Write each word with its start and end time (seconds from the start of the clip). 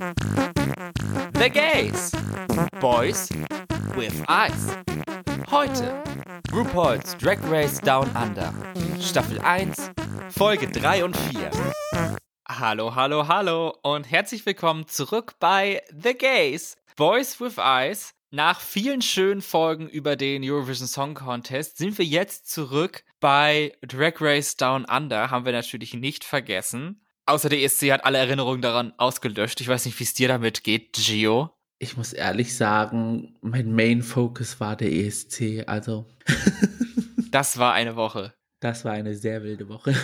The 0.00 1.50
Gays. 1.52 2.12
Boys 2.80 3.28
with 3.94 4.24
Eyes. 4.30 4.74
Heute 5.50 6.02
RuPaul's 6.50 7.18
Drag 7.18 7.38
Race 7.50 7.78
Down 7.82 8.08
Under. 8.16 8.54
Staffel 8.98 9.38
1, 9.40 9.90
Folge 10.30 10.68
3 10.68 11.04
und 11.04 11.14
4. 11.14 11.50
Hallo, 12.48 12.94
hallo, 12.94 13.28
hallo 13.28 13.76
und 13.82 14.10
herzlich 14.10 14.46
willkommen 14.46 14.88
zurück 14.88 15.34
bei 15.38 15.82
The 15.94 16.14
Gays. 16.14 16.78
Boys 16.96 17.38
with 17.38 17.58
Eyes. 17.58 18.14
Nach 18.30 18.58
vielen 18.58 19.02
schönen 19.02 19.42
Folgen 19.42 19.86
über 19.86 20.16
den 20.16 20.42
Eurovision 20.42 20.88
Song 20.88 21.12
Contest 21.12 21.76
sind 21.76 21.98
wir 21.98 22.06
jetzt 22.06 22.50
zurück 22.50 23.04
bei 23.18 23.76
Drag 23.82 24.14
Race 24.20 24.56
Down 24.56 24.86
Under. 24.86 25.30
Haben 25.30 25.44
wir 25.44 25.52
natürlich 25.52 25.92
nicht 25.92 26.24
vergessen. 26.24 26.99
Außer 27.30 27.48
der 27.48 27.62
ESC 27.62 27.92
hat 27.92 28.04
alle 28.04 28.18
Erinnerungen 28.18 28.60
daran 28.60 28.92
ausgelöscht. 28.96 29.60
Ich 29.60 29.68
weiß 29.68 29.84
nicht, 29.84 29.96
wie 30.00 30.04
es 30.04 30.14
dir 30.14 30.26
damit 30.26 30.64
geht, 30.64 30.94
Gio. 30.94 31.50
Ich 31.78 31.96
muss 31.96 32.12
ehrlich 32.12 32.56
sagen, 32.56 33.36
mein 33.40 33.72
Main 33.72 34.02
Focus 34.02 34.58
war 34.58 34.74
der 34.74 34.90
ESC. 34.90 35.62
Also. 35.68 36.06
das 37.30 37.56
war 37.56 37.72
eine 37.72 37.94
Woche. 37.94 38.34
Das 38.58 38.84
war 38.84 38.94
eine 38.94 39.14
sehr 39.14 39.44
wilde 39.44 39.68
Woche. 39.68 39.94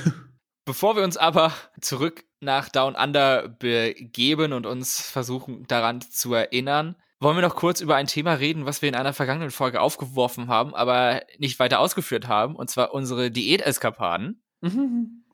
Bevor 0.65 0.95
wir 0.95 1.03
uns 1.03 1.17
aber 1.17 1.53
zurück 1.81 2.25
nach 2.39 2.69
Down 2.69 2.95
Under 2.95 3.49
begeben 3.49 4.53
und 4.53 4.65
uns 4.65 5.01
versuchen 5.11 5.67
daran 5.67 6.03
zu 6.03 6.33
erinnern, 6.33 6.95
wollen 7.19 7.37
wir 7.37 7.43
noch 7.43 7.57
kurz 7.57 7.81
über 7.81 7.97
ein 7.97 8.07
Thema 8.07 8.35
reden, 8.35 8.67
was 8.67 8.83
wir 8.83 8.89
in 8.89 8.95
einer 8.95 9.13
vergangenen 9.13 9.51
Folge 9.51 9.81
aufgeworfen 9.81 10.47
haben, 10.47 10.77
aber 10.77 11.23
nicht 11.39 11.59
weiter 11.59 11.81
ausgeführt 11.81 12.29
haben, 12.29 12.55
und 12.55 12.71
zwar 12.71 12.95
unsere 12.95 13.33
Diäteskapaden. 13.33 14.45
Mhm. 14.61 15.25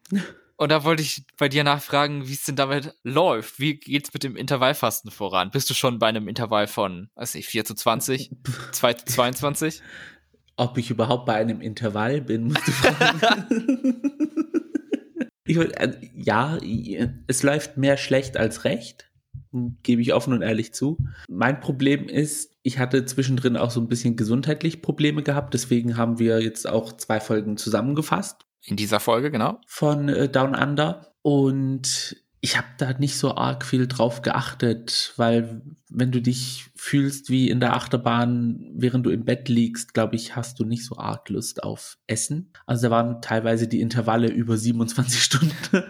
Und 0.56 0.70
da 0.70 0.84
wollte 0.84 1.02
ich 1.02 1.24
bei 1.38 1.48
dir 1.48 1.64
nachfragen, 1.64 2.28
wie 2.28 2.34
es 2.34 2.44
denn 2.44 2.56
damit 2.56 2.94
läuft. 3.02 3.58
Wie 3.58 3.74
geht's 3.74 4.12
mit 4.12 4.22
dem 4.22 4.36
Intervallfasten 4.36 5.10
voran? 5.10 5.50
Bist 5.50 5.70
du 5.70 5.74
schon 5.74 5.98
bei 5.98 6.08
einem 6.08 6.28
Intervall 6.28 6.66
von, 6.66 7.08
weiß 7.14 7.34
ich, 7.36 7.46
4 7.46 7.64
zu 7.64 7.74
20, 7.74 8.30
2 8.72 8.92
zu 8.94 9.04
22? 9.06 9.82
Ob 10.56 10.76
ich 10.78 10.90
überhaupt 10.90 11.26
bei 11.26 11.34
einem 11.34 11.60
Intervall 11.60 12.20
bin, 12.20 12.44
musst 12.48 12.68
du 12.68 12.72
fragen. 12.72 14.02
ich, 15.44 15.56
äh, 15.56 15.92
ja, 16.14 16.58
es 17.26 17.42
läuft 17.42 17.76
mehr 17.78 17.96
schlecht 17.96 18.36
als 18.36 18.64
recht, 18.64 19.10
gebe 19.82 20.02
ich 20.02 20.12
offen 20.12 20.34
und 20.34 20.42
ehrlich 20.42 20.74
zu. 20.74 20.98
Mein 21.28 21.60
Problem 21.60 22.08
ist, 22.08 22.56
ich 22.62 22.78
hatte 22.78 23.04
zwischendrin 23.06 23.56
auch 23.56 23.70
so 23.70 23.80
ein 23.80 23.88
bisschen 23.88 24.16
gesundheitlich 24.16 24.82
Probleme 24.82 25.22
gehabt, 25.22 25.54
deswegen 25.54 25.96
haben 25.96 26.18
wir 26.18 26.42
jetzt 26.42 26.68
auch 26.68 26.92
zwei 26.92 27.18
Folgen 27.18 27.56
zusammengefasst 27.56 28.46
in 28.64 28.76
dieser 28.76 29.00
Folge, 29.00 29.30
genau. 29.30 29.60
Von 29.66 30.08
äh, 30.08 30.28
Down 30.28 30.54
Under. 30.54 31.14
Und 31.22 32.16
ich 32.40 32.56
habe 32.56 32.66
da 32.76 32.92
nicht 32.94 33.16
so 33.16 33.36
arg 33.36 33.64
viel 33.64 33.86
drauf 33.86 34.22
geachtet, 34.22 35.12
weil 35.16 35.62
wenn 35.88 36.10
du 36.10 36.20
dich 36.20 36.66
fühlst 36.74 37.30
wie 37.30 37.48
in 37.48 37.60
der 37.60 37.74
Achterbahn, 37.74 38.72
während 38.74 39.06
du 39.06 39.10
im 39.10 39.24
Bett 39.24 39.48
liegst, 39.48 39.94
glaube 39.94 40.16
ich, 40.16 40.34
hast 40.34 40.58
du 40.58 40.64
nicht 40.64 40.84
so 40.84 40.96
arg 40.96 41.28
Lust 41.28 41.62
auf 41.62 41.98
Essen. 42.08 42.52
Also 42.66 42.88
da 42.88 42.90
waren 42.90 43.22
teilweise 43.22 43.68
die 43.68 43.80
Intervalle 43.80 44.28
über 44.28 44.56
27 44.56 45.22
Stunden, 45.22 45.84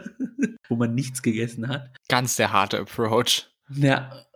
wo 0.68 0.76
man 0.76 0.94
nichts 0.94 1.22
gegessen 1.22 1.68
hat. 1.68 1.90
Ganz 2.08 2.36
der 2.36 2.52
harte 2.52 2.78
Approach. 2.80 3.50
Ja, 3.70 4.26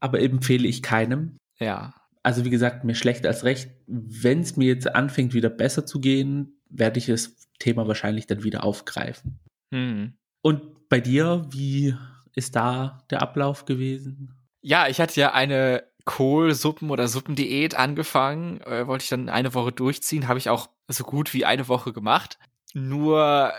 aber 0.00 0.20
empfehle 0.20 0.66
ich 0.66 0.82
keinem. 0.82 1.36
Ja. 1.60 1.94
Also 2.24 2.44
wie 2.44 2.50
gesagt, 2.50 2.82
mir 2.84 2.96
schlecht 2.96 3.24
als 3.24 3.44
recht. 3.44 3.70
Wenn 3.86 4.40
es 4.40 4.56
mir 4.56 4.66
jetzt 4.66 4.92
anfängt, 4.92 5.32
wieder 5.32 5.50
besser 5.50 5.86
zu 5.86 6.00
gehen, 6.00 6.60
werde 6.68 6.98
ich 6.98 7.08
es 7.08 7.36
Thema 7.62 7.86
wahrscheinlich 7.86 8.26
dann 8.26 8.42
wieder 8.42 8.64
aufgreifen. 8.64 9.40
Hm. 9.72 10.14
Und 10.42 10.88
bei 10.88 11.00
dir, 11.00 11.46
wie 11.50 11.94
ist 12.34 12.56
da 12.56 12.98
der 13.10 13.22
Ablauf 13.22 13.64
gewesen? 13.64 14.34
Ja, 14.60 14.88
ich 14.88 15.00
hatte 15.00 15.20
ja 15.20 15.32
eine 15.32 15.84
Kohlsuppen- 16.04 16.90
oder 16.90 17.08
Suppendiät 17.08 17.74
angefangen, 17.74 18.60
äh, 18.62 18.86
wollte 18.86 19.04
ich 19.04 19.08
dann 19.08 19.28
eine 19.28 19.54
Woche 19.54 19.72
durchziehen, 19.72 20.28
habe 20.28 20.38
ich 20.38 20.48
auch 20.48 20.68
so 20.88 21.04
gut 21.04 21.32
wie 21.32 21.44
eine 21.44 21.68
Woche 21.68 21.92
gemacht. 21.92 22.38
Nur 22.74 23.52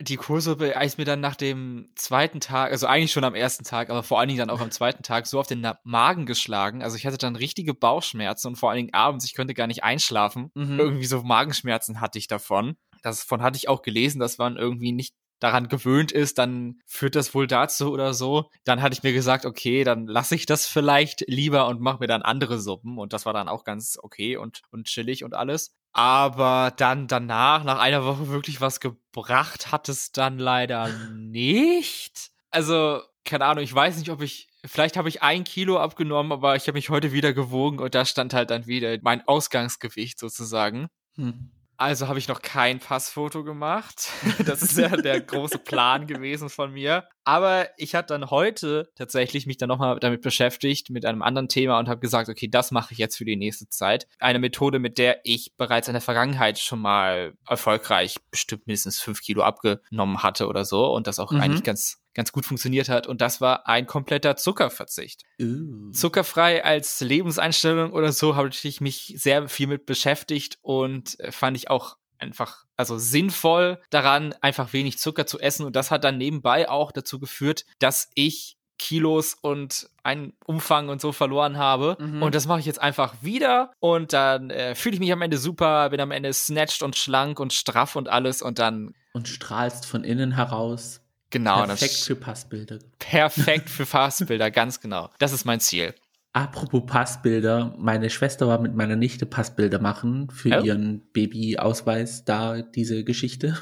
die 0.00 0.16
Kohlsuppe 0.16 0.66
ist 0.66 0.98
mir 0.98 1.04
dann 1.04 1.20
nach 1.20 1.34
dem 1.34 1.90
zweiten 1.96 2.40
Tag, 2.40 2.70
also 2.70 2.86
eigentlich 2.86 3.10
schon 3.10 3.24
am 3.24 3.34
ersten 3.34 3.64
Tag, 3.64 3.90
aber 3.90 4.04
vor 4.04 4.20
allen 4.20 4.28
Dingen 4.28 4.38
dann 4.38 4.50
auch 4.50 4.60
am 4.60 4.70
zweiten 4.70 5.02
Tag 5.02 5.26
so 5.26 5.40
auf 5.40 5.48
den 5.48 5.66
Magen 5.82 6.24
geschlagen. 6.24 6.82
Also 6.82 6.96
ich 6.96 7.04
hatte 7.04 7.18
dann 7.18 7.34
richtige 7.34 7.74
Bauchschmerzen 7.74 8.48
und 8.48 8.56
vor 8.56 8.70
allen 8.70 8.76
Dingen 8.76 8.94
abends, 8.94 9.24
ich 9.24 9.34
konnte 9.34 9.54
gar 9.54 9.66
nicht 9.66 9.82
einschlafen. 9.82 10.52
Mhm. 10.54 10.78
Irgendwie 10.78 11.06
so 11.06 11.22
Magenschmerzen 11.22 12.00
hatte 12.00 12.18
ich 12.18 12.28
davon. 12.28 12.76
Davon 13.02 13.42
hatte 13.42 13.56
ich 13.56 13.68
auch 13.68 13.82
gelesen, 13.82 14.20
dass 14.20 14.38
man 14.38 14.56
irgendwie 14.56 14.92
nicht 14.92 15.14
daran 15.40 15.68
gewöhnt 15.68 16.12
ist, 16.12 16.38
dann 16.38 16.80
führt 16.86 17.14
das 17.14 17.34
wohl 17.34 17.46
dazu 17.46 17.92
oder 17.92 18.12
so. 18.14 18.50
Dann 18.64 18.82
hatte 18.82 18.94
ich 18.94 19.02
mir 19.02 19.12
gesagt, 19.12 19.46
okay, 19.46 19.84
dann 19.84 20.06
lasse 20.06 20.34
ich 20.34 20.46
das 20.46 20.66
vielleicht 20.66 21.24
lieber 21.28 21.68
und 21.68 21.80
mache 21.80 22.00
mir 22.00 22.06
dann 22.06 22.22
andere 22.22 22.58
Suppen. 22.58 22.98
Und 22.98 23.12
das 23.12 23.26
war 23.26 23.32
dann 23.32 23.48
auch 23.48 23.64
ganz 23.64 23.98
okay 24.02 24.36
und, 24.36 24.62
und 24.70 24.86
chillig 24.86 25.24
und 25.24 25.34
alles. 25.34 25.74
Aber 25.92 26.72
dann 26.76 27.06
danach, 27.06 27.64
nach 27.64 27.78
einer 27.78 28.04
Woche 28.04 28.28
wirklich 28.28 28.60
was 28.60 28.80
gebracht 28.80 29.72
hat 29.72 29.88
es 29.88 30.12
dann 30.12 30.38
leider 30.38 30.88
nicht. 31.14 32.30
Also, 32.50 33.00
keine 33.24 33.46
Ahnung, 33.46 33.64
ich 33.64 33.74
weiß 33.74 33.98
nicht, 33.98 34.10
ob 34.10 34.22
ich, 34.22 34.48
vielleicht 34.64 34.96
habe 34.96 35.08
ich 35.08 35.22
ein 35.22 35.44
Kilo 35.44 35.78
abgenommen, 35.78 36.32
aber 36.32 36.56
ich 36.56 36.66
habe 36.66 36.76
mich 36.76 36.90
heute 36.90 37.12
wieder 37.12 37.32
gewogen 37.32 37.78
und 37.78 37.94
da 37.94 38.04
stand 38.04 38.34
halt 38.34 38.50
dann 38.50 38.66
wieder 38.66 38.96
mein 39.02 39.26
Ausgangsgewicht 39.26 40.18
sozusagen. 40.18 40.88
Hm. 41.16 41.50
Also 41.78 42.08
habe 42.08 42.18
ich 42.18 42.26
noch 42.26 42.42
kein 42.42 42.80
Passfoto 42.80 43.44
gemacht. 43.44 44.10
Das 44.44 44.62
ist 44.62 44.78
ja 44.78 44.88
der 44.88 45.20
große 45.20 45.58
Plan 45.58 46.06
gewesen 46.06 46.48
von 46.48 46.72
mir. 46.72 47.04
Aber 47.24 47.68
ich 47.76 47.94
hatte 47.94 48.14
dann 48.14 48.30
heute 48.30 48.90
tatsächlich 48.96 49.46
mich 49.46 49.58
dann 49.58 49.68
nochmal 49.68 49.98
damit 50.00 50.22
beschäftigt, 50.22 50.90
mit 50.90 51.04
einem 51.04 51.22
anderen 51.22 51.48
Thema 51.48 51.78
und 51.78 51.88
habe 51.88 52.00
gesagt, 52.00 52.28
okay, 52.28 52.48
das 52.48 52.70
mache 52.70 52.92
ich 52.92 52.98
jetzt 52.98 53.16
für 53.16 53.24
die 53.24 53.36
nächste 53.36 53.68
Zeit. 53.68 54.08
Eine 54.18 54.38
Methode, 54.38 54.78
mit 54.78 54.98
der 54.98 55.20
ich 55.24 55.54
bereits 55.56 55.88
in 55.88 55.94
der 55.94 56.00
Vergangenheit 56.00 56.58
schon 56.58 56.80
mal 56.80 57.34
erfolgreich 57.46 58.16
bestimmt 58.30 58.66
mindestens 58.66 58.98
fünf 58.98 59.20
Kilo 59.20 59.42
abgenommen 59.42 60.22
hatte 60.22 60.46
oder 60.46 60.64
so 60.64 60.86
und 60.86 61.06
das 61.06 61.18
auch 61.18 61.30
mhm. 61.30 61.40
eigentlich 61.40 61.64
ganz 61.64 62.00
ganz 62.18 62.32
gut 62.32 62.44
funktioniert 62.44 62.88
hat. 62.88 63.06
Und 63.06 63.20
das 63.20 63.40
war 63.40 63.68
ein 63.68 63.86
kompletter 63.86 64.34
Zuckerverzicht. 64.34 65.22
Uh. 65.40 65.92
Zuckerfrei 65.92 66.64
als 66.64 67.00
Lebenseinstellung 67.00 67.92
oder 67.92 68.10
so 68.10 68.34
habe 68.34 68.48
ich 68.48 68.80
mich 68.80 69.14
sehr 69.16 69.48
viel 69.48 69.68
mit 69.68 69.86
beschäftigt 69.86 70.58
und 70.60 71.18
äh, 71.20 71.30
fand 71.30 71.56
ich 71.56 71.70
auch 71.70 71.96
einfach, 72.18 72.64
also 72.76 72.98
sinnvoll 72.98 73.80
daran, 73.90 74.34
einfach 74.40 74.72
wenig 74.72 74.98
Zucker 74.98 75.26
zu 75.26 75.38
essen. 75.38 75.64
Und 75.64 75.76
das 75.76 75.92
hat 75.92 76.02
dann 76.02 76.18
nebenbei 76.18 76.68
auch 76.68 76.90
dazu 76.90 77.20
geführt, 77.20 77.64
dass 77.78 78.10
ich 78.14 78.56
Kilos 78.78 79.34
und 79.40 79.88
einen 80.02 80.32
Umfang 80.44 80.88
und 80.88 81.00
so 81.00 81.12
verloren 81.12 81.56
habe. 81.56 81.96
Mhm. 82.00 82.20
Und 82.20 82.34
das 82.34 82.48
mache 82.48 82.58
ich 82.58 82.66
jetzt 82.66 82.80
einfach 82.80 83.14
wieder. 83.22 83.70
Und 83.78 84.12
dann 84.12 84.50
äh, 84.50 84.74
fühle 84.74 84.94
ich 84.94 85.00
mich 85.00 85.12
am 85.12 85.22
Ende 85.22 85.38
super, 85.38 85.90
bin 85.90 86.00
am 86.00 86.10
Ende 86.10 86.32
snatched 86.32 86.82
und 86.82 86.96
schlank 86.96 87.38
und 87.38 87.52
straff 87.52 87.94
und 87.94 88.08
alles. 88.08 88.42
Und 88.42 88.58
dann. 88.58 88.94
Und 89.12 89.28
strahlst 89.28 89.86
von 89.86 90.02
innen 90.02 90.32
heraus. 90.32 91.00
Genau. 91.30 91.64
Perfekt 91.64 91.94
für 91.94 92.16
Passbilder. 92.16 92.78
Perfekt 92.98 93.70
für 93.70 93.86
Passbilder, 93.86 94.50
ganz 94.50 94.80
genau. 94.80 95.10
Das 95.18 95.32
ist 95.32 95.44
mein 95.44 95.60
Ziel. 95.60 95.94
Apropos 96.32 96.84
Passbilder, 96.86 97.74
meine 97.78 98.10
Schwester 98.10 98.46
war 98.46 98.60
mit 98.60 98.74
meiner 98.74 98.96
Nichte 98.96 99.26
Passbilder 99.26 99.80
machen 99.80 100.30
für 100.30 100.60
oh. 100.60 100.64
ihren 100.64 101.02
Babyausweis, 101.12 102.24
da 102.24 102.62
diese 102.62 103.02
Geschichte. 103.04 103.58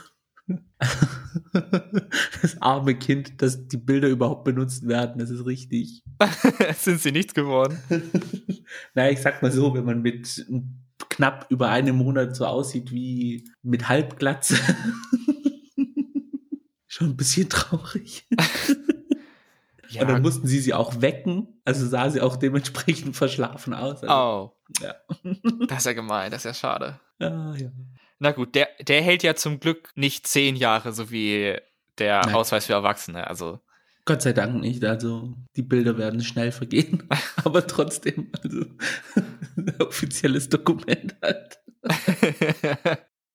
das 2.43 2.61
arme 2.61 2.95
Kind, 2.97 3.43
dass 3.43 3.67
die 3.67 3.79
Bilder 3.79 4.09
überhaupt 4.09 4.45
benutzt 4.45 4.87
werden, 4.87 5.19
das 5.19 5.31
ist 5.31 5.47
richtig. 5.47 6.03
Sind 6.79 7.01
sie 7.01 7.13
nichts 7.13 7.35
geworden? 7.35 7.79
naja, 8.95 9.11
ich 9.11 9.21
sag 9.21 9.43
mal 9.43 9.51
so, 9.51 9.75
wenn 9.75 9.85
man 9.85 10.03
mit 10.03 10.47
knapp 11.09 11.47
über 11.51 11.71
einem 11.71 11.97
Monat 11.97 12.37
so 12.37 12.47
aussieht 12.47 12.93
wie 12.93 13.49
mit 13.63 13.89
Halbglatze 13.89 14.57
schon 16.97 17.11
ein 17.11 17.17
bisschen 17.17 17.49
traurig. 17.51 18.27
ja. 19.89 20.03
Und 20.03 20.09
dann 20.09 20.23
mussten 20.23 20.47
sie 20.47 20.61
sie 20.61 20.75
auch 20.75 21.01
wecken, 21.01 21.61
also 21.65 21.87
sah 21.87 22.11
sie 22.11 22.21
auch 22.21 22.37
dementsprechend 22.37 23.17
verschlafen 23.17 23.75
aus. 23.75 24.03
Also, 24.03 24.15
oh. 24.15 24.57
Ja. 24.83 24.95
das 25.69 25.79
ist 25.79 25.87
ja 25.87 25.93
gemein, 25.93 26.31
das 26.31 26.45
ist 26.45 26.45
ja 26.45 26.55
schade. 26.55 27.01
Ah, 27.21 27.55
ja. 27.57 27.71
Na 28.19 28.33
gut, 28.33 28.55
der, 28.55 28.69
der 28.81 29.03
hält 29.03 29.23
ja 29.23 29.35
zum 29.35 29.61
Glück 29.61 29.91
nicht 29.95 30.27
zehn 30.27 30.57
Jahre, 30.57 30.93
so 30.93 31.11
wie 31.11 31.59
der 31.99 32.23
Nein. 32.23 32.35
Ausweis 32.35 32.67
für 32.67 32.73
Erwachsene. 32.73 33.27
Also. 33.27 33.61
Gott 34.07 34.23
sei 34.23 34.33
Dank 34.33 34.61
nicht. 34.61 34.85
Also 34.85 35.35
die 35.57 35.63
Bilder 35.63 35.99
werden 35.99 36.23
schnell 36.23 36.53
vergehen, 36.53 37.07
aber 37.45 37.67
trotzdem, 37.67 38.31
also 38.43 38.65
ein 39.57 39.75
offizielles 39.81 40.49
Dokument 40.49 41.15
halt. 41.21 41.61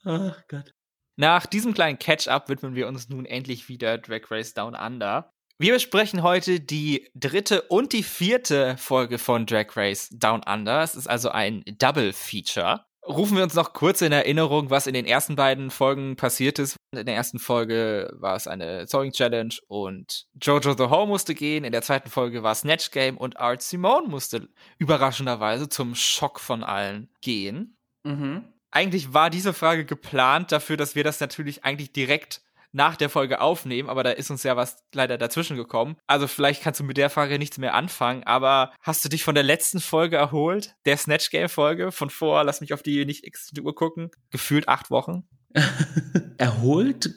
Ach 0.03 0.47
Gott. 0.47 0.74
Nach 1.17 1.45
diesem 1.45 1.73
kleinen 1.73 1.99
Catch-up 1.99 2.49
widmen 2.49 2.75
wir 2.75 2.87
uns 2.87 3.09
nun 3.09 3.25
endlich 3.25 3.69
wieder 3.69 3.97
Drag 3.97 4.29
Race 4.31 4.53
Down 4.53 4.75
Under. 4.75 5.31
Wir 5.59 5.73
besprechen 5.73 6.23
heute 6.23 6.59
die 6.59 7.07
dritte 7.13 7.61
und 7.63 7.93
die 7.93 8.01
vierte 8.01 8.77
Folge 8.77 9.19
von 9.19 9.45
Drag 9.45 9.75
Race 9.75 10.09
Down 10.09 10.41
Under. 10.43 10.81
Es 10.81 10.95
ist 10.95 11.07
also 11.07 11.29
ein 11.29 11.63
Double 11.77 12.13
Feature. 12.13 12.83
rufen 13.07 13.37
wir 13.37 13.43
uns 13.43 13.53
noch 13.53 13.73
kurz 13.73 14.01
in 14.01 14.11
Erinnerung, 14.11 14.69
was 14.69 14.87
in 14.87 14.93
den 14.93 15.05
ersten 15.05 15.35
beiden 15.35 15.69
Folgen 15.69 16.15
passiert 16.15 16.57
ist. 16.57 16.77
In 16.95 17.05
der 17.05 17.15
ersten 17.15 17.39
Folge 17.39 18.11
war 18.13 18.35
es 18.35 18.47
eine 18.47 18.87
Sewing 18.87 19.11
Challenge 19.11 19.53
und 19.67 20.25
Jojo 20.41 20.73
the 20.75 20.89
Hole 20.89 21.07
musste 21.07 21.35
gehen. 21.35 21.63
In 21.63 21.71
der 21.71 21.83
zweiten 21.83 22.09
Folge 22.09 22.41
war 22.41 22.55
Snatch 22.55 22.89
Game 22.89 23.17
und 23.17 23.39
Art 23.39 23.61
Simone 23.61 24.07
musste 24.07 24.49
überraschenderweise 24.79 25.69
zum 25.69 25.93
Schock 25.93 26.39
von 26.39 26.63
allen 26.63 27.09
gehen. 27.21 27.77
Mhm. 28.03 28.45
Eigentlich 28.71 29.13
war 29.13 29.29
diese 29.29 29.53
Frage 29.53 29.85
geplant 29.85 30.51
dafür, 30.51 30.77
dass 30.77 30.95
wir 30.95 31.03
das 31.03 31.19
natürlich 31.19 31.63
eigentlich 31.63 31.91
direkt 31.91 32.41
nach 32.73 32.95
der 32.95 33.09
Folge 33.09 33.41
aufnehmen, 33.41 33.89
aber 33.89 34.03
da 34.03 34.12
ist 34.12 34.31
uns 34.31 34.44
ja 34.44 34.56
was 34.56 34.83
leider 34.94 35.18
dazwischen 35.18 35.57
gekommen. 35.57 35.97
Also 36.07 36.27
vielleicht 36.27 36.63
kannst 36.63 36.79
du 36.79 36.83
mit 36.83 36.97
der 36.97 37.09
Frage 37.09 37.38
nichts 37.38 37.57
mehr 37.57 37.73
anfangen, 37.73 38.23
aber 38.23 38.71
hast 38.81 39.03
du 39.03 39.09
dich 39.09 39.23
von 39.23 39.35
der 39.35 39.44
letzten 39.44 39.81
Folge 39.81 40.15
erholt? 40.15 40.75
Der 40.85 40.97
Snatch 40.97 41.29
Game 41.31 41.50
Folge 41.50 41.91
von 41.91 42.09
vor, 42.09 42.44
lass 42.44 42.62
mich 42.62 42.73
auf 42.73 42.83
die 42.83 43.06
nicht 43.06 43.25
x 43.25 43.51
Uhr 43.62 43.75
gucken, 43.75 44.09
gefühlt 44.29 44.69
acht 44.69 44.89
Wochen? 44.89 45.23
erholt? 46.38 47.13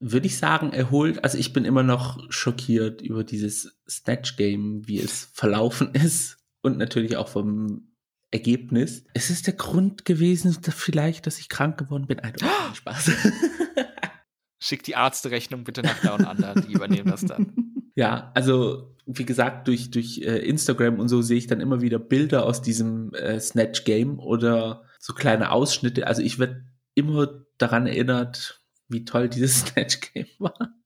Würde 0.00 0.26
ich 0.26 0.38
sagen, 0.38 0.72
erholt. 0.72 1.24
Also 1.24 1.38
ich 1.38 1.52
bin 1.52 1.64
immer 1.64 1.82
noch 1.82 2.18
schockiert 2.30 3.02
über 3.02 3.24
dieses 3.24 3.78
Snatch 3.88 4.36
Game, 4.36 4.86
wie 4.86 5.00
es 5.00 5.30
verlaufen 5.34 5.90
ist 5.94 6.38
und 6.62 6.78
natürlich 6.78 7.16
auch 7.16 7.28
vom 7.28 7.87
Ergebnis. 8.30 9.04
Es 9.14 9.30
ist 9.30 9.46
der 9.46 9.54
Grund 9.54 10.04
gewesen, 10.04 10.56
dass 10.62 10.74
vielleicht, 10.74 11.26
dass 11.26 11.38
ich 11.38 11.48
krank 11.48 11.78
geworden 11.78 12.06
bin. 12.06 12.20
Ein 12.20 12.34
Spaß. 12.74 13.10
Schick 14.60 14.82
die 14.82 14.96
Arztrechnung 14.96 15.64
bitte 15.64 15.82
nach 15.82 16.00
Down 16.00 16.24
Under, 16.24 16.54
die 16.54 16.72
übernehmen 16.72 17.10
das 17.10 17.24
dann. 17.24 17.54
Ja, 17.94 18.30
also 18.34 18.94
wie 19.06 19.24
gesagt, 19.24 19.66
durch, 19.66 19.90
durch 19.90 20.18
äh, 20.18 20.38
Instagram 20.48 21.00
und 21.00 21.08
so 21.08 21.20
sehe 21.20 21.36
ich 21.36 21.48
dann 21.48 21.60
immer 21.60 21.80
wieder 21.80 21.98
Bilder 21.98 22.46
aus 22.46 22.62
diesem 22.62 23.12
äh, 23.12 23.40
Snatch-Game 23.40 24.20
oder 24.20 24.84
so 25.00 25.14
kleine 25.14 25.50
Ausschnitte. 25.50 26.06
Also 26.06 26.22
ich 26.22 26.38
werde 26.38 26.64
immer 26.94 27.44
daran 27.58 27.88
erinnert, 27.88 28.62
wie 28.86 29.04
toll 29.04 29.28
dieses 29.28 29.60
Snatch-Game 29.66 30.28
war. 30.38 30.76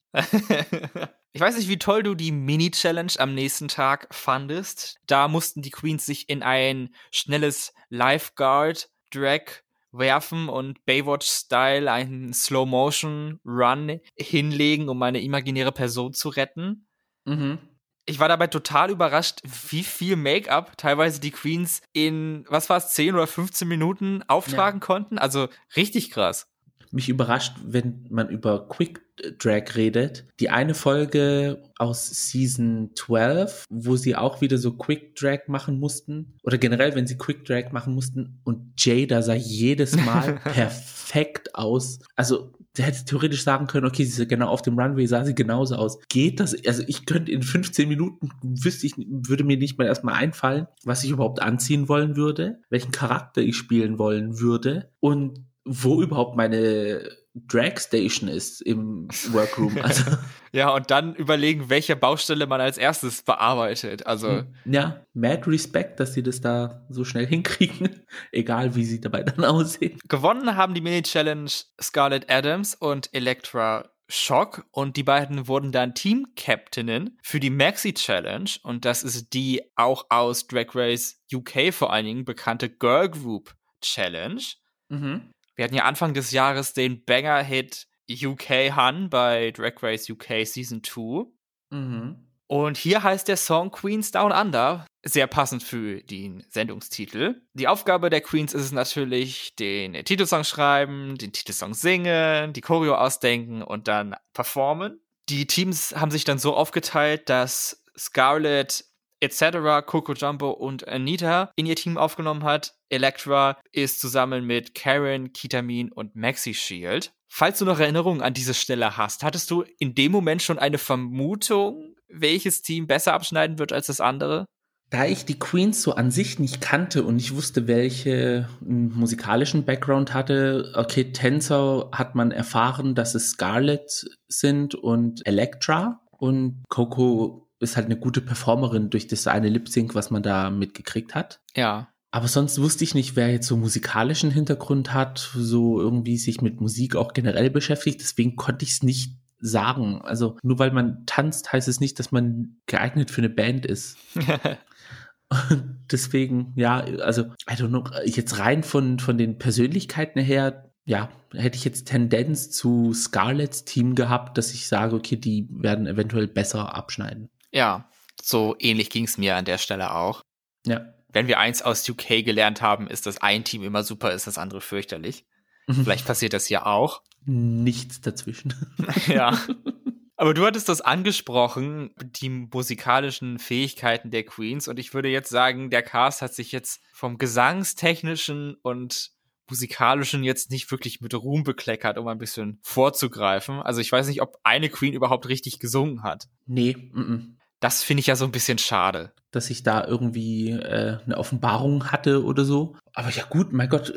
Ich 1.33 1.41
weiß 1.41 1.57
nicht, 1.57 1.69
wie 1.69 1.79
toll 1.79 2.03
du 2.03 2.15
die 2.15 2.31
Mini-Challenge 2.31 3.13
am 3.19 3.35
nächsten 3.35 3.69
Tag 3.69 4.09
fandest. 4.15 4.99
Da 5.07 5.29
mussten 5.29 5.63
die 5.63 5.71
Queens 5.71 6.05
sich 6.05 6.29
in 6.29 6.43
ein 6.43 6.95
schnelles 7.11 7.73
Lifeguard-Drag 7.89 9.63
werfen 9.93 10.49
und 10.49 10.85
Baywatch-Style 10.85 11.91
einen 11.91 12.35
Slow-Motion-Run 12.35 14.01
hinlegen, 14.17 14.89
um 14.89 15.03
eine 15.03 15.23
imaginäre 15.23 15.73
Person 15.73 16.13
zu 16.13 16.29
retten. 16.29 16.87
Mhm. 17.25 17.59
Ich 18.05 18.19
war 18.19 18.29
dabei 18.29 18.49
total 18.49 18.91
überrascht, 18.91 19.41
wie 19.45 19.85
viel 19.85 20.17
Make-up 20.17 20.77
teilweise 20.77 21.21
die 21.21 21.31
Queens 21.31 21.81
in, 21.93 22.45
was 22.49 22.69
war 22.69 22.79
es, 22.79 22.89
10 22.95 23.15
oder 23.15 23.27
15 23.27 23.67
Minuten 23.67 24.23
auftragen 24.27 24.81
ja. 24.81 24.87
konnten. 24.87 25.19
Also 25.19 25.49
richtig 25.77 26.11
krass 26.11 26.52
mich 26.93 27.09
überrascht, 27.09 27.57
wenn 27.65 28.07
man 28.11 28.29
über 28.29 28.69
Quick 28.69 29.01
Drag 29.39 29.77
redet. 29.77 30.27
Die 30.41 30.51
eine 30.51 30.75
Folge 30.75 31.63
aus 31.79 32.09
Season 32.09 32.91
12, 32.95 33.67
wo 33.71 33.97
sie 33.97 34.17
auch 34.17 34.41
wieder 34.41 34.59
so 34.59 34.73
Quick 34.73 35.15
Drag 35.17 35.49
machen 35.49 35.79
mussten, 35.79 36.35
oder 36.43 36.59
generell, 36.59 36.95
wenn 36.95 37.07
sie 37.07 37.19
Quick 37.19 37.45
Drag 37.45 37.73
machen 37.73 37.95
mussten, 37.95 38.41
und 38.45 38.73
Jada 38.79 39.23
sah 39.23 39.35
jedes 39.35 39.97
Mal 39.97 40.41
perfekt 40.45 41.55
aus. 41.55 42.01
Also, 42.17 42.53
der 42.77 42.87
hätte 42.87 43.05
theoretisch 43.05 43.45
sagen 43.45 43.67
können, 43.67 43.87
okay, 43.87 44.05
sie 44.05 44.23
ist 44.23 44.29
genau 44.29 44.49
auf 44.49 44.63
dem 44.63 44.79
Runway, 44.79 45.07
sah 45.07 45.25
sie 45.25 45.35
genauso 45.35 45.77
aus. 45.77 45.99
Geht 46.09 46.41
das? 46.41 46.57
Also, 46.67 46.83
ich 46.87 47.07
könnte 47.07 47.33
in 47.33 47.43
15 47.43 47.89
Minuten, 47.89 48.31
wüsste 48.43 48.87
ich, 48.87 48.95
würde 48.97 49.45
mir 49.45 49.59
nicht 49.59 49.79
mal 49.79 49.87
erstmal 49.87 50.15
einfallen, 50.15 50.67
was 50.85 51.05
ich 51.05 51.11
überhaupt 51.11 51.43
anziehen 51.43 51.89
wollen 51.89 52.17
würde, 52.17 52.61
welchen 52.71 52.93
Charakter 52.93 53.43
ich 53.43 53.57
spielen 53.57 53.99
wollen 53.99 54.41
würde. 54.41 54.91
Und 55.01 55.52
wo 55.65 56.03
überhaupt 56.03 56.37
meine 56.37 57.09
Drag 57.35 57.79
Station 57.79 58.29
ist 58.29 58.61
im 58.61 59.09
Workroom. 59.31 59.79
Also. 59.83 60.05
ja, 60.53 60.71
und 60.71 60.91
dann 60.91 61.15
überlegen, 61.15 61.71
welche 61.71 61.97
Baustelle 61.97 62.47
man 62.47 62.61
als 62.61 62.77
erstes 62.79 63.23
bearbeitet. 63.23 64.07
Also. 64.07 64.29
Hm, 64.29 64.55
ja, 64.67 65.07
mad 65.15 65.51
Respect, 65.51 65.99
dass 65.99 66.15
sie 66.15 66.23
das 66.23 66.41
da 66.41 66.87
so 66.91 67.05
schnell 67.05 67.27
hinkriegen. 67.29 68.01
Egal, 68.33 68.75
wie 68.75 68.85
sie 68.85 69.01
dabei 69.01 69.23
dann 69.23 69.45
aussehen. 69.45 69.99
Gewonnen 70.09 70.57
haben 70.57 70.75
die 70.75 70.81
Mini-Challenge 70.81 71.51
Scarlett 71.81 72.31
Adams 72.31 72.75
und 72.75 73.09
Elektra 73.15 73.89
Shock 74.09 74.67
und 74.73 74.99
die 74.99 75.05
beiden 75.05 75.49
wurden 75.49 75.73
dann 75.73 75.95
Team-Captainen 75.95 77.19
für 77.23 77.41
die 77.41 77.49
Maxi 77.49 77.95
Challenge 77.95 78.51
und 78.63 78.85
das 78.85 79.05
ist 79.05 79.33
die 79.33 79.63
auch 79.75 80.05
aus 80.11 80.47
Drag 80.49 80.75
Race 80.75 81.23
UK 81.33 81.73
vor 81.73 81.91
allen 81.95 82.05
Dingen 82.05 82.25
bekannte 82.27 82.69
Girl 82.69 83.09
Group 83.09 83.55
Challenge. 83.81 84.43
Mhm. 84.91 85.31
Wir 85.55 85.65
hatten 85.65 85.75
ja 85.75 85.85
Anfang 85.85 86.15
des 86.15 86.31
Jahres 86.31 86.73
den 86.73 87.05
Banger-Hit 87.05 87.87
UK 88.11 88.77
Hun 88.77 89.11
bei 89.11 89.51
Drag 89.53 89.75
Race 89.83 90.09
UK 90.09 90.47
Season 90.47 90.83
2. 90.83 91.27
Mhm. 91.71 92.27
Und 92.47 92.77
hier 92.77 93.03
heißt 93.03 93.29
der 93.29 93.39
Song 93.39 93.71
Queens 93.71 94.11
Down 94.11 94.31
Under, 94.31 94.87
sehr 95.03 95.27
passend 95.27 95.63
für 95.63 96.03
den 96.03 96.45
Sendungstitel. 96.51 97.41
Die 97.55 97.67
Aufgabe 97.67 98.11
der 98.11 98.21
Queens 98.21 98.53
ist 98.53 98.65
es 98.65 98.73
natürlich, 98.73 99.57
den 99.57 99.95
Titelsong 100.05 100.45
schreiben, 100.45 101.17
den 101.17 101.33
Titelsong 101.33 101.73
singen, 101.73 102.53
die 102.53 102.61
Choreo 102.61 102.95
ausdenken 102.97 103.63
und 103.63 103.89
dann 103.89 104.17
performen. 104.35 105.01
Die 105.31 105.47
Teams 105.47 105.95
haben 105.97 106.11
sich 106.11 106.25
dann 106.25 106.39
so 106.39 106.55
aufgeteilt, 106.55 107.31
dass 107.31 107.83
Scarlett 107.97 108.85
etc. 109.23 109.87
Coco 109.87 110.13
Jumbo 110.15 110.51
und 110.51 110.87
Anita 110.89 111.53
in 111.57 111.67
ihr 111.67 111.77
Team 111.77 111.97
aufgenommen 111.97 112.43
hat. 112.43 112.75
Elektra 112.89 113.59
ist 113.71 114.01
zusammen 114.01 114.45
mit 114.45 114.75
Karen, 114.75 115.33
Kitamin 115.33 115.93
und 115.93 116.17
Maxi 116.17 116.53
Shield. 116.53 117.13
Falls 117.29 117.59
du 117.59 117.65
noch 117.65 117.81
Erinnerungen 117.81 118.21
an 118.21 118.35
diese 118.35 118.53
Stelle 118.53 118.97
hast, 118.97 119.23
hattest 119.23 119.51
du 119.51 119.65
in 119.79 119.95
dem 119.95 120.13
Moment 120.13 120.43
schon 120.43 120.59
eine 120.59 120.77
Vermutung, 120.77 121.95
welches 122.09 122.61
Team 122.61 122.87
besser 122.87 123.15
abschneiden 123.15 123.59
wird 123.59 123.73
als 123.73 123.87
das 123.87 124.01
andere? 124.01 124.45
Da 124.91 125.07
ich 125.07 125.25
die 125.25 125.39
Queens 125.39 125.81
so 125.81 125.95
an 125.95 126.11
sich 126.11 126.39
nicht 126.39 126.61
kannte 126.61 127.05
und 127.05 127.17
ich 127.19 127.35
wusste, 127.35 127.67
welche 127.67 128.47
musikalischen 128.61 129.65
Background 129.65 130.13
hatte, 130.13 130.71
okay, 130.75 131.13
Tänzer 131.13 131.89
hat 131.93 132.15
man 132.15 132.31
erfahren, 132.31 132.95
dass 132.95 133.15
es 133.15 133.31
Scarlett 133.31 134.05
sind 134.29 134.75
und 134.75 135.27
Elektra 135.27 136.03
und 136.11 136.63
Coco 136.69 137.49
ist 137.63 137.77
halt 137.77 137.87
eine 137.87 137.97
gute 137.97 138.21
Performerin 138.21 138.91
durch 138.91 139.07
das 139.07 139.27
eine 139.27 139.49
Lip 139.49 139.69
Sync, 139.69 139.95
was 139.95 140.11
man 140.11 140.23
da 140.23 140.51
mitgekriegt 140.51 141.15
hat. 141.15 141.41
Ja. 141.57 141.89
Aber 142.11 142.29
sonst 142.29 142.61
wusste 142.61 142.85
ich 142.85 142.95
nicht, 142.95 143.17
wer 143.17 143.31
jetzt 143.31 143.47
so 143.47 143.57
musikalischen 143.57 144.31
Hintergrund 144.31 144.93
hat, 144.93 145.31
so 145.35 145.81
irgendwie 145.81 146.19
sich 146.19 146.43
mit 146.43 146.61
Musik 146.61 146.95
auch 146.95 147.15
generell 147.15 147.49
beschäftigt. 147.49 148.01
Deswegen 148.03 148.37
konnte 148.37 148.65
ich 148.67 148.73
es 148.73 148.83
nicht 148.83 149.17
sagen. 149.39 150.03
Also 150.03 150.37
nur 150.43 150.59
weil 150.59 150.73
man 150.73 151.05
tanzt, 151.07 151.53
heißt 151.53 151.69
es 151.69 151.81
nicht, 151.81 151.99
dass 151.99 152.13
man 152.13 152.57
geeignet 152.67 153.11
für 153.11 153.23
eine 153.23 153.31
Band 153.31 153.65
ist. 153.65 153.97
Und 155.51 155.79
deswegen, 155.91 156.53
ja, 156.57 156.81
also, 156.81 157.23
I 157.51 157.55
don't 157.55 157.69
know, 157.69 157.85
jetzt 158.05 158.39
rein 158.39 158.63
von, 158.63 158.99
von 158.99 159.17
den 159.17 159.39
Persönlichkeiten 159.39 160.21
her, 160.21 160.71
ja, 160.85 161.11
hätte 161.33 161.57
ich 161.57 161.65
jetzt 161.65 161.87
Tendenz 161.87 162.51
zu 162.51 162.93
Scarlets 162.93 163.65
Team 163.65 163.95
gehabt, 163.95 164.37
dass 164.37 164.53
ich 164.53 164.69
sage, 164.69 164.95
okay, 164.95 165.17
die 165.17 165.49
werden 165.51 165.87
eventuell 165.87 166.29
besser 166.29 166.75
abschneiden. 166.75 167.31
Ja, 167.53 167.89
so 168.21 168.57
ähnlich 168.59 168.91
ging 168.91 169.05
es 169.05 169.19
mir 169.19 169.37
an 169.37 169.45
der 169.45 169.59
Stelle 169.59 169.95
auch. 169.95 170.23
Ja. 170.67 170.95
Wenn 171.09 171.27
wir 171.27 171.39
eins 171.39 171.63
aus 171.63 171.89
UK 171.89 172.25
gelernt 172.25 172.63
haben, 172.63 172.89
ist, 172.89 173.07
dass 173.07 173.19
ein 173.19 173.45
Team 173.45 173.63
immer 173.63 173.85
super 173.85 174.13
ist, 174.13 174.27
das 174.27 174.39
andere 174.39 174.61
fürchterlich. 174.61 175.27
Mhm. 175.67 175.75
Vielleicht 175.85 176.07
passiert 176.07 176.33
das 176.33 176.47
hier 176.47 176.67
auch. 176.67 177.03
Nichts 177.25 178.01
dazwischen. 178.01 178.55
ja. 179.07 179.39
Aber 180.17 180.35
du 180.35 180.47
hattest 180.47 180.69
das 180.69 180.81
angesprochen, 180.81 181.91
die 182.01 182.29
musikalischen 182.29 183.41
Fähigkeiten 183.41 184.11
der 184.11 184.25
Queens. 184.25 184.69
Und 184.69 184.79
ich 184.79 184.95
würde 184.95 185.09
jetzt 185.09 185.31
sagen, 185.31 185.69
der 185.69 185.83
Cast 185.83 186.23
hat 186.23 186.33
sich 186.33 186.53
jetzt 186.53 186.81
vom 186.93 187.19
gesangstechnischen 187.19 188.55
und 188.63 189.11
musikalischen 189.49 190.23
jetzt 190.23 190.51
nicht 190.51 190.71
wirklich 190.71 191.01
mit 191.01 191.15
Ruhm 191.15 191.43
bekleckert, 191.43 191.99
um 191.99 192.07
ein 192.07 192.19
bisschen 192.19 192.61
vorzugreifen. 192.63 193.61
Also 193.61 193.81
ich 193.81 193.91
weiß 193.91 194.07
nicht, 194.07 194.23
ob 194.23 194.39
eine 194.45 194.69
Queen 194.69 194.95
überhaupt 194.95 195.29
richtig 195.29 195.59
gesungen 195.59 196.05
hat. 196.05 196.29
Nee, 196.47 196.71
m 196.71 196.93
-m. 196.95 197.42
Das 197.63 197.85
finde 197.85 198.01
ich 198.01 198.09
ja 198.09 198.17
so 198.17 198.25
ein 198.25 198.33
bisschen 198.33 198.59
schade. 198.59 199.13
Dass 199.31 199.49
ich 199.49 199.63
da 199.63 199.87
irgendwie 199.87 200.51
äh, 200.51 200.99
eine 201.07 201.17
Offenbarung 201.17 201.93
hatte 201.93 202.25
oder 202.25 202.45
so. 202.45 202.75
Aber 202.93 203.09
ja 203.11 203.23
gut, 203.25 203.53
mein 203.53 203.69
Gott, 203.69 203.95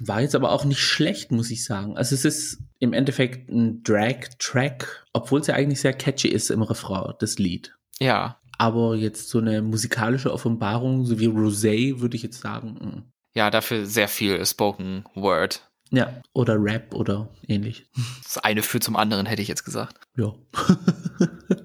war 0.00 0.22
jetzt 0.22 0.34
aber 0.34 0.50
auch 0.50 0.64
nicht 0.64 0.80
schlecht, 0.80 1.30
muss 1.30 1.50
ich 1.50 1.62
sagen. 1.62 1.98
Also 1.98 2.14
es 2.14 2.24
ist 2.24 2.62
im 2.78 2.94
Endeffekt 2.94 3.50
ein 3.50 3.82
Drag-Track, 3.82 5.04
obwohl 5.12 5.40
es 5.40 5.46
ja 5.46 5.54
eigentlich 5.54 5.82
sehr 5.82 5.92
catchy 5.92 6.28
ist 6.28 6.50
im 6.50 6.62
Refrain, 6.62 7.12
das 7.18 7.38
Lied. 7.38 7.76
Ja. 8.00 8.40
Aber 8.56 8.96
jetzt 8.96 9.28
so 9.28 9.38
eine 9.38 9.60
musikalische 9.60 10.32
Offenbarung, 10.32 11.04
so 11.04 11.20
wie 11.20 11.28
Rosé, 11.28 12.00
würde 12.00 12.16
ich 12.16 12.22
jetzt 12.22 12.40
sagen. 12.40 12.78
Mm. 12.80 13.12
Ja, 13.34 13.50
dafür 13.50 13.84
sehr 13.84 14.08
viel 14.08 14.44
Spoken 14.46 15.04
Word. 15.14 15.70
Ja, 15.90 16.22
oder 16.32 16.56
Rap 16.58 16.94
oder 16.94 17.28
ähnlich. 17.46 17.90
Das 18.24 18.38
eine 18.38 18.62
führt 18.62 18.84
zum 18.84 18.96
anderen, 18.96 19.26
hätte 19.26 19.42
ich 19.42 19.48
jetzt 19.48 19.64
gesagt. 19.64 20.00
Ja. 20.16 20.32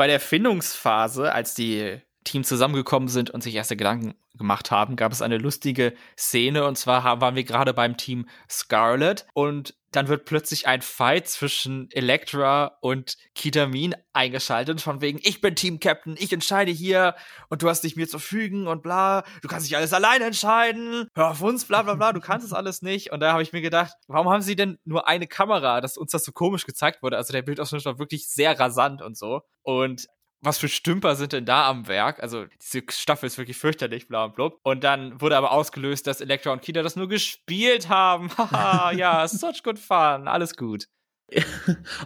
Bei 0.00 0.06
der 0.06 0.18
Findungsphase, 0.18 1.30
als 1.30 1.52
die 1.52 2.00
Team 2.30 2.44
zusammengekommen 2.44 3.08
sind 3.08 3.30
und 3.30 3.42
sich 3.42 3.54
erste 3.54 3.76
Gedanken 3.76 4.14
gemacht 4.36 4.70
haben, 4.70 4.96
gab 4.96 5.10
es 5.10 5.22
eine 5.22 5.38
lustige 5.38 5.94
Szene. 6.16 6.64
Und 6.64 6.78
zwar 6.78 7.20
waren 7.20 7.34
wir 7.34 7.44
gerade 7.44 7.74
beim 7.74 7.96
Team 7.96 8.26
Scarlet 8.48 9.26
und 9.34 9.74
dann 9.92 10.06
wird 10.06 10.24
plötzlich 10.24 10.68
ein 10.68 10.82
Fight 10.82 11.26
zwischen 11.26 11.90
Elektra 11.90 12.78
und 12.80 13.16
Kitamin 13.34 13.96
eingeschaltet, 14.12 14.80
von 14.80 15.00
wegen, 15.00 15.18
ich 15.22 15.40
bin 15.40 15.56
Team 15.56 15.80
Captain, 15.80 16.14
ich 16.16 16.32
entscheide 16.32 16.70
hier. 16.70 17.16
Und 17.48 17.62
du 17.62 17.68
hast 17.68 17.82
dich 17.82 17.96
mir 17.96 18.06
zu 18.06 18.20
fügen 18.20 18.68
und 18.68 18.82
bla, 18.82 19.24
du 19.42 19.48
kannst 19.48 19.66
dich 19.66 19.76
alles 19.76 19.92
alleine 19.92 20.26
entscheiden, 20.26 21.08
hör 21.14 21.30
auf 21.30 21.42
uns, 21.42 21.64
bla 21.64 21.82
bla 21.82 21.94
bla, 21.94 22.12
du 22.12 22.20
kannst 22.20 22.46
es 22.46 22.52
alles 22.52 22.82
nicht. 22.82 23.10
Und 23.10 23.18
da 23.18 23.32
habe 23.32 23.42
ich 23.42 23.52
mir 23.52 23.62
gedacht, 23.62 23.92
warum 24.06 24.30
haben 24.30 24.42
sie 24.42 24.54
denn 24.54 24.78
nur 24.84 25.08
eine 25.08 25.26
Kamera, 25.26 25.80
dass 25.80 25.96
uns 25.96 26.12
das 26.12 26.24
so 26.24 26.30
komisch 26.30 26.66
gezeigt 26.66 27.02
wurde? 27.02 27.16
Also 27.16 27.32
der 27.32 27.42
Bildausschnitt 27.42 27.84
war 27.84 27.98
wirklich 27.98 28.28
sehr 28.28 28.58
rasant 28.60 29.02
und 29.02 29.16
so. 29.16 29.42
Und 29.62 30.06
was 30.42 30.58
für 30.58 30.68
Stümper 30.68 31.16
sind 31.16 31.32
denn 31.32 31.44
da 31.44 31.68
am 31.68 31.86
Werk? 31.88 32.22
Also, 32.22 32.46
diese 32.62 32.84
Staffel 32.90 33.26
ist 33.26 33.38
wirklich 33.38 33.56
fürchterlich, 33.56 34.08
bla 34.08 34.24
und 34.24 34.34
blub. 34.34 34.58
Und 34.62 34.84
dann 34.84 35.20
wurde 35.20 35.36
aber 35.36 35.52
ausgelöst, 35.52 36.06
dass 36.06 36.20
Elektra 36.20 36.52
und 36.52 36.62
Kita 36.62 36.82
das 36.82 36.96
nur 36.96 37.08
gespielt 37.08 37.88
haben. 37.88 38.30
Haha, 38.36 38.92
ja, 38.92 39.26
such 39.28 39.62
good 39.62 39.78
fun, 39.78 40.28
alles 40.28 40.56
gut. 40.56 40.86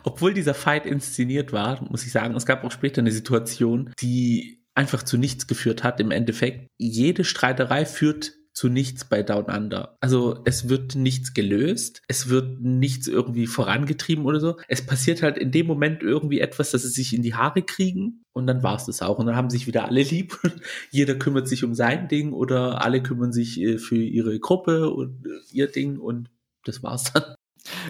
Obwohl 0.04 0.34
dieser 0.34 0.54
Fight 0.54 0.86
inszeniert 0.86 1.52
war, 1.52 1.82
muss 1.90 2.04
ich 2.04 2.12
sagen, 2.12 2.34
es 2.34 2.46
gab 2.46 2.64
auch 2.64 2.72
später 2.72 3.00
eine 3.00 3.12
Situation, 3.12 3.92
die 4.00 4.64
einfach 4.74 5.02
zu 5.02 5.16
nichts 5.16 5.46
geführt 5.46 5.82
hat. 5.82 6.00
Im 6.00 6.10
Endeffekt, 6.10 6.68
jede 6.78 7.24
Streiterei 7.24 7.86
führt 7.86 8.32
zu 8.54 8.68
nichts 8.68 9.04
bei 9.04 9.22
Down 9.22 9.46
Under. 9.46 9.98
Also 10.00 10.40
es 10.44 10.68
wird 10.68 10.94
nichts 10.94 11.34
gelöst, 11.34 12.02
es 12.06 12.28
wird 12.28 12.60
nichts 12.60 13.08
irgendwie 13.08 13.48
vorangetrieben 13.48 14.24
oder 14.24 14.38
so. 14.38 14.56
Es 14.68 14.86
passiert 14.86 15.22
halt 15.22 15.36
in 15.36 15.50
dem 15.50 15.66
Moment 15.66 16.02
irgendwie 16.02 16.40
etwas, 16.40 16.70
dass 16.70 16.82
sie 16.82 16.88
sich 16.88 17.12
in 17.12 17.22
die 17.22 17.34
Haare 17.34 17.62
kriegen 17.62 18.22
und 18.32 18.46
dann 18.46 18.62
war 18.62 18.76
es 18.76 18.86
das 18.86 19.02
auch. 19.02 19.18
Und 19.18 19.26
dann 19.26 19.36
haben 19.36 19.50
sich 19.50 19.66
wieder 19.66 19.86
alle 19.86 20.02
lieb. 20.02 20.38
Jeder 20.90 21.16
kümmert 21.16 21.48
sich 21.48 21.64
um 21.64 21.74
sein 21.74 22.08
Ding 22.08 22.32
oder 22.32 22.82
alle 22.82 23.02
kümmern 23.02 23.32
sich 23.32 23.60
äh, 23.60 23.78
für 23.78 23.96
ihre 23.96 24.38
Gruppe 24.38 24.90
und 24.90 25.26
äh, 25.26 25.30
ihr 25.52 25.66
Ding 25.66 25.98
und 25.98 26.30
das 26.64 26.82
war's 26.82 27.12
dann. 27.12 27.34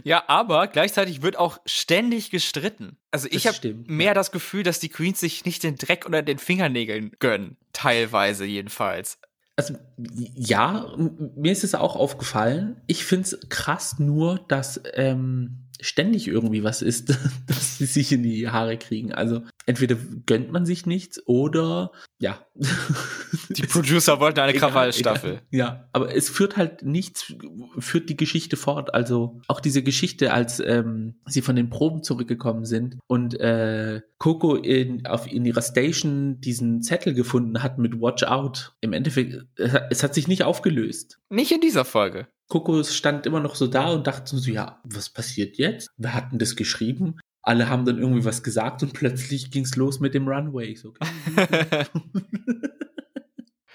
Ja, 0.02 0.24
aber 0.28 0.68
gleichzeitig 0.68 1.22
wird 1.22 1.36
auch 1.36 1.58
ständig 1.66 2.30
gestritten. 2.30 2.96
Also 3.10 3.28
ich 3.30 3.46
habe 3.46 3.74
mehr 3.86 4.14
das 4.14 4.30
Gefühl, 4.30 4.62
dass 4.62 4.78
die 4.78 4.88
Queens 4.88 5.20
sich 5.20 5.44
nicht 5.44 5.62
den 5.62 5.76
Dreck 5.76 6.06
unter 6.06 6.22
den 6.22 6.38
Fingernägeln 6.38 7.12
gönnen. 7.18 7.56
Teilweise 7.72 8.44
jedenfalls. 8.44 9.18
Also 9.56 9.74
ja, 10.06 10.92
mir 11.36 11.52
ist 11.52 11.64
es 11.64 11.74
auch 11.74 11.94
aufgefallen. 11.96 12.80
Ich 12.86 13.04
finde 13.04 13.24
es 13.24 13.38
krass 13.48 13.98
nur, 13.98 14.40
dass 14.48 14.80
ähm, 14.94 15.64
ständig 15.80 16.28
irgendwie 16.28 16.64
was 16.64 16.82
ist, 16.82 17.10
dass 17.46 17.78
sie 17.78 17.86
sich 17.86 18.10
in 18.12 18.22
die 18.22 18.48
Haare 18.48 18.76
kriegen. 18.78 19.12
Also 19.12 19.42
entweder 19.66 19.96
gönnt 20.26 20.50
man 20.50 20.66
sich 20.66 20.86
nichts 20.86 21.24
oder 21.26 21.92
ja. 22.18 22.44
Die 22.54 23.62
Producer 23.66 24.20
wollten 24.20 24.40
eine 24.40 24.52
Krawallstaffel. 24.52 25.40
Ja, 25.50 25.88
aber 25.92 26.14
es 26.14 26.28
führt 26.28 26.56
halt 26.56 26.82
nichts, 26.82 27.34
führt 27.78 28.08
die 28.08 28.16
Geschichte 28.16 28.56
fort. 28.56 28.94
Also 28.94 29.40
auch 29.48 29.60
diese 29.60 29.82
Geschichte, 29.82 30.32
als 30.32 30.60
ähm, 30.60 31.16
sie 31.26 31.42
von 31.42 31.56
den 31.56 31.68
Proben 31.68 32.02
zurückgekommen 32.02 32.64
sind 32.64 32.98
und 33.08 33.38
äh, 33.40 34.02
Coco 34.18 34.54
in, 34.54 35.06
auf, 35.06 35.30
in 35.30 35.44
ihrer 35.44 35.62
Station 35.62 36.40
diesen 36.40 36.82
Zettel 36.82 37.14
gefunden 37.14 37.62
hat 37.62 37.78
mit 37.78 38.00
Watch 38.00 38.22
Out. 38.22 38.74
Im 38.80 38.92
Endeffekt, 38.92 39.44
es 39.90 40.02
hat 40.02 40.14
sich 40.14 40.28
nicht 40.28 40.44
aufgelöst. 40.44 41.18
Nicht 41.30 41.50
in 41.50 41.60
dieser 41.60 41.84
Folge. 41.84 42.28
Kokos 42.48 42.94
stand 42.94 43.26
immer 43.26 43.40
noch 43.40 43.54
so 43.54 43.66
da 43.66 43.90
und 43.92 44.06
dachte 44.06 44.36
so, 44.36 44.50
ja, 44.50 44.80
was 44.84 45.10
passiert 45.10 45.56
jetzt? 45.56 45.90
Wir 45.96 46.14
hatten 46.14 46.38
das 46.38 46.56
geschrieben. 46.56 47.16
Alle 47.44 47.68
haben 47.68 47.84
dann 47.84 47.98
irgendwie 47.98 48.24
was 48.24 48.42
gesagt 48.42 48.82
und 48.82 48.92
plötzlich 48.92 49.50
ging's 49.50 49.76
los 49.76 50.00
mit 50.00 50.14
dem 50.14 50.26
Runway. 50.28 50.74
So. 50.74 50.94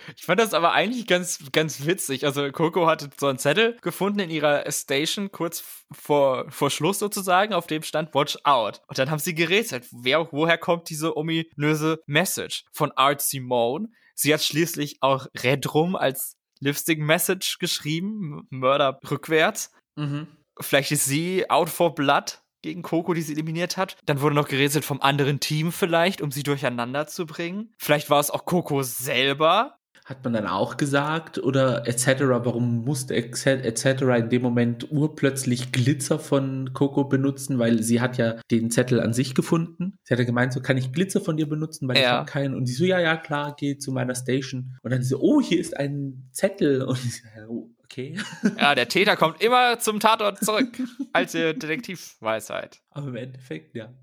Ich 0.17 0.25
fand 0.25 0.39
das 0.39 0.53
aber 0.53 0.73
eigentlich 0.73 1.07
ganz, 1.07 1.39
ganz 1.51 1.85
witzig. 1.85 2.25
Also 2.25 2.51
Coco 2.51 2.87
hatte 2.87 3.09
so 3.17 3.27
einen 3.27 3.37
Zettel 3.37 3.77
gefunden 3.81 4.19
in 4.19 4.29
ihrer 4.29 4.69
Station 4.71 5.31
kurz 5.31 5.63
vor, 5.91 6.45
vor 6.49 6.69
Schluss 6.69 6.99
sozusagen, 6.99 7.53
auf 7.53 7.67
dem 7.67 7.83
stand 7.83 8.13
Watch 8.13 8.37
Out. 8.43 8.81
Und 8.87 8.97
dann 8.97 9.09
haben 9.09 9.19
sie 9.19 9.35
gerätselt, 9.35 9.87
wer, 9.91 10.31
woher 10.31 10.57
kommt 10.57 10.89
diese 10.89 11.15
ominöse 11.17 12.01
Message 12.05 12.65
von 12.71 12.91
Art 12.91 13.21
Simone. 13.21 13.89
Sie 14.15 14.33
hat 14.33 14.43
schließlich 14.43 14.97
auch 15.01 15.27
Red 15.43 15.73
Rum 15.73 15.95
als 15.95 16.37
Lipstick 16.59 16.99
Message 16.99 17.57
geschrieben, 17.59 18.45
Mörder 18.49 18.99
rückwärts. 19.09 19.71
Mhm. 19.95 20.27
Vielleicht 20.59 20.91
ist 20.91 21.05
sie 21.05 21.49
out 21.49 21.69
for 21.69 21.95
blood 21.95 22.41
gegen 22.61 22.81
Coco, 22.81 23.13
die 23.13 23.21
sie 23.21 23.33
eliminiert 23.33 23.77
hat. 23.77 23.97
Dann 24.05 24.21
wurde 24.21 24.35
noch 24.35 24.47
gerätselt 24.47 24.85
vom 24.85 25.01
anderen 25.01 25.39
Team 25.39 25.71
vielleicht, 25.71 26.21
um 26.21 26.31
sie 26.31 26.43
durcheinander 26.43 27.07
zu 27.07 27.25
bringen. 27.25 27.73
Vielleicht 27.77 28.09
war 28.09 28.19
es 28.19 28.31
auch 28.31 28.45
Coco 28.45 28.83
selber, 28.83 29.79
hat 30.09 30.23
man 30.23 30.33
dann 30.33 30.47
auch 30.47 30.77
gesagt 30.77 31.37
oder 31.37 31.87
etc. 31.87 32.21
Warum 32.43 32.83
musste 32.83 33.15
etc. 33.15 33.85
in 34.17 34.29
dem 34.29 34.41
Moment 34.41 34.91
urplötzlich 34.91 35.71
Glitzer 35.71 36.17
von 36.17 36.73
Coco 36.73 37.03
benutzen, 37.03 37.59
weil 37.59 37.83
sie 37.83 38.01
hat 38.01 38.17
ja 38.17 38.35
den 38.49 38.71
Zettel 38.71 39.01
an 39.01 39.13
sich 39.13 39.35
gefunden. 39.35 39.99
Sie 40.03 40.13
hat 40.13 40.19
ja 40.19 40.25
gemeint, 40.25 40.51
so 40.51 40.61
kann 40.61 40.77
ich 40.77 40.91
Glitzer 40.93 41.21
von 41.21 41.37
dir 41.37 41.47
benutzen, 41.47 41.87
weil 41.87 41.97
ja. 41.97 42.01
ich 42.01 42.09
habe 42.09 42.31
keinen. 42.31 42.55
Und 42.55 42.65
sie 42.65 42.73
so, 42.73 42.85
ja, 42.85 42.99
ja, 42.99 43.17
klar, 43.17 43.55
geh 43.57 43.77
zu 43.77 43.91
meiner 43.91 44.15
Station. 44.15 44.73
Und 44.81 44.91
dann 44.91 45.03
so, 45.03 45.19
oh, 45.19 45.41
hier 45.41 45.59
ist 45.59 45.77
ein 45.77 46.27
Zettel. 46.31 46.81
Und 46.81 46.97
ich 47.05 47.21
so, 47.21 47.27
oh, 47.47 47.69
okay. 47.89 48.17
Ja, 48.57 48.75
der 48.75 48.87
Täter 48.87 49.15
kommt 49.15 49.41
immer 49.41 49.79
zum 49.79 49.99
Tatort 49.99 50.43
zurück. 50.43 50.79
Alte 51.13 51.53
Detektivweisheit. 51.53 52.81
Aber 52.91 53.07
im 53.07 53.15
Endeffekt, 53.15 53.75
ja. 53.75 53.93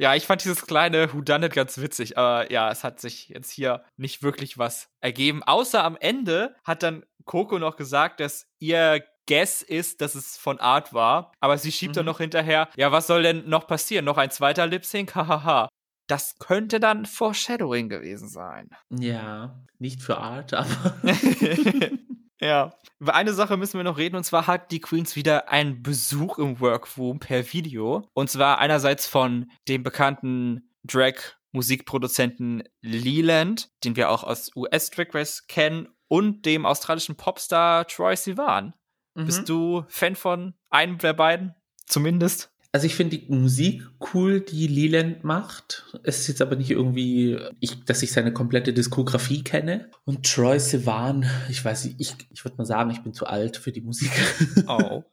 Ja, 0.00 0.14
ich 0.14 0.26
fand 0.26 0.44
dieses 0.44 0.64
kleine 0.64 1.12
Whodunit 1.12 1.54
ganz 1.54 1.78
witzig, 1.78 2.16
aber 2.16 2.52
ja, 2.52 2.70
es 2.70 2.84
hat 2.84 3.00
sich 3.00 3.30
jetzt 3.30 3.50
hier 3.50 3.84
nicht 3.96 4.22
wirklich 4.22 4.56
was 4.56 4.90
ergeben. 5.00 5.42
Außer 5.42 5.82
am 5.82 5.96
Ende 5.96 6.54
hat 6.62 6.84
dann 6.84 7.04
Coco 7.24 7.58
noch 7.58 7.76
gesagt, 7.76 8.20
dass 8.20 8.46
ihr 8.58 9.02
Guess 9.26 9.60
ist, 9.60 10.00
dass 10.00 10.14
es 10.14 10.38
von 10.38 10.58
Art 10.58 10.94
war, 10.94 11.32
aber 11.40 11.58
sie 11.58 11.72
schiebt 11.72 11.92
mhm. 11.92 11.96
dann 11.96 12.06
noch 12.06 12.18
hinterher, 12.18 12.68
ja, 12.76 12.92
was 12.92 13.08
soll 13.08 13.22
denn 13.22 13.48
noch 13.48 13.66
passieren? 13.66 14.04
Noch 14.04 14.16
ein 14.16 14.30
zweiter 14.30 14.66
Lip 14.66 14.84
Sync? 14.84 15.14
Hahaha. 15.14 15.68
Das 16.06 16.38
könnte 16.38 16.80
dann 16.80 17.04
Foreshadowing 17.04 17.90
gewesen 17.90 18.28
sein. 18.28 18.70
Ja, 18.88 19.60
nicht 19.78 20.00
für 20.00 20.16
Art, 20.16 20.54
aber. 20.54 20.94
Ja. 22.40 22.74
Über 23.00 23.14
eine 23.14 23.32
Sache 23.32 23.56
müssen 23.56 23.78
wir 23.78 23.84
noch 23.84 23.98
reden, 23.98 24.16
und 24.16 24.24
zwar 24.24 24.46
hat 24.46 24.70
die 24.70 24.80
Queens 24.80 25.16
wieder 25.16 25.48
einen 25.48 25.82
Besuch 25.82 26.38
im 26.38 26.60
Workroom 26.60 27.20
per 27.20 27.52
Video. 27.52 28.08
Und 28.12 28.30
zwar 28.30 28.58
einerseits 28.58 29.06
von 29.06 29.50
dem 29.68 29.82
bekannten 29.82 30.70
Drag-Musikproduzenten 30.84 32.64
Leland, 32.80 33.70
den 33.84 33.96
wir 33.96 34.10
auch 34.10 34.24
aus 34.24 34.50
US 34.56 34.90
Drag 34.90 35.14
Race 35.14 35.46
kennen, 35.46 35.88
und 36.08 36.46
dem 36.46 36.64
australischen 36.64 37.16
Popstar 37.16 37.86
Troy 37.86 38.16
Sivan. 38.16 38.74
Mhm. 39.14 39.26
Bist 39.26 39.48
du 39.48 39.84
Fan 39.88 40.16
von 40.16 40.54
einem 40.70 40.98
der 40.98 41.12
beiden? 41.12 41.54
Zumindest? 41.86 42.50
Also 42.70 42.86
ich 42.86 42.94
finde 42.94 43.16
die 43.16 43.32
Musik 43.32 43.82
cool, 44.12 44.40
die 44.40 44.66
Leland 44.66 45.24
macht. 45.24 45.86
Es 46.02 46.20
ist 46.20 46.28
jetzt 46.28 46.42
aber 46.42 46.54
nicht 46.54 46.70
irgendwie, 46.70 47.38
ich, 47.60 47.82
dass 47.84 48.02
ich 48.02 48.12
seine 48.12 48.32
komplette 48.32 48.74
Diskografie 48.74 49.42
kenne. 49.42 49.90
Und 50.04 50.26
Troy 50.26 50.60
Sivan, 50.60 51.24
ich 51.48 51.64
weiß 51.64 51.86
nicht, 51.86 51.96
ich, 51.98 52.14
ich 52.30 52.44
würde 52.44 52.58
mal 52.58 52.66
sagen, 52.66 52.90
ich 52.90 53.02
bin 53.02 53.14
zu 53.14 53.26
alt 53.26 53.56
für 53.56 53.72
die 53.72 53.80
Musik. 53.80 54.10
Oh. 54.68 55.04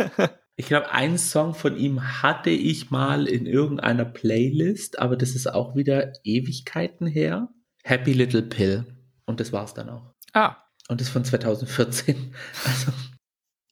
ich 0.56 0.66
glaube, 0.66 0.90
einen 0.92 1.18
Song 1.18 1.52
von 1.54 1.76
ihm 1.76 2.22
hatte 2.22 2.48
ich 2.48 2.90
mal 2.90 3.26
in 3.26 3.44
irgendeiner 3.44 4.06
Playlist, 4.06 4.98
aber 4.98 5.16
das 5.16 5.34
ist 5.34 5.46
auch 5.46 5.76
wieder 5.76 6.12
Ewigkeiten 6.24 7.06
her. 7.06 7.50
Happy 7.82 8.14
Little 8.14 8.42
Pill. 8.42 8.86
Und 9.26 9.40
das 9.40 9.52
war's 9.52 9.74
dann 9.74 9.90
auch. 9.90 10.14
Ah. 10.32 10.56
Und 10.88 11.02
das 11.02 11.10
von 11.10 11.24
2014. 11.24 12.34
Also. 12.64 12.92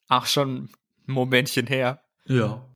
Ach, 0.08 0.26
schon 0.26 0.64
ein 0.64 0.70
Momentchen 1.06 1.66
her. 1.66 2.02
Ja. 2.26 2.68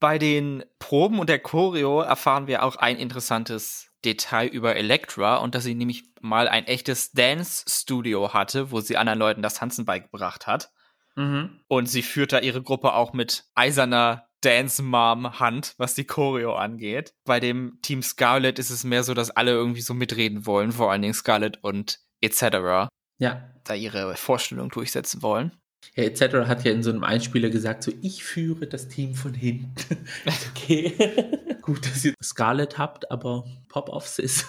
Bei 0.00 0.18
den 0.18 0.64
Proben 0.78 1.18
und 1.18 1.28
der 1.28 1.40
Choreo 1.40 2.00
erfahren 2.00 2.46
wir 2.46 2.62
auch 2.62 2.76
ein 2.76 2.98
interessantes 2.98 3.90
Detail 4.04 4.46
über 4.46 4.76
Elektra 4.76 5.36
und 5.36 5.54
dass 5.54 5.64
sie 5.64 5.74
nämlich 5.74 6.04
mal 6.20 6.48
ein 6.48 6.66
echtes 6.66 7.10
Dance-Studio 7.12 8.32
hatte, 8.32 8.70
wo 8.70 8.80
sie 8.80 8.96
anderen 8.96 9.18
Leuten 9.18 9.42
das 9.42 9.54
Tanzen 9.54 9.84
beigebracht 9.84 10.46
hat. 10.46 10.70
Mhm. 11.16 11.60
Und 11.66 11.86
sie 11.86 12.02
führt 12.02 12.32
da 12.32 12.38
ihre 12.38 12.62
Gruppe 12.62 12.92
auch 12.94 13.12
mit 13.12 13.44
eiserner 13.56 14.28
Dance-Mom-Hand, 14.42 15.74
was 15.78 15.94
die 15.94 16.04
Choreo 16.04 16.54
angeht. 16.54 17.12
Bei 17.24 17.40
dem 17.40 17.80
Team 17.82 18.02
Scarlet 18.02 18.60
ist 18.60 18.70
es 18.70 18.84
mehr 18.84 19.02
so, 19.02 19.14
dass 19.14 19.30
alle 19.30 19.50
irgendwie 19.50 19.80
so 19.80 19.94
mitreden 19.94 20.46
wollen, 20.46 20.70
vor 20.70 20.92
allen 20.92 21.02
Dingen 21.02 21.14
Scarlet 21.14 21.58
und 21.62 21.98
etc. 22.20 22.88
Ja. 23.18 23.50
Da 23.64 23.74
ihre 23.74 24.14
Vorstellung 24.14 24.70
durchsetzen 24.70 25.22
wollen. 25.22 25.60
Ja, 25.94 26.04
etc. 26.04 26.46
hat 26.48 26.64
ja 26.64 26.72
in 26.72 26.82
so 26.82 26.90
einem 26.90 27.04
Einspieler 27.04 27.50
gesagt, 27.50 27.82
so 27.82 27.92
ich 28.02 28.24
führe 28.24 28.66
das 28.66 28.88
Team 28.88 29.14
von 29.14 29.34
hinten. 29.34 30.06
okay. 30.50 31.56
Gut, 31.62 31.84
dass 31.86 32.04
ihr 32.04 32.14
Scarlett 32.22 32.78
habt, 32.78 33.10
aber 33.10 33.44
Pop-Offs 33.68 34.18
ist. 34.18 34.46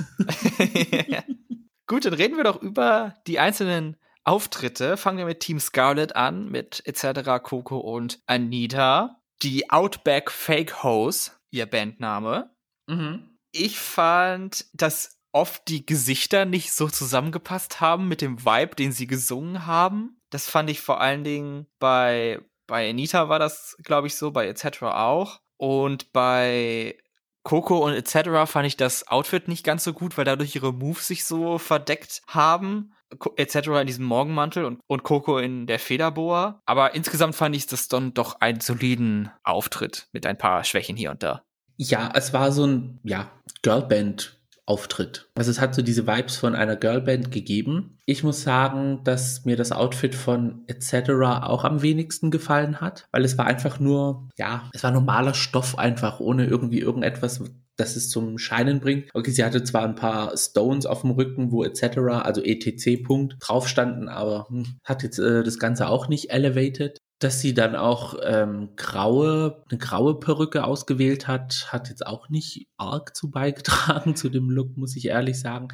Gut, 1.87 2.05
dann 2.05 2.13
reden 2.13 2.37
wir 2.37 2.43
doch 2.43 2.61
über 2.61 3.15
die 3.27 3.39
einzelnen 3.39 3.97
Auftritte. 4.23 4.95
Fangen 4.95 5.17
wir 5.17 5.25
mit 5.25 5.39
Team 5.39 5.59
Scarlet 5.59 6.15
an, 6.15 6.49
mit 6.49 6.83
etc. 6.85 7.41
Coco 7.43 7.79
und 7.79 8.19
Anita. 8.25 9.21
Die 9.41 9.69
Outback 9.69 10.29
Fake 10.29 10.83
Hose, 10.83 11.31
ihr 11.49 11.65
Bandname. 11.65 12.55
Mhm. 12.87 13.37
Ich 13.51 13.79
fand 13.79 14.67
das 14.73 15.19
oft 15.31 15.67
die 15.67 15.85
Gesichter 15.85 16.45
nicht 16.45 16.73
so 16.73 16.87
zusammengepasst 16.87 17.81
haben 17.81 18.07
mit 18.07 18.21
dem 18.21 18.45
Vibe, 18.45 18.75
den 18.75 18.91
sie 18.91 19.07
gesungen 19.07 19.65
haben. 19.65 20.18
Das 20.29 20.49
fand 20.49 20.69
ich 20.69 20.81
vor 20.81 21.01
allen 21.01 21.23
Dingen 21.23 21.67
bei, 21.79 22.39
bei 22.67 22.89
Anita 22.89 23.29
war 23.29 23.39
das, 23.39 23.77
glaube 23.83 24.07
ich, 24.07 24.15
so, 24.15 24.31
bei 24.31 24.47
etc. 24.47 24.83
auch. 24.83 25.39
Und 25.57 26.13
bei 26.13 26.97
Coco 27.43 27.79
und 27.79 27.93
etc. 27.93 28.49
fand 28.49 28.67
ich 28.67 28.77
das 28.77 29.07
Outfit 29.07 29.47
nicht 29.47 29.63
ganz 29.63 29.83
so 29.83 29.93
gut, 29.93 30.17
weil 30.17 30.25
dadurch 30.25 30.55
ihre 30.55 30.73
Moves 30.73 31.07
sich 31.07 31.25
so 31.25 31.57
verdeckt 31.57 32.21
haben. 32.27 32.93
Etc. 33.37 33.55
in 33.55 33.87
diesem 33.87 34.05
Morgenmantel 34.05 34.65
und, 34.65 34.81
und 34.85 35.01
Coco 35.01 35.39
in 35.39 35.65
der 35.65 35.79
Federboa. 35.79 36.61
Aber 36.65 36.93
insgesamt 36.93 37.35
fand 37.35 37.55
ich 37.55 37.65
das 37.65 37.87
dann 37.87 38.13
doch 38.13 38.39
einen 38.39 38.59
soliden 38.59 39.31
Auftritt 39.43 40.07
mit 40.11 40.27
ein 40.27 40.37
paar 40.37 40.63
Schwächen 40.63 40.95
hier 40.95 41.09
und 41.09 41.23
da. 41.23 41.43
Ja, 41.75 42.11
es 42.13 42.33
war 42.33 42.51
so 42.51 42.67
ein, 42.67 42.99
ja, 43.03 43.31
Girlband 43.63 44.38
Auftritt. 44.69 45.29
Also 45.35 45.49
es 45.49 45.59
hat 45.59 45.73
so 45.73 45.81
diese 45.81 46.05
Vibes 46.05 46.37
von 46.37 46.53
einer 46.53 46.75
Girlband 46.75 47.31
gegeben. 47.31 47.97
Ich 48.05 48.23
muss 48.23 48.43
sagen, 48.43 49.01
dass 49.03 49.43
mir 49.43 49.55
das 49.55 49.71
Outfit 49.71 50.13
von 50.13 50.63
etc. 50.67 51.09
auch 51.41 51.63
am 51.63 51.81
wenigsten 51.81 52.29
gefallen 52.29 52.79
hat, 52.79 53.07
weil 53.11 53.25
es 53.25 53.37
war 53.37 53.47
einfach 53.47 53.79
nur, 53.79 54.29
ja, 54.37 54.69
es 54.73 54.83
war 54.83 54.91
normaler 54.91 55.33
Stoff 55.33 55.77
einfach, 55.79 56.19
ohne 56.19 56.45
irgendwie 56.45 56.79
irgendetwas, 56.79 57.41
das 57.77 57.95
es 57.95 58.09
zum 58.09 58.37
Scheinen 58.37 58.79
bringt. 58.79 59.09
Okay, 59.13 59.31
sie 59.31 59.43
hatte 59.43 59.63
zwar 59.63 59.83
ein 59.83 59.95
paar 59.95 60.37
Stones 60.37 60.85
auf 60.85 61.01
dem 61.01 61.11
Rücken, 61.11 61.51
wo 61.51 61.63
etc., 61.63 61.97
also 62.21 62.43
etc. 62.43 63.01
Punkt 63.03 63.37
drauf 63.39 63.67
standen, 63.67 64.07
aber 64.07 64.47
hm, 64.49 64.65
hat 64.83 65.01
jetzt 65.01 65.17
äh, 65.17 65.43
das 65.43 65.57
Ganze 65.57 65.87
auch 65.87 66.07
nicht 66.09 66.29
elevated. 66.29 66.99
Dass 67.19 67.41
sie 67.41 67.53
dann 67.53 67.75
auch 67.75 68.15
ähm, 68.23 68.69
graue, 68.77 69.63
eine 69.69 69.77
graue 69.77 70.19
Perücke 70.19 70.63
ausgewählt 70.63 71.27
hat, 71.27 71.67
hat 71.71 71.89
jetzt 71.89 72.07
auch 72.07 72.29
nicht 72.29 72.67
arg 72.77 73.15
zu 73.15 73.29
beigetragen 73.29 74.15
zu 74.15 74.29
dem 74.29 74.49
Look, 74.49 74.77
muss 74.77 74.95
ich 74.95 75.07
ehrlich 75.07 75.39
sagen. 75.39 75.67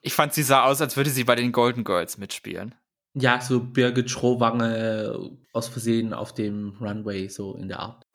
Ich 0.00 0.14
fand, 0.14 0.32
sie 0.32 0.42
sah 0.42 0.64
aus, 0.64 0.80
als 0.80 0.96
würde 0.96 1.10
sie 1.10 1.24
bei 1.24 1.34
den 1.34 1.52
Golden 1.52 1.84
Girls 1.84 2.18
mitspielen. 2.18 2.74
Ja, 3.14 3.40
so 3.40 3.60
Birgit 3.60 4.10
Schrowange 4.10 5.36
aus 5.52 5.68
Versehen 5.68 6.14
auf 6.14 6.32
dem 6.32 6.76
Runway, 6.80 7.28
so 7.28 7.54
in 7.54 7.68
der 7.68 7.80
Art. 7.80 8.06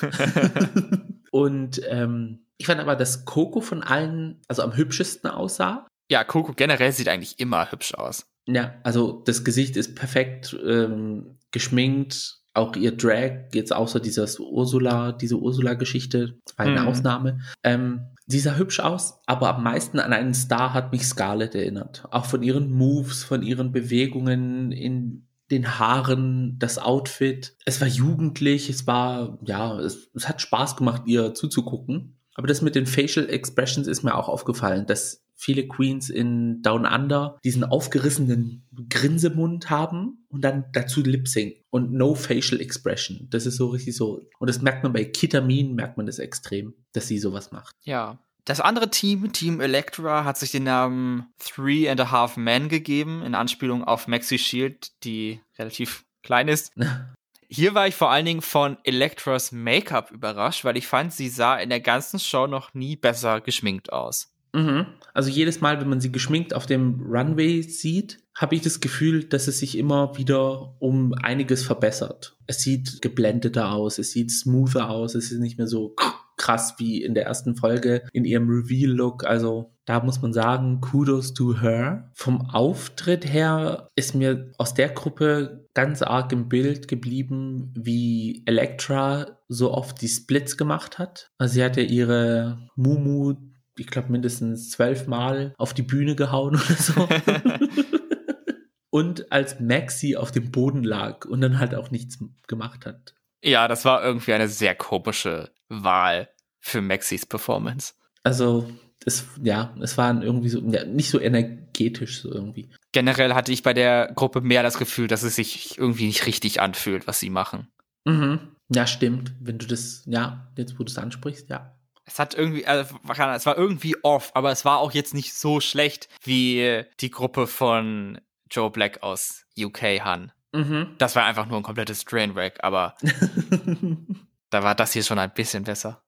Und 1.30 1.80
ähm, 1.88 2.46
ich 2.58 2.66
fand 2.66 2.80
aber, 2.80 2.96
dass 2.96 3.24
Coco 3.24 3.60
von 3.60 3.82
allen, 3.82 4.42
also 4.48 4.62
am 4.62 4.76
hübschesten 4.76 5.30
aussah. 5.30 5.86
Ja, 6.10 6.24
Coco 6.24 6.52
generell 6.52 6.92
sieht 6.92 7.08
eigentlich 7.08 7.38
immer 7.38 7.70
hübsch 7.70 7.94
aus. 7.94 8.26
Ja, 8.46 8.74
also 8.82 9.22
das 9.24 9.44
Gesicht 9.44 9.76
ist 9.76 9.94
perfekt 9.94 10.58
ähm, 10.64 11.38
geschminkt. 11.52 12.38
Auch 12.52 12.74
ihr 12.74 12.96
Drag, 12.96 13.52
jetzt 13.54 13.72
außer 13.72 14.00
dieses 14.00 14.40
Ursula, 14.40 15.12
diese 15.12 15.36
Ursula-Geschichte, 15.36 16.38
war 16.56 16.66
eine 16.66 16.80
mhm. 16.80 16.88
Ausnahme. 16.88 17.40
Ähm, 17.62 18.08
die 18.26 18.40
sah 18.40 18.56
hübsch 18.56 18.80
aus, 18.80 19.20
aber 19.26 19.54
am 19.54 19.64
meisten 19.64 19.98
an 19.98 20.12
einen 20.12 20.34
Star 20.34 20.72
hat 20.72 20.92
mich 20.92 21.06
Scarlett 21.06 21.54
erinnert. 21.54 22.06
Auch 22.10 22.26
von 22.26 22.42
ihren 22.42 22.70
Moves, 22.70 23.24
von 23.24 23.42
ihren 23.42 23.72
Bewegungen 23.72 24.72
in 24.72 25.26
den 25.50 25.78
Haaren, 25.78 26.56
das 26.58 26.78
Outfit. 26.78 27.56
Es 27.64 27.80
war 27.80 27.88
jugendlich, 27.88 28.70
es 28.70 28.86
war, 28.86 29.38
ja, 29.44 29.78
es, 29.80 30.10
es 30.14 30.28
hat 30.28 30.40
Spaß 30.40 30.76
gemacht, 30.76 31.02
ihr 31.06 31.34
zuzugucken. 31.34 32.16
Aber 32.34 32.46
das 32.46 32.62
mit 32.62 32.74
den 32.74 32.86
Facial 32.86 33.28
Expressions 33.28 33.86
ist 33.86 34.02
mir 34.02 34.14
auch 34.14 34.28
aufgefallen, 34.28 34.86
dass 34.86 35.24
viele 35.40 35.66
Queens 35.66 36.10
in 36.10 36.60
Down 36.62 36.84
Under 36.84 37.38
diesen 37.42 37.64
aufgerissenen 37.64 38.68
Grinsemund 38.90 39.70
haben 39.70 40.26
und 40.28 40.42
dann 40.42 40.66
dazu 40.72 41.02
Lip 41.02 41.26
Sync 41.26 41.54
und 41.70 41.92
no 41.92 42.14
facial 42.14 42.60
expression. 42.60 43.26
Das 43.30 43.46
ist 43.46 43.56
so 43.56 43.68
richtig 43.68 43.96
so. 43.96 44.20
Und 44.38 44.50
das 44.50 44.60
merkt 44.60 44.82
man 44.82 44.92
bei 44.92 45.04
Kitamin, 45.04 45.74
merkt 45.74 45.96
man 45.96 46.06
das 46.06 46.18
extrem, 46.18 46.74
dass 46.92 47.08
sie 47.08 47.18
sowas 47.18 47.52
macht. 47.52 47.74
Ja. 47.82 48.18
Das 48.44 48.60
andere 48.60 48.90
Team, 48.90 49.32
Team 49.32 49.60
Electra, 49.60 50.24
hat 50.24 50.36
sich 50.36 50.50
den 50.50 50.64
Namen 50.64 51.26
Three 51.38 51.88
and 51.88 52.00
a 52.00 52.10
Half 52.10 52.36
Men 52.36 52.68
gegeben, 52.68 53.22
in 53.22 53.34
Anspielung 53.34 53.84
auf 53.84 54.08
Maxi 54.08 54.38
Shield, 54.38 54.92
die 55.04 55.40
relativ 55.58 56.04
klein 56.22 56.48
ist. 56.48 56.72
Hier 57.48 57.74
war 57.74 57.88
ich 57.88 57.96
vor 57.96 58.10
allen 58.10 58.26
Dingen 58.26 58.42
von 58.42 58.78
Electras 58.84 59.52
Make-up 59.52 60.10
überrascht, 60.10 60.64
weil 60.64 60.76
ich 60.76 60.86
fand, 60.86 61.12
sie 61.12 61.28
sah 61.28 61.56
in 61.56 61.68
der 61.68 61.80
ganzen 61.80 62.20
Show 62.20 62.46
noch 62.46 62.74
nie 62.74 62.94
besser 62.94 63.40
geschminkt 63.40 63.92
aus. 63.92 64.32
Mhm. 64.52 64.86
Also 65.12 65.30
jedes 65.30 65.60
Mal, 65.60 65.80
wenn 65.80 65.88
man 65.88 66.00
sie 66.00 66.12
geschminkt 66.12 66.54
auf 66.54 66.66
dem 66.66 67.00
Runway 67.02 67.62
sieht, 67.62 68.18
habe 68.36 68.54
ich 68.54 68.62
das 68.62 68.80
Gefühl, 68.80 69.24
dass 69.24 69.48
es 69.48 69.58
sich 69.58 69.76
immer 69.76 70.16
wieder 70.16 70.76
um 70.80 71.12
einiges 71.14 71.62
verbessert. 71.62 72.36
Es 72.46 72.60
sieht 72.60 73.02
geblendeter 73.02 73.72
aus, 73.72 73.98
es 73.98 74.12
sieht 74.12 74.30
smoother 74.30 74.88
aus, 74.88 75.14
es 75.14 75.30
ist 75.30 75.40
nicht 75.40 75.58
mehr 75.58 75.66
so 75.66 75.94
krass 76.40 76.76
wie 76.78 77.02
in 77.02 77.12
der 77.14 77.26
ersten 77.26 77.54
Folge 77.54 78.02
in 78.14 78.24
ihrem 78.24 78.48
Reveal-Look. 78.48 79.24
Also 79.24 79.74
da 79.84 80.02
muss 80.02 80.22
man 80.22 80.32
sagen, 80.32 80.80
kudos 80.80 81.34
to 81.34 81.60
her. 81.60 82.10
Vom 82.14 82.40
Auftritt 82.50 83.30
her 83.30 83.88
ist 83.94 84.14
mir 84.14 84.50
aus 84.56 84.72
der 84.72 84.88
Gruppe 84.88 85.66
ganz 85.74 86.00
arg 86.00 86.32
im 86.32 86.48
Bild 86.48 86.88
geblieben, 86.88 87.74
wie 87.76 88.42
Elektra 88.46 89.38
so 89.48 89.72
oft 89.72 90.00
die 90.00 90.08
Splits 90.08 90.56
gemacht 90.56 90.98
hat. 90.98 91.30
Also 91.36 91.54
sie 91.54 91.64
hat 91.64 91.76
ja 91.76 91.82
ihre 91.82 92.58
Mumu 92.74 93.34
ich 93.80 93.86
glaube, 93.86 94.12
mindestens 94.12 94.70
zwölfmal 94.70 95.54
auf 95.56 95.74
die 95.74 95.82
Bühne 95.82 96.14
gehauen 96.14 96.54
oder 96.56 96.74
so. 96.74 97.08
und 98.90 99.32
als 99.32 99.58
Maxi 99.58 100.16
auf 100.16 100.30
dem 100.30 100.50
Boden 100.50 100.84
lag 100.84 101.24
und 101.24 101.40
dann 101.40 101.58
halt 101.58 101.74
auch 101.74 101.90
nichts 101.90 102.18
gemacht 102.46 102.86
hat. 102.86 103.14
Ja, 103.42 103.68
das 103.68 103.84
war 103.84 104.04
irgendwie 104.04 104.34
eine 104.34 104.48
sehr 104.48 104.74
komische 104.74 105.50
Wahl 105.68 106.28
für 106.58 106.82
Maxis 106.82 107.24
Performance. 107.24 107.94
Also, 108.22 108.70
es, 109.06 109.26
ja, 109.42 109.74
es 109.80 109.96
war 109.96 110.22
irgendwie 110.22 110.50
so, 110.50 110.60
ja, 110.60 110.84
nicht 110.84 111.08
so 111.08 111.18
energetisch 111.18 112.20
so 112.20 112.30
irgendwie. 112.30 112.68
Generell 112.92 113.32
hatte 113.32 113.50
ich 113.50 113.62
bei 113.62 113.72
der 113.72 114.12
Gruppe 114.14 114.42
mehr 114.42 114.62
das 114.62 114.76
Gefühl, 114.76 115.08
dass 115.08 115.22
es 115.22 115.36
sich 115.36 115.78
irgendwie 115.78 116.06
nicht 116.06 116.26
richtig 116.26 116.60
anfühlt, 116.60 117.06
was 117.06 117.18
sie 117.18 117.30
machen. 117.30 117.68
Mhm. 118.04 118.40
Ja, 118.68 118.86
stimmt. 118.86 119.32
Wenn 119.40 119.58
du 119.58 119.66
das, 119.66 120.02
ja, 120.06 120.52
jetzt 120.58 120.78
wo 120.78 120.84
du 120.84 120.90
es 120.90 120.98
ansprichst, 120.98 121.48
ja 121.48 121.74
es 122.10 122.18
hat 122.18 122.34
irgendwie, 122.34 122.66
also, 122.66 122.96
es 123.08 123.46
war 123.46 123.56
irgendwie 123.56 123.96
off, 124.02 124.32
aber 124.34 124.50
es 124.50 124.64
war 124.64 124.78
auch 124.78 124.92
jetzt 124.92 125.14
nicht 125.14 125.32
so 125.32 125.60
schlecht 125.60 126.08
wie 126.24 126.84
die 127.00 127.10
Gruppe 127.10 127.46
von 127.46 128.20
Joe 128.50 128.70
Black 128.70 129.02
aus 129.02 129.46
UK 129.56 130.00
Han. 130.04 130.32
Mhm. 130.52 130.96
Das 130.98 131.14
war 131.14 131.24
einfach 131.24 131.46
nur 131.46 131.58
ein 131.58 131.62
komplettes 131.62 132.04
Trainwreck, 132.04 132.58
aber 132.62 132.96
da 134.50 134.62
war 134.64 134.74
das 134.74 134.92
hier 134.92 135.04
schon 135.04 135.20
ein 135.20 135.32
bisschen 135.32 135.62
besser. 135.62 136.02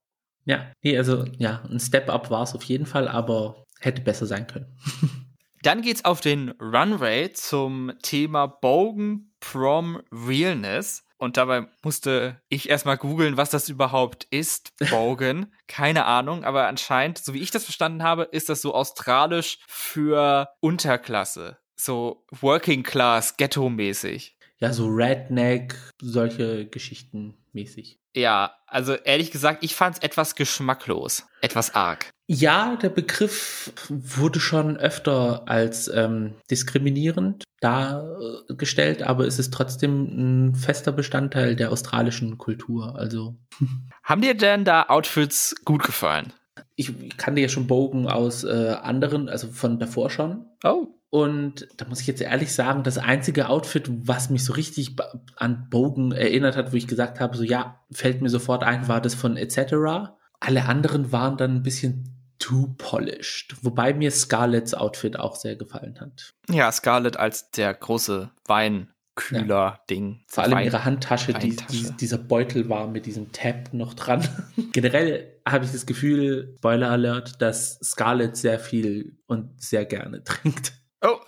Ja, 0.45 0.73
nee, 0.83 0.99
also 0.99 1.25
ja, 1.38 1.62
ein 1.71 1.79
Step-Up 1.79 2.31
war 2.31 2.43
es 2.43 2.55
auf 2.55 2.65
jeden 2.65 2.87
Fall, 2.87 3.07
aber 3.07 3.65
hätte 3.79 4.03
besser 4.03 4.27
sein 4.27 4.49
können. 4.49 4.77
Dann 5.62 5.83
geht's 5.83 6.05
auf 6.05 6.21
den 6.21 6.51
Runway 6.61 7.33
zum 7.33 7.93
Thema 8.03 8.47
Bogen 8.47 9.33
Prom 9.38 10.03
Realness. 10.11 11.05
Und 11.22 11.37
dabei 11.37 11.68
musste 11.85 12.42
ich 12.48 12.68
erstmal 12.68 12.96
googeln, 12.96 13.37
was 13.37 13.48
das 13.48 13.68
überhaupt 13.68 14.24
ist, 14.30 14.76
Bogen. 14.90 15.54
Keine 15.68 16.04
Ahnung, 16.04 16.42
aber 16.42 16.66
anscheinend, 16.66 17.18
so 17.18 17.32
wie 17.32 17.38
ich 17.38 17.52
das 17.52 17.62
verstanden 17.62 18.02
habe, 18.02 18.24
ist 18.24 18.48
das 18.48 18.61
so 18.61 18.74
australisch 18.74 19.61
für 19.68 20.48
Unterklasse. 20.58 21.58
So 21.76 22.26
Working 22.40 22.82
Class, 22.82 23.37
Ghetto-mäßig. 23.37 24.37
Ja, 24.58 24.72
so 24.72 24.88
Redneck, 24.88 25.76
solche 26.00 26.66
Geschichten 26.66 27.38
mäßig. 27.52 28.00
Ja, 28.16 28.56
also 28.66 28.94
ehrlich 28.94 29.30
gesagt, 29.30 29.62
ich 29.62 29.76
fand 29.76 29.98
es 29.98 30.02
etwas 30.02 30.35
geschmacklos, 30.35 31.24
etwas 31.40 31.76
arg. 31.76 32.11
Ja, 32.35 32.77
der 32.77 32.88
Begriff 32.88 33.75
wurde 33.90 34.40
schon 34.40 34.79
öfter 34.79 35.42
als 35.49 35.87
ähm, 35.88 36.33
diskriminierend 36.51 37.45
dargestellt, 37.61 39.03
aber 39.03 39.27
es 39.27 39.38
ist 39.38 39.53
trotzdem 39.53 40.05
ein 40.05 40.55
fester 40.55 40.92
Bestandteil 40.92 41.57
der 41.57 41.71
australischen 41.71 42.38
Kultur. 42.38 42.97
Also 42.97 43.37
haben 44.03 44.23
dir 44.23 44.35
denn 44.35 44.64
da 44.64 44.85
Outfits 44.85 45.55
gut 45.66 45.83
gefallen? 45.83 46.33
Ich 46.75 47.18
kannte 47.18 47.42
ja 47.42 47.51
schon 47.51 47.66
Bogen 47.66 48.09
aus 48.09 48.45
äh, 48.45 48.77
anderen, 48.81 49.29
also 49.29 49.49
von 49.49 49.79
davor 49.79 50.09
schon. 50.09 50.47
Oh. 50.64 50.87
Und 51.11 51.68
da 51.77 51.85
muss 51.87 52.01
ich 52.01 52.07
jetzt 52.07 52.23
ehrlich 52.23 52.55
sagen, 52.55 52.83
das 52.83 52.97
einzige 52.97 53.51
Outfit, 53.51 53.90
was 54.07 54.31
mich 54.31 54.42
so 54.42 54.55
richtig 54.55 54.97
an 55.37 55.68
Bogen 55.68 56.12
erinnert 56.12 56.57
hat, 56.57 56.73
wo 56.73 56.77
ich 56.77 56.87
gesagt 56.87 57.21
habe, 57.21 57.37
so 57.37 57.42
ja, 57.42 57.83
fällt 57.90 58.23
mir 58.23 58.31
sofort 58.31 58.64
ein, 58.64 58.88
war 58.88 59.03
das 59.03 59.14
von 59.14 59.37
etc. 59.37 60.14
Alle 60.40 60.64
anderen 60.64 61.12
waren 61.12 61.37
dann 61.37 61.57
ein 61.57 61.62
bisschen 61.62 62.12
too 62.42 62.74
polished. 62.76 63.55
Wobei 63.62 63.94
mir 63.94 64.11
Scarletts 64.11 64.74
Outfit 64.74 65.18
auch 65.18 65.37
sehr 65.37 65.55
gefallen 65.55 66.00
hat. 66.00 66.35
Ja, 66.50 66.72
Scarlett 66.72 67.16
als 67.16 67.52
der 67.52 67.72
große 67.72 68.33
Weinkühler-Ding. 68.46 70.14
Ja. 70.14 70.24
Vor 70.26 70.42
allem 70.42 70.52
Wein 70.55 70.64
ihre 70.64 70.85
Handtasche, 70.85 71.35
die, 71.35 71.55
die, 71.55 71.92
dieser 71.92 72.18
Beutel 72.18 72.68
war 72.68 72.88
mit 72.88 73.07
diesem 73.07 73.31
Tab 73.31 73.72
noch 73.72 73.94
dran. 73.94 74.28
Generell 74.72 75.40
habe 75.48 75.64
ich 75.64 75.70
das 75.70 75.87
Gefühl, 75.87 76.55
Spoiler 76.59 76.90
Alert, 76.90 77.40
dass 77.40 77.78
Scarlett 77.78 78.37
sehr 78.37 78.59
viel 78.59 79.16
und 79.26 79.62
sehr 79.62 79.85
gerne 79.85 80.24
trinkt. 80.24 80.72
Oh. 81.00 81.18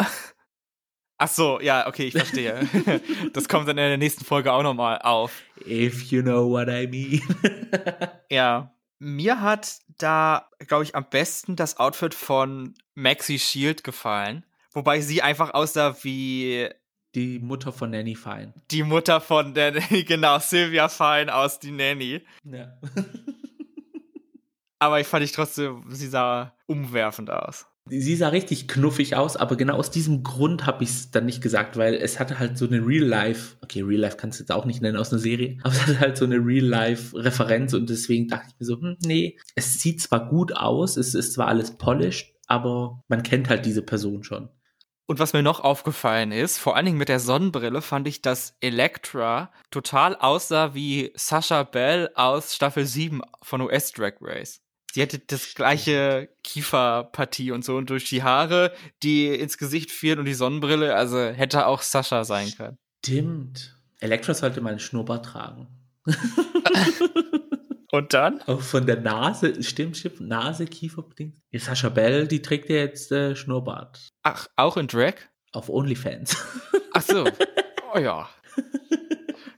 Ach 1.17 1.29
so, 1.29 1.61
ja, 1.61 1.87
okay, 1.87 2.09
ich 2.09 2.15
verstehe. 2.15 2.69
das 3.33 3.49
kommt 3.49 3.69
dann 3.69 3.79
in 3.79 3.85
der 3.85 3.99
nächsten 3.99 4.25
Folge 4.25 4.53
auch 4.53 4.65
nochmal 4.65 4.99
auf. 4.99 5.43
If 5.65 6.11
you 6.11 6.23
know 6.23 6.51
what 6.51 6.67
I 6.69 6.89
mean. 6.89 7.23
ja. 8.31 8.74
Mir 8.99 9.41
hat 9.41 9.79
da, 9.99 10.49
glaube 10.59 10.85
ich, 10.85 10.95
am 10.95 11.09
besten 11.09 11.57
das 11.57 11.79
Outfit 11.79 12.15
von 12.15 12.75
Maxi 12.95 13.39
Shield 13.39 13.85
gefallen. 13.85 14.45
Wobei 14.73 15.01
sie 15.01 15.23
einfach 15.23 15.55
aussah 15.55 15.97
wie 16.03 16.69
die 17.15 17.39
Mutter 17.39 17.73
von 17.73 17.91
Nanny 17.91 18.17
Fine. 18.17 18.53
Die 18.71 18.83
Mutter 18.83 19.21
von 19.21 19.55
der, 19.55 19.73
genau, 20.05 20.39
Sylvia 20.39 20.89
Fine 20.89 21.35
aus 21.35 21.59
Die 21.61 21.71
Nanny. 21.71 22.23
Ja. 22.45 22.77
aber 24.79 25.01
ich 25.01 25.07
fand 25.07 25.25
ich 25.25 25.33
trotzdem, 25.33 25.85
sie 25.89 26.09
sah 26.09 26.55
umwerfend 26.67 27.31
aus. 27.31 27.67
Sie 27.87 28.17
sah 28.17 28.29
richtig 28.29 28.67
knuffig 28.67 29.15
aus, 29.15 29.37
aber 29.37 29.57
genau 29.57 29.77
aus 29.77 29.91
diesem 29.91 30.23
Grund 30.23 30.65
habe 30.65 30.85
ich 30.85 30.91
es 30.91 31.11
dann 31.11 31.27
nicht 31.27 31.43
gesagt, 31.43 31.77
weil 31.77 31.95
es 31.95 32.19
hatte 32.19 32.39
halt 32.39 32.57
so 32.57 32.67
eine 32.67 32.79
Real-Life, 32.79 33.57
okay, 33.63 33.83
Real-Life 33.83 34.17
kannst 34.17 34.39
du 34.39 34.43
jetzt 34.43 34.53
auch 34.53 34.65
nicht 34.65 34.81
nennen 34.81 34.97
aus 34.97 35.13
einer 35.13 35.21
Serie, 35.21 35.59
aber 35.63 35.75
es 35.75 35.83
hatte 35.83 36.01
halt 36.01 36.17
so 36.17 36.25
eine 36.25 36.37
Real-Life-Referenz 36.37 37.75
und 37.75 37.91
deswegen 37.91 38.29
dachte 38.29 38.47
ich 38.49 38.59
mir 38.59 38.65
so, 38.65 38.81
hm, 38.81 38.97
nee, 39.05 39.39
es 39.55 39.81
sieht 39.81 40.01
zwar 40.01 40.31
gut 40.31 40.57
aus, 40.57 40.97
es 40.97 41.15
ist 41.15 41.35
zwar 41.35 41.49
alles 41.49 41.77
polished, 41.77 42.35
aber 42.47 43.03
man 43.09 43.23
kennt 43.23 43.51
halt 43.51 43.67
diese 43.67 43.83
Person 43.83 44.25
schon. 44.25 44.49
Und 45.07 45.19
was 45.19 45.35
mir 45.35 45.43
noch 45.43 45.61
aufgefallen 45.61 46.33
ist, 46.33 46.57
vor 46.57 46.77
allen 46.77 46.87
Dingen 46.87 46.99
mit 46.99 47.11
der 47.11 47.21
Sonnenbrille, 47.21 47.83
fand 47.83 48.09
ich, 48.09 48.23
dass 48.23 48.57
Elektra 48.63 49.53
total 49.71 50.17
aussah 50.17 50.73
wie 50.73 51.13
Sasha 51.15 51.65
Bell 51.65 52.09
aus 52.15 52.55
Staffel 52.55 52.87
7 52.87 53.21
von 53.43 53.61
US 53.61 53.93
Drag 53.93 54.15
Race. 54.23 54.64
Sie 54.95 55.01
hätte 55.01 55.19
das 55.19 55.57
gleiche 55.57 56.29
Kieferpartie 56.45 57.51
und 57.51 57.65
so 57.65 57.75
und 57.75 57.91
durch 57.91 58.05
die 58.05 58.23
Haare, 58.23 58.73
die 59.03 59.27
ins 59.27 59.59
Gesicht 59.59 59.91
fielen 59.91 60.21
und 60.21 60.25
die 60.25 60.35
Sonnenbrille, 60.35 60.95
also 60.95 61.19
hätte 61.19 61.67
auch 61.67 61.83
Sascha 61.83 62.23
sein 62.23 62.53
können. 62.57 62.79
Stimmt. 63.05 63.77
Elektra 63.99 64.35
sollte 64.35 64.61
mal 64.61 64.71
einen 64.71 64.79
Schnurrbart 64.79 65.25
tragen. 65.25 65.67
und 67.91 68.15
dann? 68.15 68.41
Auch 68.43 68.61
von 68.61 68.87
der 68.87 69.01
Nase, 69.01 69.61
stimmt, 69.65 69.97
stimmt, 69.97 70.21
Nase. 70.21 70.67
Die 70.67 71.33
Sascha 71.59 71.89
Bell, 71.89 72.29
die 72.29 72.41
trägt 72.41 72.71
ja 72.71 72.77
jetzt 72.77 73.11
äh, 73.11 73.35
Schnurrbart. 73.35 74.11
Ach, 74.23 74.47
auch 74.55 74.77
in 74.77 74.87
Drag? 74.87 75.15
Auf 75.51 75.71
OnlyFans. 75.71 76.37
Ach 76.93 77.03
so. 77.03 77.25
Oh 77.97 77.99
ja. 77.99 78.29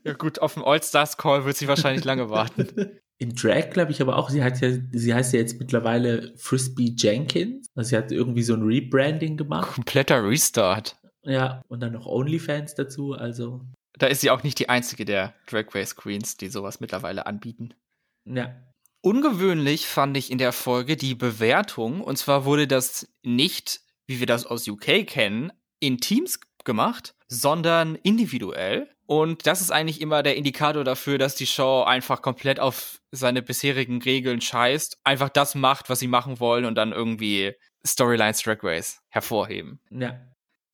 Ja 0.05 0.12
gut, 0.12 0.40
auf 0.40 0.55
dem 0.55 0.62
All-Stars-Call 0.62 1.46
wird 1.46 1.57
sie 1.57 1.68
wahrscheinlich 1.68 2.05
lange 2.05 2.29
warten. 2.29 3.01
In 3.19 3.35
Drag, 3.35 3.71
glaube 3.71 3.93
ich, 3.93 4.03
aber 4.03 4.17
auch, 4.17 4.29
sie 4.29 4.45
hat 4.45 4.61
ja, 4.61 4.71
sie 4.93 5.15
heißt 5.15 5.33
ja 5.33 5.41
jetzt 5.41 5.59
mittlerweile 5.59 6.35
Frisbee 6.37 6.95
Jenkins. 6.97 7.67
Also 7.75 7.91
sie 7.91 7.97
hat 7.97 8.13
irgendwie 8.13 8.43
so 8.43 8.55
ein 8.55 8.63
Rebranding 8.63 9.37
gemacht. 9.37 9.75
Kompletter 9.75 10.23
Restart. 10.23 10.97
Ja, 11.23 11.63
und 11.69 11.81
dann 11.81 11.93
noch 11.93 12.07
OnlyFans 12.07 12.75
dazu, 12.75 13.15
also. 13.15 13.63
Da 13.99 14.07
ist 14.07 14.21
sie 14.21 14.31
auch 14.31 14.43
nicht 14.43 14.59
die 14.59 14.69
einzige 14.69 15.05
der 15.05 15.35
Drag 15.47 15.75
Race 15.75 15.97
Queens, 15.97 16.37
die 16.37 16.49
sowas 16.49 16.81
mittlerweile 16.81 17.27
anbieten. 17.27 17.75
Ja. 18.27 18.55
Ungewöhnlich 19.01 19.87
fand 19.87 20.17
ich 20.17 20.31
in 20.31 20.39
der 20.39 20.53
Folge 20.53 20.97
die 20.97 21.15
Bewertung, 21.15 22.01
und 22.01 22.17
zwar 22.17 22.45
wurde 22.45 22.67
das 22.67 23.09
nicht, 23.23 23.81
wie 24.07 24.21
wir 24.21 24.27
das 24.27 24.47
aus 24.47 24.69
UK 24.69 25.07
kennen, 25.07 25.53
in 25.81 25.99
Teams 25.99 26.41
gemacht, 26.65 27.15
sondern 27.29 27.95
individuell. 27.95 28.91
Und 29.07 29.47
das 29.47 29.61
ist 29.61 29.71
eigentlich 29.71 30.01
immer 30.01 30.23
der 30.23 30.37
Indikator 30.37 30.85
dafür, 30.85 31.19
dass 31.19 31.37
die 31.37 31.47
Show 31.47 31.83
einfach 31.83 32.23
komplett 32.23 32.59
auf 32.59 33.01
seine 33.12 33.40
bisherigen 33.40 34.03
Regeln 34.03 34.40
scheißt, 34.40 34.99
einfach 35.05 35.29
das 35.29 35.55
macht, 35.55 35.88
was 35.88 36.01
sie 36.01 36.09
machen 36.09 36.40
wollen 36.40 36.64
und 36.64 36.75
dann 36.75 36.92
irgendwie 36.92 37.55
Storylines 37.87 38.42
Drag 38.42 38.59
Race 38.62 39.01
hervorheben. 39.09 39.81
Ja. 39.90 40.21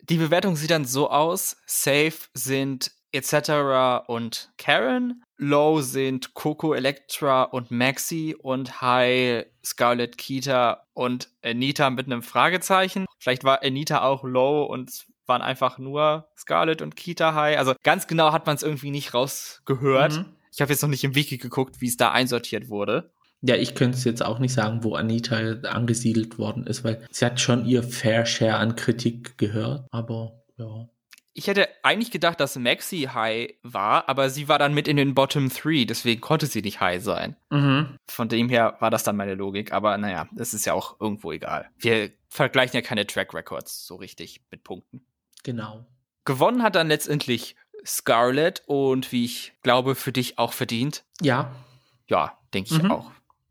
Die 0.01 0.17
Bewertung 0.17 0.57
sieht 0.57 0.71
dann 0.71 0.85
so 0.85 1.11
aus: 1.11 1.57
Safe 1.67 2.15
sind 2.35 2.91
etc. 3.13 4.09
und 4.09 4.51
Karen, 4.57 5.23
Low 5.37 5.81
sind 5.83 6.35
Coco, 6.35 6.73
Electra 6.73 7.43
und 7.43 7.71
Maxi 7.71 8.35
und 8.39 8.81
High 8.81 9.47
Scarlett, 9.65 10.17
Kita 10.17 10.87
und 10.95 11.31
Anita 11.43 11.91
mit 11.91 12.07
einem 12.07 12.23
Fragezeichen. 12.23 13.07
Vielleicht 13.19 13.45
war 13.45 13.63
Anita 13.63 14.03
auch 14.03 14.25
Low 14.25 14.65
und 14.65 15.07
waren 15.27 15.43
einfach 15.43 15.79
nur 15.79 16.29
Scarlett 16.37 16.83
und 16.83 16.97
Kita 16.97 17.35
High. 17.35 17.59
Also 17.59 17.75
ganz 17.83 18.07
genau 18.07 18.33
hat 18.33 18.47
man 18.47 18.57
es 18.57 18.63
irgendwie 18.63 18.91
nicht 18.91 19.15
rausgehört. 19.15 20.13
Mhm. 20.13 20.37
Ich 20.53 20.61
habe 20.61 20.73
jetzt 20.73 20.83
noch 20.83 20.91
nicht 20.91 21.05
im 21.05 21.15
Wiki 21.15 21.39
geguckt, 21.39 21.81
wie 21.81 21.89
es 21.89 21.97
da 21.97 22.13
einsortiert 22.13 22.69
wurde. 22.69 23.13
Ja, 23.45 23.57
ich 23.57 23.75
könnte 23.75 23.99
es 23.99 24.05
jetzt 24.05 24.25
auch 24.25 24.39
nicht 24.39 24.55
sagen, 24.55 24.85
wo 24.85 24.95
Anita 24.95 25.37
angesiedelt 25.69 26.39
worden 26.39 26.65
ist, 26.67 26.85
weil 26.85 27.05
sie 27.11 27.25
hat 27.25 27.41
schon 27.41 27.67
ihr 27.67 27.83
Fair 27.83 28.25
Share 28.25 28.57
an 28.57 28.77
Kritik 28.77 29.37
gehört, 29.37 29.87
aber 29.91 30.45
ja. 30.57 30.89
Ich 31.35 31.47
hätte 31.47 31.67
eigentlich 31.83 32.11
gedacht, 32.11 32.39
dass 32.41 32.57
Maxi 32.57 33.09
High 33.13 33.55
war, 33.63 34.09
aber 34.09 34.29
sie 34.29 34.49
war 34.49 34.59
dann 34.59 34.75
mit 34.75 34.87
in 34.87 34.99
den 34.99 35.15
Bottom 35.15 35.49
3, 35.49 35.87
deswegen 35.87 36.21
konnte 36.21 36.47
sie 36.47 36.61
nicht 36.61 36.81
High 36.81 37.03
sein. 37.03 37.37
Mhm. 37.51 37.97
Von 38.07 38.29
dem 38.29 38.49
her 38.49 38.77
war 38.81 38.91
das 38.91 39.03
dann 39.03 39.17
meine 39.17 39.35
Logik, 39.35 39.73
aber 39.73 39.97
naja, 39.97 40.29
das 40.33 40.55
ist 40.55 40.67
ja 40.67 40.75
auch 40.75 41.01
irgendwo 41.01 41.33
egal. 41.33 41.69
Wir 41.79 42.11
vergleichen 42.29 42.77
ja 42.77 42.83
keine 42.83 43.07
Track 43.07 43.35
Records 43.35 43.87
so 43.87 43.97
richtig 43.97 44.43
mit 44.51 44.63
Punkten. 44.63 45.05
Genau. 45.43 45.87
Gewonnen 46.25 46.63
hat 46.63 46.77
dann 46.77 46.89
letztendlich 46.89 47.57
Scarlett 47.85 48.63
und 48.67 49.13
wie 49.13 49.25
ich 49.25 49.53
glaube, 49.63 49.95
für 49.95 50.13
dich 50.13 50.39
auch 50.39 50.53
verdient. 50.53 51.05
Ja. 51.21 51.53
Ja, 52.09 52.39
denke 52.55 52.75
ich 52.75 52.83
mhm. 52.83 52.91
auch. 52.91 53.11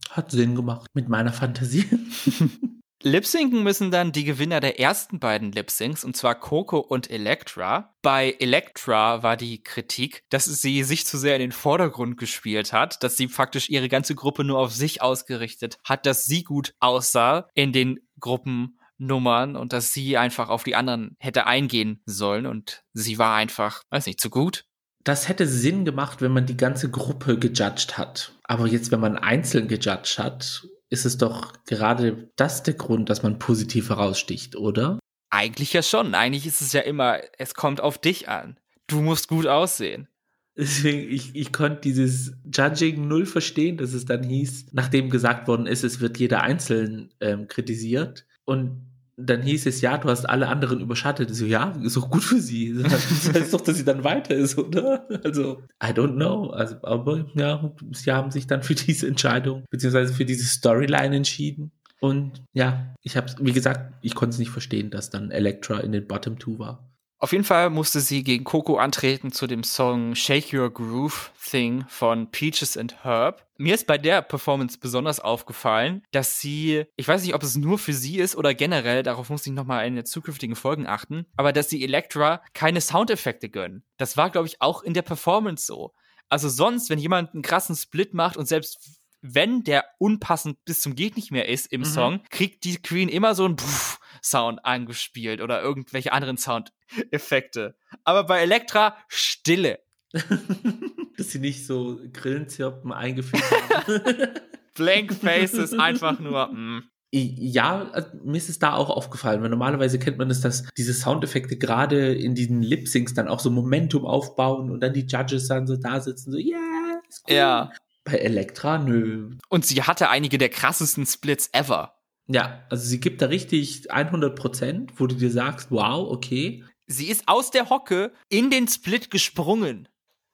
Hat 0.09 0.31
Sinn 0.31 0.55
gemacht 0.55 0.87
mit 0.93 1.09
meiner 1.09 1.33
Fantasie. 1.33 1.85
Lipsinken 3.03 3.63
müssen 3.63 3.89
dann 3.89 4.11
die 4.11 4.25
Gewinner 4.25 4.59
der 4.59 4.79
ersten 4.79 5.19
beiden 5.19 5.51
Lipsyncs, 5.51 6.03
und 6.03 6.15
zwar 6.15 6.35
Coco 6.35 6.77
und 6.77 7.09
Elektra. 7.09 7.95
Bei 8.03 8.35
Elektra 8.39 9.23
war 9.23 9.37
die 9.37 9.63
Kritik, 9.63 10.23
dass 10.29 10.45
sie 10.45 10.83
sich 10.83 11.07
zu 11.07 11.17
sehr 11.17 11.35
in 11.35 11.41
den 11.41 11.51
Vordergrund 11.51 12.17
gespielt 12.17 12.73
hat, 12.73 13.01
dass 13.01 13.17
sie 13.17 13.27
faktisch 13.27 13.69
ihre 13.69 13.89
ganze 13.89 14.13
Gruppe 14.13 14.43
nur 14.43 14.59
auf 14.59 14.71
sich 14.71 15.01
ausgerichtet 15.01 15.79
hat, 15.83 16.05
dass 16.05 16.25
sie 16.25 16.43
gut 16.43 16.75
aussah 16.79 17.49
in 17.55 17.73
den 17.73 17.99
Gruppen 18.19 18.77
Nummern 19.01 19.55
und 19.55 19.73
dass 19.73 19.93
sie 19.93 20.17
einfach 20.17 20.49
auf 20.49 20.63
die 20.63 20.75
anderen 20.75 21.15
hätte 21.19 21.47
eingehen 21.47 22.01
sollen 22.05 22.45
und 22.45 22.83
sie 22.93 23.17
war 23.17 23.35
einfach, 23.35 23.83
weiß 23.89 24.05
nicht, 24.05 24.21
zu 24.21 24.29
gut. 24.29 24.65
Das 25.03 25.27
hätte 25.27 25.47
Sinn 25.47 25.83
gemacht, 25.83 26.21
wenn 26.21 26.31
man 26.31 26.45
die 26.45 26.57
ganze 26.57 26.91
Gruppe 26.91 27.39
gejudged 27.39 27.97
hat. 27.97 28.33
Aber 28.43 28.67
jetzt, 28.67 28.91
wenn 28.91 28.99
man 28.99 29.17
einzeln 29.17 29.67
gejudged 29.67 30.19
hat, 30.19 30.67
ist 30.89 31.05
es 31.05 31.17
doch 31.17 31.53
gerade 31.65 32.29
das 32.35 32.61
der 32.61 32.75
Grund, 32.75 33.09
dass 33.09 33.23
man 33.23 33.39
positiv 33.39 33.89
heraussticht, 33.89 34.55
oder? 34.55 34.99
Eigentlich 35.31 35.73
ja 35.73 35.81
schon. 35.81 36.13
Eigentlich 36.13 36.45
ist 36.45 36.61
es 36.61 36.73
ja 36.73 36.81
immer, 36.81 37.19
es 37.39 37.55
kommt 37.55 37.81
auf 37.81 37.97
dich 37.97 38.29
an. 38.29 38.59
Du 38.87 39.01
musst 39.01 39.27
gut 39.27 39.47
aussehen. 39.47 40.07
Deswegen, 40.55 41.09
ich, 41.09 41.33
ich 41.33 41.53
konnte 41.53 41.81
dieses 41.81 42.33
Judging 42.53 43.07
null 43.07 43.25
verstehen, 43.25 43.77
dass 43.77 43.93
es 43.93 44.05
dann 44.05 44.21
hieß, 44.21 44.67
nachdem 44.73 45.09
gesagt 45.09 45.47
worden 45.47 45.65
ist, 45.65 45.83
es 45.83 46.01
wird 46.01 46.19
jeder 46.19 46.43
einzeln 46.43 47.13
ähm, 47.21 47.47
kritisiert. 47.47 48.27
Und 48.43 48.90
dann 49.25 49.41
hieß 49.41 49.65
es, 49.65 49.81
ja, 49.81 49.97
du 49.97 50.09
hast 50.09 50.25
alle 50.25 50.47
anderen 50.47 50.79
überschattet. 50.79 51.29
Ich 51.31 51.37
so, 51.37 51.45
ja, 51.45 51.71
ist 51.83 51.95
doch 51.97 52.09
gut 52.09 52.23
für 52.23 52.39
sie. 52.39 52.73
Das 52.83 53.33
heißt 53.33 53.53
doch, 53.53 53.61
dass 53.61 53.77
sie 53.77 53.85
dann 53.85 54.03
weiter 54.03 54.35
ist, 54.35 54.57
oder? 54.57 55.07
Also, 55.23 55.61
I 55.83 55.87
don't 55.87 56.15
know. 56.15 56.49
Also, 56.49 56.75
aber 56.83 57.25
ja, 57.35 57.71
sie 57.91 58.11
haben 58.11 58.31
sich 58.31 58.47
dann 58.47 58.63
für 58.63 58.75
diese 58.75 59.07
Entscheidung, 59.07 59.63
beziehungsweise 59.69 60.13
für 60.13 60.25
diese 60.25 60.45
Storyline 60.45 61.15
entschieden. 61.15 61.71
Und 61.99 62.43
ja, 62.53 62.95
ich 63.03 63.15
habe 63.15 63.31
wie 63.39 63.51
gesagt, 63.51 63.93
ich 64.01 64.15
konnte 64.15 64.33
es 64.33 64.39
nicht 64.39 64.49
verstehen, 64.49 64.89
dass 64.89 65.09
dann 65.09 65.31
Elektra 65.31 65.79
in 65.79 65.91
den 65.91 66.07
Bottom 66.07 66.39
Two 66.39 66.57
war. 66.57 66.91
Auf 67.19 67.33
jeden 67.33 67.43
Fall 67.43 67.69
musste 67.69 67.99
sie 67.99 68.23
gegen 68.23 68.43
Coco 68.43 68.77
antreten 68.77 69.31
zu 69.31 69.45
dem 69.45 69.63
Song 69.63 70.15
Shake 70.15 70.51
Your 70.51 70.73
Groove 70.73 71.31
Thing 71.51 71.85
von 71.87 72.31
Peaches 72.31 72.75
and 72.77 73.03
Herb. 73.03 73.45
Mir 73.61 73.75
ist 73.75 73.85
bei 73.85 73.99
der 73.99 74.23
Performance 74.23 74.79
besonders 74.79 75.19
aufgefallen, 75.19 76.01
dass 76.09 76.39
sie, 76.39 76.85
ich 76.95 77.07
weiß 77.07 77.21
nicht, 77.21 77.35
ob 77.35 77.43
es 77.43 77.55
nur 77.55 77.77
für 77.77 77.93
sie 77.93 78.17
ist 78.17 78.35
oder 78.35 78.55
generell, 78.55 79.03
darauf 79.03 79.29
muss 79.29 79.45
ich 79.45 79.53
nochmal 79.53 79.85
in 79.85 79.95
den 79.95 80.05
zukünftigen 80.05 80.55
Folgen 80.55 80.87
achten, 80.87 81.27
aber 81.37 81.53
dass 81.53 81.69
sie 81.69 81.83
Elektra 81.83 82.41
keine 82.53 82.81
Soundeffekte 82.81 83.49
gönnen. 83.49 83.83
Das 83.97 84.17
war, 84.17 84.31
glaube 84.31 84.47
ich, 84.47 84.63
auch 84.63 84.81
in 84.81 84.95
der 84.95 85.03
Performance 85.03 85.67
so. 85.67 85.93
Also 86.27 86.49
sonst, 86.49 86.89
wenn 86.89 86.97
jemand 86.97 87.35
einen 87.35 87.43
krassen 87.43 87.75
Split 87.75 88.15
macht 88.15 88.35
und 88.35 88.47
selbst 88.47 88.99
wenn 89.21 89.63
der 89.63 89.85
unpassend 89.99 90.57
bis 90.65 90.81
zum 90.81 90.95
geht 90.95 91.15
nicht 91.15 91.29
mehr 91.29 91.47
ist 91.47 91.71
im 91.71 91.81
mhm. 91.81 91.85
Song, 91.85 92.23
kriegt 92.31 92.63
die 92.63 92.81
Queen 92.81 93.09
immer 93.09 93.35
so 93.35 93.45
ein 93.45 93.57
Puff 93.57 93.99
Sound 94.23 94.65
angespielt 94.65 95.39
oder 95.39 95.61
irgendwelche 95.61 96.13
anderen 96.13 96.37
Soundeffekte. 96.37 97.75
Aber 98.05 98.23
bei 98.23 98.41
Elektra 98.41 98.97
Stille. 99.07 99.83
Dass 101.21 101.31
sie 101.31 101.39
nicht 101.39 101.65
so 101.65 101.99
Grillenzirpen 102.13 102.91
eingefügt 102.91 103.43
haben. 103.51 104.01
Blank 104.75 105.13
Faces 105.13 105.73
einfach 105.73 106.19
nur. 106.19 106.47
Mm. 106.47 106.83
Ja, 107.13 107.89
also 107.91 108.07
mir 108.23 108.37
ist 108.37 108.47
es 108.47 108.57
da 108.57 108.73
auch 108.73 108.89
aufgefallen, 108.89 109.41
weil 109.41 109.49
normalerweise 109.49 109.99
kennt 109.99 110.17
man 110.17 110.29
es, 110.29 110.39
dass 110.39 110.63
diese 110.77 110.93
Soundeffekte 110.93 111.57
gerade 111.57 112.13
in 112.13 112.35
diesen 112.35 112.63
Lip-Syncs 112.63 113.13
dann 113.13 113.27
auch 113.27 113.41
so 113.41 113.51
Momentum 113.51 114.05
aufbauen 114.05 114.71
und 114.71 114.79
dann 114.79 114.93
die 114.93 115.05
Judges 115.05 115.49
dann 115.49 115.67
so 115.67 115.75
da 115.75 115.99
sitzen, 115.99 116.31
so, 116.31 116.37
yeah, 116.37 117.01
ist 117.09 117.23
cool. 117.27 117.35
Ja. 117.35 117.71
Bei 118.05 118.13
Elektra, 118.13 118.77
nö. 118.77 119.31
Und 119.49 119.65
sie 119.65 119.83
hatte 119.83 120.09
einige 120.09 120.37
der 120.37 120.49
krassesten 120.49 121.05
Splits 121.05 121.49
ever. 121.51 121.95
Ja, 122.27 122.63
also 122.69 122.85
sie 122.85 123.01
gibt 123.01 123.21
da 123.21 123.25
richtig 123.25 123.91
100 123.91 124.35
Prozent, 124.35 124.93
wo 124.95 125.05
du 125.05 125.15
dir 125.15 125.31
sagst, 125.31 125.69
wow, 125.69 126.09
okay. 126.09 126.63
Sie 126.87 127.07
ist 127.07 127.27
aus 127.27 127.51
der 127.51 127.69
Hocke 127.69 128.13
in 128.29 128.49
den 128.49 128.69
Split 128.69 129.11
gesprungen. 129.11 129.89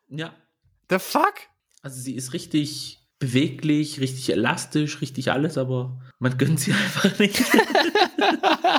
Ja. 0.09 0.33
The 0.89 0.99
fuck? 0.99 1.35
Also 1.81 2.01
sie 2.01 2.15
ist 2.15 2.33
richtig 2.33 2.97
beweglich, 3.19 3.99
richtig 3.99 4.29
elastisch, 4.31 5.01
richtig 5.01 5.31
alles, 5.31 5.57
aber 5.57 5.99
man 6.19 6.37
gönnt 6.37 6.59
sie 6.59 6.71
einfach 6.73 7.17
nicht. 7.19 7.41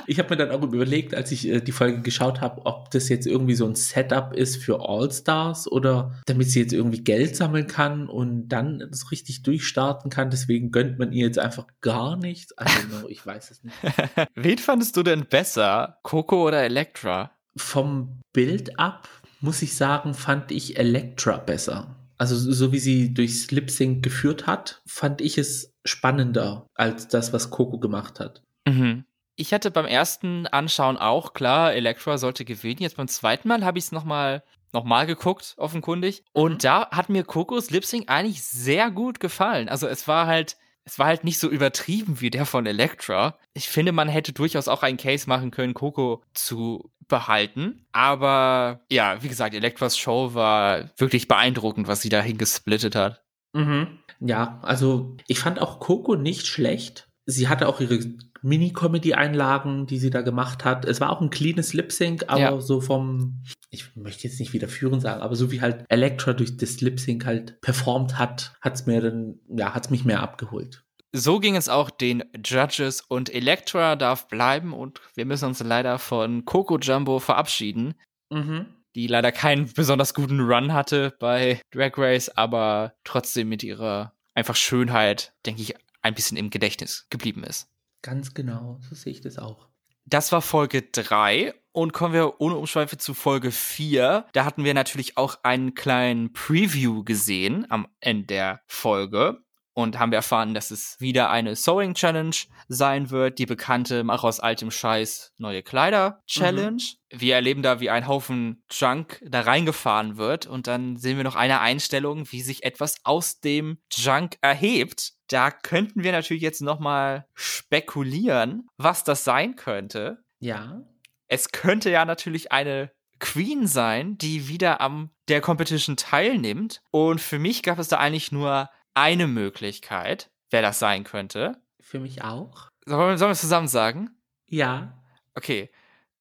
ich 0.07 0.18
habe 0.18 0.31
mir 0.31 0.37
dann 0.37 0.51
auch 0.51 0.62
überlegt, 0.62 1.14
als 1.14 1.33
ich 1.33 1.49
äh, 1.49 1.61
die 1.61 1.73
Folge 1.73 2.03
geschaut 2.03 2.40
habe, 2.40 2.64
ob 2.66 2.90
das 2.90 3.09
jetzt 3.09 3.27
irgendwie 3.27 3.55
so 3.55 3.66
ein 3.66 3.75
Setup 3.75 4.33
ist 4.33 4.62
für 4.62 4.81
All-Stars 4.88 5.71
oder 5.71 6.21
damit 6.27 6.51
sie 6.51 6.61
jetzt 6.61 6.73
irgendwie 6.73 7.03
Geld 7.03 7.37
sammeln 7.37 7.66
kann 7.66 8.09
und 8.09 8.49
dann 8.49 8.79
das 8.90 9.11
richtig 9.11 9.42
durchstarten 9.42 10.11
kann. 10.11 10.31
Deswegen 10.31 10.71
gönnt 10.71 10.99
man 10.99 11.12
ihr 11.12 11.27
jetzt 11.27 11.38
einfach 11.38 11.66
gar 11.81 12.16
nichts. 12.16 12.57
Also, 12.57 13.09
ich 13.09 13.25
weiß 13.25 13.51
es 13.51 13.64
nicht. 13.64 13.77
Wen 14.35 14.59
fandest 14.59 14.97
du 14.97 15.03
denn 15.03 15.27
besser, 15.27 15.99
Coco 16.03 16.47
oder 16.47 16.62
Elektra? 16.62 17.33
Vom 17.57 18.21
Bild 18.33 18.79
ab 18.79 19.09
muss 19.40 19.62
ich 19.62 19.77
sagen, 19.77 20.14
fand 20.14 20.51
ich 20.53 20.79
Elektra 20.79 21.38
besser. 21.38 21.97
Also 22.18 22.37
so 22.37 22.72
wie 22.72 22.81
sie 22.81 23.14
durchs 23.14 23.50
Lip 23.50 23.70
Sync 23.70 24.02
geführt 24.02 24.46
hat, 24.46 24.83
fand 24.87 25.20
ich 25.20 25.38
es 25.38 25.72
spannender 25.85 26.66
als 26.74 27.09
das, 27.09 27.33
was 27.33 27.50
Coco 27.50 27.78
gemacht 27.78 28.20
hat. 28.20 28.42
Mhm. 28.66 29.04
Ich 29.37 29.54
hatte 29.54 29.70
beim 29.70 29.87
ersten 29.87 30.48
Anschauen 30.48 30.96
auch, 30.96 31.33
klar, 31.33 31.72
Elektra 31.72 32.18
sollte 32.18 32.44
gewinnen. 32.44 32.83
Jetzt 32.83 32.96
beim 32.96 33.07
zweiten 33.07 33.46
Mal 33.46 33.64
habe 33.64 33.78
ich 33.78 33.85
es 33.85 33.92
nochmal 33.92 34.42
noch 34.72 34.85
mal 34.85 35.07
geguckt, 35.07 35.54
offenkundig. 35.57 36.24
Und 36.33 36.54
mhm. 36.54 36.59
da 36.59 36.90
hat 36.90 37.09
mir 37.09 37.24
Kokos 37.24 37.70
Lip 37.70 37.85
Sync 37.85 38.11
eigentlich 38.11 38.42
sehr 38.42 38.90
gut 38.90 39.20
gefallen. 39.20 39.68
Also 39.68 39.87
es 39.87 40.09
war 40.09 40.26
halt 40.26 40.57
es 40.88 40.98
war 40.98 41.07
halt 41.07 41.22
nicht 41.22 41.38
so 41.38 41.51
übertrieben 41.51 42.22
wie 42.22 42.31
der 42.31 42.46
von 42.46 42.64
Elektra. 42.64 43.38
Ich 43.53 43.68
finde, 43.68 43.92
man 43.92 44.09
hätte 44.09 44.33
durchaus 44.33 44.68
auch 44.68 44.83
einen 44.83 44.96
Case 44.96 45.29
machen 45.29 45.51
können, 45.51 45.74
Coco 45.74 46.22
zu 46.33 46.90
behalten. 47.09 47.85
Aber 47.92 48.81
ja, 48.90 49.22
wie 49.22 49.29
gesagt, 49.29 49.55
Elektras 49.55 49.98
Show 49.98 50.33
war 50.33 50.90
wirklich 50.96 51.29
beeindruckend, 51.29 51.88
was 51.88 52.01
sie 52.01 52.09
da 52.09 52.22
hingesplittet 52.22 52.94
hat. 52.94 53.22
Mhm. 53.53 53.98
Ja, 54.20 54.61
also 54.62 55.14
ich 55.27 55.40
fand 55.40 55.61
auch 55.61 55.79
Coco 55.79 56.16
nicht 56.16 56.46
schlecht. 56.46 57.11
Sie 57.27 57.48
hatte 57.48 57.68
auch 57.68 57.81
ihre 57.81 58.01
Mini-Comedy-Einlagen, 58.42 59.87
die 59.87 59.98
sie 59.98 60.11
da 60.11 60.22
gemacht 60.22 60.64
hat. 60.64 60.85
Es 60.85 61.01
war 61.01 61.11
auch 61.11 61.20
ein 61.20 61.31
cleanes 61.31 61.72
Lip-Sync, 61.72 62.24
aber 62.29 62.40
ja. 62.40 62.61
so 62.61 62.81
vom, 62.81 63.42
ich 63.70 63.96
möchte 63.96 64.27
jetzt 64.29 64.40
nicht 64.40 64.53
wieder 64.53 64.68
führen 64.68 65.01
sagen, 65.01 65.22
aber 65.22 65.37
so 65.37 65.51
wie 65.51 65.61
halt 65.61 65.85
Elektra 65.88 66.33
durch 66.33 66.57
das 66.57 66.81
Lip-Sync 66.81 67.24
halt 67.27 67.61
performt 67.61 68.18
hat, 68.18 68.55
hat's 68.61 68.87
mir 68.87 69.01
dann, 69.01 69.40
ja, 69.48 69.74
hat's 69.74 69.90
mich 69.90 70.05
mehr 70.05 70.22
abgeholt. 70.22 70.85
So 71.12 71.40
ging 71.40 71.57
es 71.57 71.68
auch 71.68 71.90
den 71.90 72.22
Judges 72.44 73.01
und 73.01 73.33
Elektra 73.35 73.96
darf 73.96 74.29
bleiben 74.29 74.74
und 74.74 75.01
wir 75.14 75.24
müssen 75.24 75.46
uns 75.46 75.61
leider 75.61 75.98
von 75.98 76.44
Coco 76.44 76.79
Jumbo 76.79 77.18
verabschieden. 77.18 77.94
Mhm. 78.31 78.66
Die 78.94 79.07
leider 79.07 79.33
keinen 79.33 79.72
besonders 79.72 80.12
guten 80.12 80.40
Run 80.40 80.72
hatte 80.72 81.14
bei 81.18 81.61
Drag 81.70 81.92
Race, 81.96 82.29
aber 82.29 82.94
trotzdem 83.05 83.48
mit 83.48 83.62
ihrer 83.62 84.12
einfach 84.35 84.57
Schönheit, 84.57 85.33
denke 85.46 85.62
ich, 85.62 85.74
ein 86.03 86.14
bisschen 86.14 86.37
im 86.37 86.51
Gedächtnis 86.51 87.07
geblieben 87.11 87.44
ist. 87.44 87.68
Ganz 88.02 88.34
genau, 88.34 88.78
so 88.88 88.94
sehe 88.94 89.12
ich 89.12 89.20
das 89.20 89.38
auch. 89.38 89.68
Das 90.04 90.32
war 90.32 90.40
Folge 90.40 90.82
3 90.82 91.52
und 91.72 91.92
kommen 91.92 92.14
wir 92.14 92.40
ohne 92.40 92.56
Umschweife 92.56 92.96
zu 92.96 93.12
Folge 93.12 93.50
4. 93.50 94.26
Da 94.32 94.44
hatten 94.44 94.64
wir 94.64 94.72
natürlich 94.72 95.18
auch 95.18 95.38
einen 95.42 95.74
kleinen 95.74 96.32
Preview 96.32 97.04
gesehen 97.04 97.66
am 97.70 97.88
Ende 98.00 98.26
der 98.26 98.61
Folge 98.66 99.42
und 99.78 99.96
haben 99.96 100.11
wir 100.11 100.16
erfahren, 100.16 100.54
dass 100.54 100.72
es 100.72 100.96
wieder 100.98 101.30
eine 101.30 101.54
Sewing 101.54 101.94
Challenge 101.94 102.34
sein 102.66 103.11
wird, 103.11 103.38
die 103.38 103.46
bekannte 103.46 104.02
Mach 104.02 104.24
aus 104.24 104.40
altem 104.40 104.72
Scheiß 104.72 105.34
neue 105.38 105.62
Kleider 105.62 106.20
Challenge. 106.26 106.82
Mhm. 107.12 107.20
Wir 107.20 107.37
erleben 107.37 107.62
da, 107.62 107.78
wie 107.78 107.88
ein 107.88 108.08
Haufen 108.08 108.64
Junk 108.72 109.22
da 109.24 109.42
reingefahren 109.42 110.16
wird 110.16 110.46
und 110.46 110.66
dann 110.66 110.96
sehen 110.96 111.16
wir 111.16 111.22
noch 111.22 111.37
eine 111.37 111.61
Einstellung, 111.61 112.32
wie 112.32 112.42
sich 112.42 112.64
etwas 112.64 112.96
aus 113.04 113.38
dem 113.38 113.78
Junk 113.92 114.37
erhebt. 114.40 115.12
Da 115.29 115.51
könnten 115.51 116.03
wir 116.03 116.12
natürlich 116.12 116.43
jetzt 116.43 116.62
noch 116.62 116.81
mal 116.81 117.27
spekulieren, 117.35 118.67
was 118.77 119.05
das 119.05 119.25
sein 119.25 119.57
könnte. 119.57 120.25
Ja. 120.41 120.83
Es 121.27 121.53
könnte 121.53 121.91
ja 121.91 122.05
natürlich 122.05 122.51
eine 122.51 122.91
Queen 123.21 123.67
sein, 123.67 124.17
die 124.17 124.49
wieder 124.49 124.81
am 124.81 125.11
der 125.29 125.41
Competition 125.41 125.97
teilnimmt. 125.97 126.83
Und 126.91 127.21
für 127.21 127.38
mich 127.38 127.62
gab 127.62 127.79
es 127.79 127.88
da 127.88 127.99
eigentlich 127.99 128.33
nur 128.33 128.71
eine 128.95 129.27
Möglichkeit, 129.27 130.31
wer 130.51 130.62
das 130.62 130.79
sein 130.79 131.05
könnte. 131.05 131.61
Für 131.81 132.01
mich 132.01 132.23
auch. 132.23 132.69
Sollen 132.87 133.11
wir, 133.11 133.19
sollen 133.19 133.29
wir 133.29 133.33
es 133.33 133.41
zusammen 133.41 133.69
sagen? 133.69 134.11
Ja. 134.47 134.99
Okay. 135.35 135.71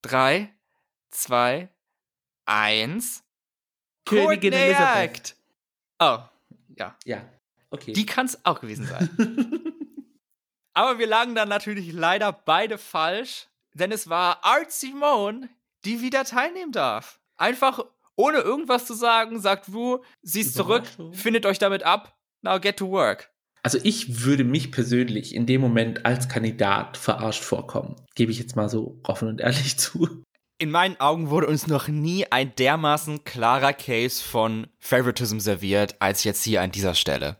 Drei, 0.01 0.53
zwei, 1.11 1.69
eins. 2.45 3.23
Königin 4.05 4.53
Elizabeth. 4.53 5.35
Oh, 5.99 6.19
ja. 6.77 6.95
Ja, 7.05 7.25
okay. 7.71 7.93
Die 7.93 8.05
kann 8.05 8.25
es 8.25 8.43
auch 8.45 8.59
gewesen 8.59 8.85
sein. 8.85 9.09
Aber 10.73 10.99
wir 10.99 11.07
lagen 11.07 11.33
dann 11.33 11.49
natürlich 11.49 11.91
leider 11.91 12.31
beide 12.31 12.77
falsch, 12.77 13.47
denn 13.73 13.91
es 13.91 14.09
war 14.09 14.43
Art 14.43 14.71
Simone, 14.71 15.49
die 15.85 16.01
wieder 16.01 16.23
teilnehmen 16.23 16.71
darf. 16.71 17.19
Einfach 17.35 17.83
ohne 18.15 18.39
irgendwas 18.39 18.85
zu 18.85 18.93
sagen, 18.93 19.39
sagt 19.39 19.71
Wu, 19.73 19.99
sie 20.21 20.41
ist 20.41 20.55
zurück, 20.55 20.83
findet 21.13 21.45
euch 21.45 21.59
damit 21.59 21.83
ab 21.83 22.17
Now 22.41 22.59
get 22.59 22.77
to 22.77 22.89
work. 22.89 23.31
Also 23.63 23.79
ich 23.83 24.23
würde 24.23 24.43
mich 24.43 24.71
persönlich 24.71 25.35
in 25.35 25.45
dem 25.45 25.61
Moment 25.61 26.05
als 26.05 26.29
Kandidat 26.29 26.95
verarscht 26.95 27.43
vorkommen. 27.43 27.95
Gebe 28.15 28.31
ich 28.31 28.39
jetzt 28.39 28.55
mal 28.55 28.69
so 28.69 28.99
offen 29.03 29.27
und 29.27 29.41
ehrlich 29.41 29.77
zu. 29.79 30.23
In 30.59 30.71
meinen 30.71 30.99
Augen 30.99 31.29
wurde 31.29 31.47
uns 31.47 31.67
noch 31.67 31.87
nie 31.87 32.25
ein 32.31 32.55
dermaßen 32.55 33.23
klarer 33.23 33.73
Case 33.73 34.23
von 34.23 34.67
Favoritism 34.79 35.39
serviert, 35.39 35.95
als 35.99 36.23
jetzt 36.23 36.43
hier 36.43 36.61
an 36.61 36.71
dieser 36.71 36.95
Stelle. 36.95 37.37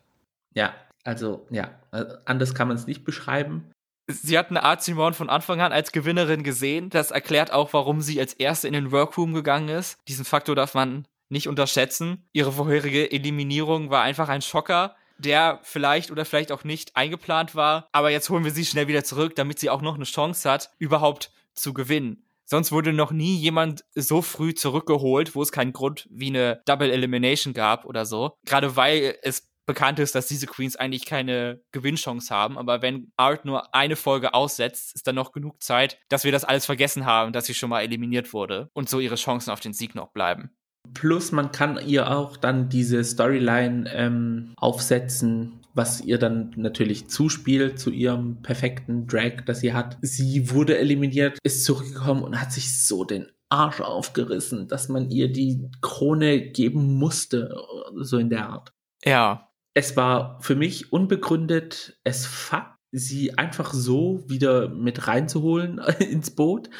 Ja, 0.58 0.74
also 1.04 1.46
ja, 1.52 1.70
äh, 1.92 2.04
anders 2.26 2.56
kann 2.56 2.68
man 2.68 2.78
es 2.78 2.88
nicht 2.88 3.06
beschreiben. 3.06 3.70
Sie 4.08 4.40
hatten 4.40 4.58
Art 4.58 4.82
Simon 4.82 5.14
von 5.14 5.30
Anfang 5.30 5.62
an 5.62 5.72
als 5.72 5.92
Gewinnerin 5.92 6.42
gesehen. 6.42 6.90
Das 6.90 7.12
erklärt 7.12 7.54
auch, 7.54 7.74
warum 7.74 8.02
sie 8.02 8.20
als 8.20 8.34
Erste 8.34 8.68
in 8.68 8.74
den 8.74 8.92
Workroom 8.92 9.36
gegangen 9.36 9.70
ist. 9.70 10.00
Diesen 10.08 10.26
Faktor 10.26 10.56
darf 10.56 10.74
man 10.74 11.08
nicht 11.30 11.48
unterschätzen. 11.48 12.28
Ihre 12.34 12.54
vorherige 12.54 13.12
Eliminierung 13.12 13.92
war 13.92 14.02
einfach 14.02 14.30
ein 14.30 14.42
Schocker, 14.42 14.96
der 15.20 15.60
vielleicht 15.62 16.10
oder 16.10 16.26
vielleicht 16.26 16.52
auch 16.52 16.64
nicht 16.64 16.96
eingeplant 16.96 17.54
war. 17.54 17.88
Aber 17.92 18.10
jetzt 18.10 18.32
holen 18.32 18.44
wir 18.44 18.52
sie 18.52 18.66
schnell 18.66 18.88
wieder 18.88 19.04
zurück, 19.04 19.36
damit 19.36 19.60
sie 19.60 19.70
auch 19.70 19.84
noch 19.84 19.96
eine 19.96 20.06
Chance 20.06 20.50
hat, 20.50 20.72
überhaupt 20.80 21.32
zu 21.54 21.76
gewinnen. 21.76 22.24
Sonst 22.46 22.72
wurde 22.72 22.94
noch 22.94 23.12
nie 23.12 23.36
jemand 23.36 23.84
so 23.94 24.24
früh 24.24 24.56
zurückgeholt, 24.56 25.36
wo 25.36 25.44
es 25.44 25.52
keinen 25.52 25.74
Grund 25.74 26.08
wie 26.10 26.30
eine 26.30 26.62
Double 26.66 26.90
Elimination 26.90 27.54
gab 27.54 27.86
oder 27.86 28.06
so. 28.06 28.38
Gerade 28.46 28.76
weil 28.76 29.18
es 29.22 29.50
bekannt 29.68 30.00
ist, 30.00 30.16
dass 30.16 30.28
diese 30.28 30.48
Queens 30.48 30.76
eigentlich 30.76 31.06
keine 31.06 31.62
Gewinnchance 31.72 32.34
haben. 32.34 32.58
Aber 32.58 32.82
wenn 32.82 33.12
Art 33.18 33.46
nur 33.46 33.76
eine 33.76 33.96
Folge 33.96 34.34
aussetzt, 34.34 34.96
ist 34.96 35.06
dann 35.06 35.16
noch 35.16 35.32
genug 35.32 35.62
Zeit, 35.62 36.00
dass 36.10 36.24
wir 36.24 36.32
das 36.32 36.46
alles 36.46 36.66
vergessen 36.66 37.06
haben, 37.06 37.34
dass 37.34 37.46
sie 37.46 37.54
schon 37.54 37.70
mal 37.70 37.82
eliminiert 37.82 38.34
wurde 38.34 38.70
und 38.74 38.90
so 38.90 39.00
ihre 39.00 39.16
Chancen 39.16 39.52
auf 39.52 39.60
den 39.60 39.74
Sieg 39.74 39.94
noch 39.94 40.10
bleiben. 40.12 40.50
Plus 40.94 41.32
man 41.32 41.52
kann 41.52 41.80
ihr 41.86 42.10
auch 42.10 42.38
dann 42.38 42.70
diese 42.70 43.04
Storyline 43.04 43.92
ähm, 43.94 44.54
aufsetzen, 44.56 45.62
was 45.74 46.02
ihr 46.02 46.18
dann 46.18 46.54
natürlich 46.56 47.10
zuspielt 47.10 47.78
zu 47.78 47.92
ihrem 47.92 48.42
perfekten 48.42 49.06
Drag, 49.06 49.44
das 49.46 49.60
sie 49.60 49.74
hat. 49.74 49.98
Sie 50.02 50.50
wurde 50.50 50.78
eliminiert, 50.78 51.38
ist 51.44 51.66
zurückgekommen 51.66 52.24
und 52.24 52.40
hat 52.40 52.52
sich 52.52 52.86
so 52.86 53.04
den 53.04 53.28
Arsch 53.50 53.82
aufgerissen, 53.82 54.68
dass 54.68 54.90
man 54.90 55.12
ihr 55.12 55.32
die 55.32 55.70
Krone 55.82 56.50
geben 56.50 56.96
musste, 56.98 57.56
so 57.96 58.18
in 58.18 58.30
der 58.30 58.50
Art. 58.50 58.72
Ja. 59.06 59.47
Es 59.78 59.96
war 59.96 60.40
für 60.42 60.56
mich 60.56 60.92
unbegründet, 60.92 62.00
es 62.04 62.26
fuckt 62.26 62.80
sie 62.92 63.38
einfach 63.38 63.76
so 63.76 64.24
wieder 64.28 64.70
mit 64.70 65.08
reinzuholen 65.08 65.78
ins 66.00 66.32
Boot, 66.32 66.72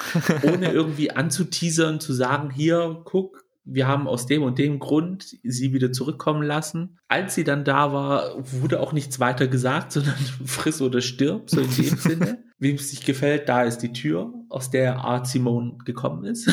ohne 0.42 0.72
irgendwie 0.72 1.12
anzuteasern, 1.12 2.00
zu 2.00 2.12
sagen, 2.14 2.50
hier, 2.50 3.04
guck, 3.04 3.46
wir 3.66 3.88
haben 3.88 4.08
aus 4.08 4.26
dem 4.26 4.42
und 4.42 4.58
dem 4.58 4.80
Grund 4.80 5.38
sie 5.44 5.74
wieder 5.74 5.92
zurückkommen 5.92 6.42
lassen. 6.42 6.98
Als 7.08 7.36
sie 7.36 7.44
dann 7.44 7.64
da 7.64 7.94
war, 7.94 8.34
wurde 8.62 8.80
auch 8.80 8.94
nichts 8.94 9.20
weiter 9.20 9.48
gesagt, 9.48 9.92
sondern 9.92 10.18
friss 10.44 10.82
oder 10.82 11.02
stirb, 11.02 11.52
so 11.52 11.62
in 11.62 11.76
dem 11.76 11.98
Sinne. 11.98 12.44
Wem 12.58 12.78
es 12.78 12.90
sich 12.90 13.06
gefällt, 13.06 13.48
da 13.48 13.62
ist 13.62 13.78
die 13.84 13.94
Tür, 13.94 14.34
aus 14.50 14.72
der 14.72 15.02
Art 15.02 15.28
Simone 15.28 15.78
gekommen 15.86 16.26
ist. 16.26 16.52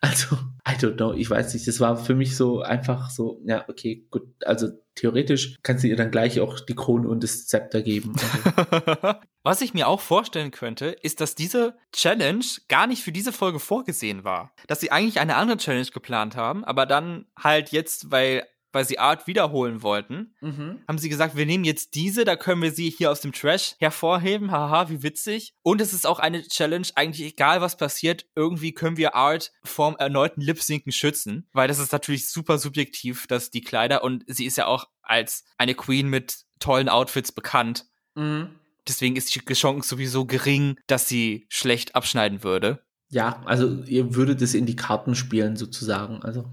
also, 0.00 0.38
I 0.68 0.72
don't 0.72 0.96
know, 0.96 1.12
ich 1.12 1.30
weiß 1.30 1.54
nicht, 1.54 1.68
das 1.68 1.78
war 1.78 1.96
für 1.96 2.16
mich 2.16 2.36
so 2.36 2.60
einfach 2.60 3.10
so, 3.10 3.40
ja, 3.44 3.64
okay, 3.68 4.04
gut, 4.10 4.24
also 4.44 4.68
theoretisch 4.96 5.56
kannst 5.62 5.84
du 5.84 5.88
ihr 5.88 5.94
dann 5.94 6.10
gleich 6.10 6.40
auch 6.40 6.58
die 6.58 6.74
Krone 6.74 7.08
und 7.08 7.22
das 7.22 7.46
Zepter 7.46 7.82
geben. 7.82 8.14
Also. 8.16 9.14
Was 9.44 9.60
ich 9.60 9.74
mir 9.74 9.86
auch 9.86 10.00
vorstellen 10.00 10.50
könnte, 10.50 10.86
ist, 10.86 11.20
dass 11.20 11.36
diese 11.36 11.76
Challenge 11.92 12.44
gar 12.68 12.88
nicht 12.88 13.04
für 13.04 13.12
diese 13.12 13.32
Folge 13.32 13.60
vorgesehen 13.60 14.24
war. 14.24 14.52
Dass 14.66 14.80
sie 14.80 14.90
eigentlich 14.90 15.20
eine 15.20 15.36
andere 15.36 15.58
Challenge 15.58 15.86
geplant 15.86 16.34
haben, 16.34 16.64
aber 16.64 16.84
dann 16.84 17.26
halt 17.38 17.70
jetzt, 17.70 18.10
weil 18.10 18.44
weil 18.76 18.84
sie 18.84 18.98
Art 18.98 19.26
wiederholen 19.26 19.82
wollten, 19.82 20.34
Mhm. 20.42 20.80
haben 20.86 20.98
sie 20.98 21.08
gesagt, 21.08 21.34
wir 21.34 21.46
nehmen 21.46 21.64
jetzt 21.64 21.94
diese, 21.94 22.24
da 22.26 22.36
können 22.36 22.60
wir 22.60 22.70
sie 22.70 22.90
hier 22.90 23.10
aus 23.10 23.22
dem 23.22 23.32
Trash 23.32 23.74
hervorheben. 23.78 24.50
Haha, 24.50 24.90
wie 24.90 25.02
witzig. 25.02 25.54
Und 25.62 25.80
es 25.80 25.94
ist 25.94 26.06
auch 26.06 26.18
eine 26.18 26.42
Challenge, 26.46 26.86
eigentlich 26.94 27.26
egal 27.26 27.62
was 27.62 27.78
passiert, 27.78 28.26
irgendwie 28.36 28.72
können 28.72 28.98
wir 28.98 29.14
Art 29.14 29.50
vorm 29.64 29.96
erneuten 29.98 30.42
Lip-Sinken 30.42 30.92
schützen, 30.92 31.48
weil 31.52 31.68
das 31.68 31.78
ist 31.78 31.90
natürlich 31.92 32.28
super 32.28 32.58
subjektiv, 32.58 33.26
dass 33.26 33.50
die 33.50 33.62
Kleider 33.62 34.04
und 34.04 34.24
sie 34.26 34.44
ist 34.44 34.58
ja 34.58 34.66
auch 34.66 34.88
als 35.00 35.44
eine 35.56 35.74
Queen 35.74 36.08
mit 36.08 36.44
tollen 36.58 36.90
Outfits 36.90 37.32
bekannt. 37.32 37.86
Mhm. 38.14 38.50
Deswegen 38.86 39.16
ist 39.16 39.34
die 39.34 39.40
Chance 39.54 39.88
sowieso 39.88 40.26
gering, 40.26 40.78
dass 40.86 41.08
sie 41.08 41.46
schlecht 41.48 41.96
abschneiden 41.96 42.44
würde. 42.44 42.84
Ja, 43.10 43.42
also 43.44 43.82
ihr 43.84 44.14
würdet 44.16 44.42
es 44.42 44.54
in 44.54 44.66
die 44.66 44.76
Karten 44.76 45.14
spielen 45.14 45.56
sozusagen. 45.56 46.22
Also 46.22 46.44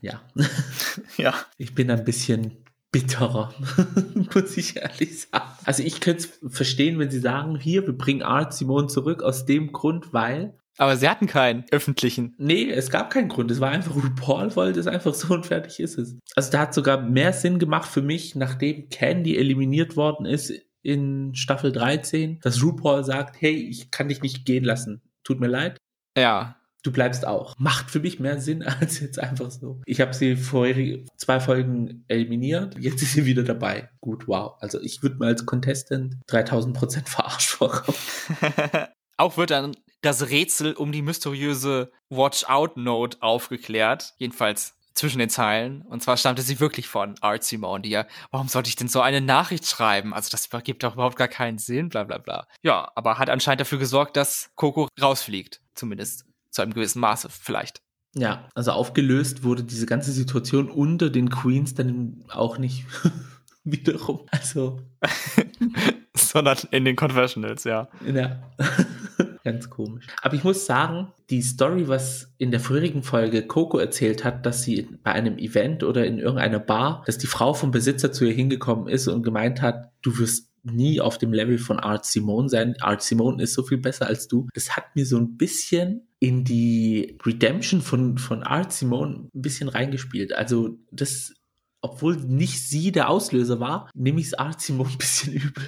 ja, 0.00 0.20
Ja. 1.16 1.34
ich 1.56 1.74
bin 1.74 1.90
ein 1.90 2.04
bisschen 2.04 2.56
bitterer, 2.92 3.54
muss 4.34 4.56
ich 4.56 4.76
ehrlich 4.76 5.20
sagen. 5.20 5.44
Also 5.64 5.82
ich 5.84 6.00
könnte 6.00 6.24
es 6.24 6.52
verstehen, 6.52 6.98
wenn 6.98 7.10
sie 7.10 7.20
sagen, 7.20 7.56
hier, 7.56 7.86
wir 7.86 7.96
bringen 7.96 8.22
Art 8.22 8.52
Simone 8.52 8.88
zurück 8.88 9.22
aus 9.22 9.46
dem 9.46 9.70
Grund, 9.72 10.12
weil 10.12 10.58
Aber 10.76 10.96
sie 10.96 11.08
hatten 11.08 11.28
keinen 11.28 11.64
öffentlichen. 11.70 12.34
Nee, 12.38 12.68
es 12.68 12.90
gab 12.90 13.10
keinen 13.10 13.28
Grund. 13.28 13.50
Es 13.52 13.60
war 13.60 13.70
einfach, 13.70 13.94
RuPaul 13.94 14.56
wollte 14.56 14.80
es 14.80 14.88
einfach 14.88 15.14
so 15.14 15.32
und 15.32 15.46
fertig 15.46 15.78
ist 15.78 15.98
es. 15.98 16.16
Also 16.34 16.50
da 16.50 16.60
hat 16.62 16.74
sogar 16.74 17.00
mehr 17.00 17.32
Sinn 17.32 17.60
gemacht 17.60 17.88
für 17.88 18.02
mich, 18.02 18.34
nachdem 18.34 18.88
Candy 18.88 19.36
eliminiert 19.36 19.96
worden 19.96 20.26
ist 20.26 20.52
in 20.82 21.34
Staffel 21.36 21.70
13, 21.70 22.40
dass 22.42 22.60
RuPaul 22.62 23.04
sagt, 23.04 23.40
hey, 23.40 23.54
ich 23.54 23.92
kann 23.92 24.08
dich 24.08 24.22
nicht 24.22 24.44
gehen 24.44 24.64
lassen. 24.64 25.02
Tut 25.22 25.38
mir 25.38 25.46
leid. 25.48 25.76
Ja. 26.16 26.56
Du 26.82 26.92
bleibst 26.92 27.26
auch. 27.26 27.54
Macht 27.58 27.90
für 27.90 28.00
mich 28.00 28.20
mehr 28.20 28.40
Sinn 28.40 28.62
als 28.80 29.00
jetzt 29.00 29.18
einfach 29.18 29.50
so. 29.50 29.80
Ich 29.84 30.00
habe 30.00 30.14
sie 30.14 30.36
vorherige 30.36 31.04
zwei 31.16 31.40
Folgen 31.40 32.04
eliminiert. 32.08 32.76
Jetzt 32.78 33.02
ist 33.02 33.12
sie 33.12 33.26
wieder 33.26 33.42
dabei. 33.42 33.90
Gut, 34.00 34.28
wow. 34.28 34.54
Also 34.60 34.80
ich 34.80 35.02
würde 35.02 35.16
mal 35.16 35.28
als 35.28 35.46
Contestant 35.46 36.16
3000 36.28 36.76
Prozent 36.76 37.08
verarscht 37.08 37.50
vorkommen. 37.50 37.98
Auch 39.16 39.36
wird 39.36 39.50
dann 39.50 39.76
das 40.00 40.30
Rätsel 40.30 40.72
um 40.72 40.92
die 40.92 41.02
mysteriöse 41.02 41.92
Watch-Out-Note 42.08 43.18
aufgeklärt. 43.20 44.14
Jedenfalls 44.16 44.74
zwischen 44.94 45.18
den 45.18 45.30
Zeilen. 45.30 45.82
Und 45.82 46.02
zwar 46.02 46.16
stammte 46.16 46.42
sie 46.42 46.60
wirklich 46.60 46.88
von 46.88 47.14
Art 47.20 47.44
Simone, 47.44 47.82
die 47.82 47.90
ja, 47.90 48.06
warum 48.30 48.48
sollte 48.48 48.68
ich 48.68 48.76
denn 48.76 48.88
so 48.88 49.00
eine 49.00 49.20
Nachricht 49.20 49.66
schreiben? 49.66 50.12
Also 50.12 50.30
das 50.30 50.46
ergibt 50.46 50.82
doch 50.82 50.94
überhaupt 50.94 51.16
gar 51.16 51.28
keinen 51.28 51.58
Sinn, 51.58 51.88
bla 51.88 52.04
bla 52.04 52.18
bla. 52.18 52.46
Ja, 52.62 52.90
aber 52.94 53.18
hat 53.18 53.30
anscheinend 53.30 53.60
dafür 53.60 53.78
gesorgt, 53.78 54.16
dass 54.16 54.50
Coco 54.56 54.88
rausfliegt. 55.00 55.60
Zumindest 55.80 56.26
zu 56.50 56.60
einem 56.60 56.74
gewissen 56.74 57.00
Maße 57.00 57.28
vielleicht. 57.30 57.80
Ja, 58.14 58.50
also 58.54 58.72
aufgelöst 58.72 59.44
wurde 59.44 59.64
diese 59.64 59.86
ganze 59.86 60.12
Situation 60.12 60.68
unter 60.68 61.08
den 61.08 61.30
Queens 61.30 61.74
dann 61.74 62.22
auch 62.28 62.58
nicht 62.58 62.84
wiederum. 63.64 64.26
Also, 64.30 64.82
Sondern 66.14 66.58
in 66.70 66.84
den 66.84 66.96
Confessionals, 66.96 67.64
ja. 67.64 67.88
ja, 68.04 68.42
ganz 69.44 69.70
komisch. 69.70 70.06
Aber 70.20 70.34
ich 70.34 70.44
muss 70.44 70.66
sagen, 70.66 71.14
die 71.30 71.40
Story, 71.40 71.88
was 71.88 72.34
in 72.36 72.50
der 72.50 72.60
vorherigen 72.60 73.02
Folge 73.02 73.46
Coco 73.46 73.78
erzählt 73.78 74.22
hat, 74.22 74.44
dass 74.44 74.64
sie 74.64 74.86
bei 75.02 75.12
einem 75.12 75.38
Event 75.38 75.82
oder 75.82 76.04
in 76.04 76.18
irgendeiner 76.18 76.58
Bar, 76.60 77.02
dass 77.06 77.16
die 77.16 77.26
Frau 77.26 77.54
vom 77.54 77.70
Besitzer 77.70 78.12
zu 78.12 78.26
ihr 78.26 78.34
hingekommen 78.34 78.86
ist 78.86 79.08
und 79.08 79.22
gemeint 79.22 79.62
hat, 79.62 79.92
du 80.02 80.18
wirst 80.18 80.49
nie 80.62 81.00
auf 81.00 81.18
dem 81.18 81.32
Level 81.32 81.58
von 81.58 81.78
Art 81.78 82.04
Simone 82.04 82.48
sein. 82.48 82.76
Art 82.80 83.02
Simone 83.02 83.42
ist 83.42 83.54
so 83.54 83.62
viel 83.62 83.78
besser 83.78 84.06
als 84.06 84.28
du. 84.28 84.48
Das 84.54 84.76
hat 84.76 84.94
mir 84.94 85.06
so 85.06 85.16
ein 85.18 85.36
bisschen 85.36 86.08
in 86.18 86.44
die 86.44 87.18
Redemption 87.24 87.80
von, 87.80 88.18
von 88.18 88.42
Art 88.42 88.72
Simone 88.72 89.28
ein 89.34 89.42
bisschen 89.42 89.68
reingespielt. 89.68 90.32
Also 90.32 90.78
das, 90.90 91.34
obwohl 91.80 92.16
nicht 92.16 92.60
sie 92.60 92.92
der 92.92 93.08
Auslöser 93.08 93.60
war, 93.60 93.90
nehme 93.94 94.20
ich 94.20 94.26
es 94.26 94.34
Art 94.34 94.60
Simone 94.60 94.90
ein 94.90 94.98
bisschen 94.98 95.32
übel. 95.34 95.64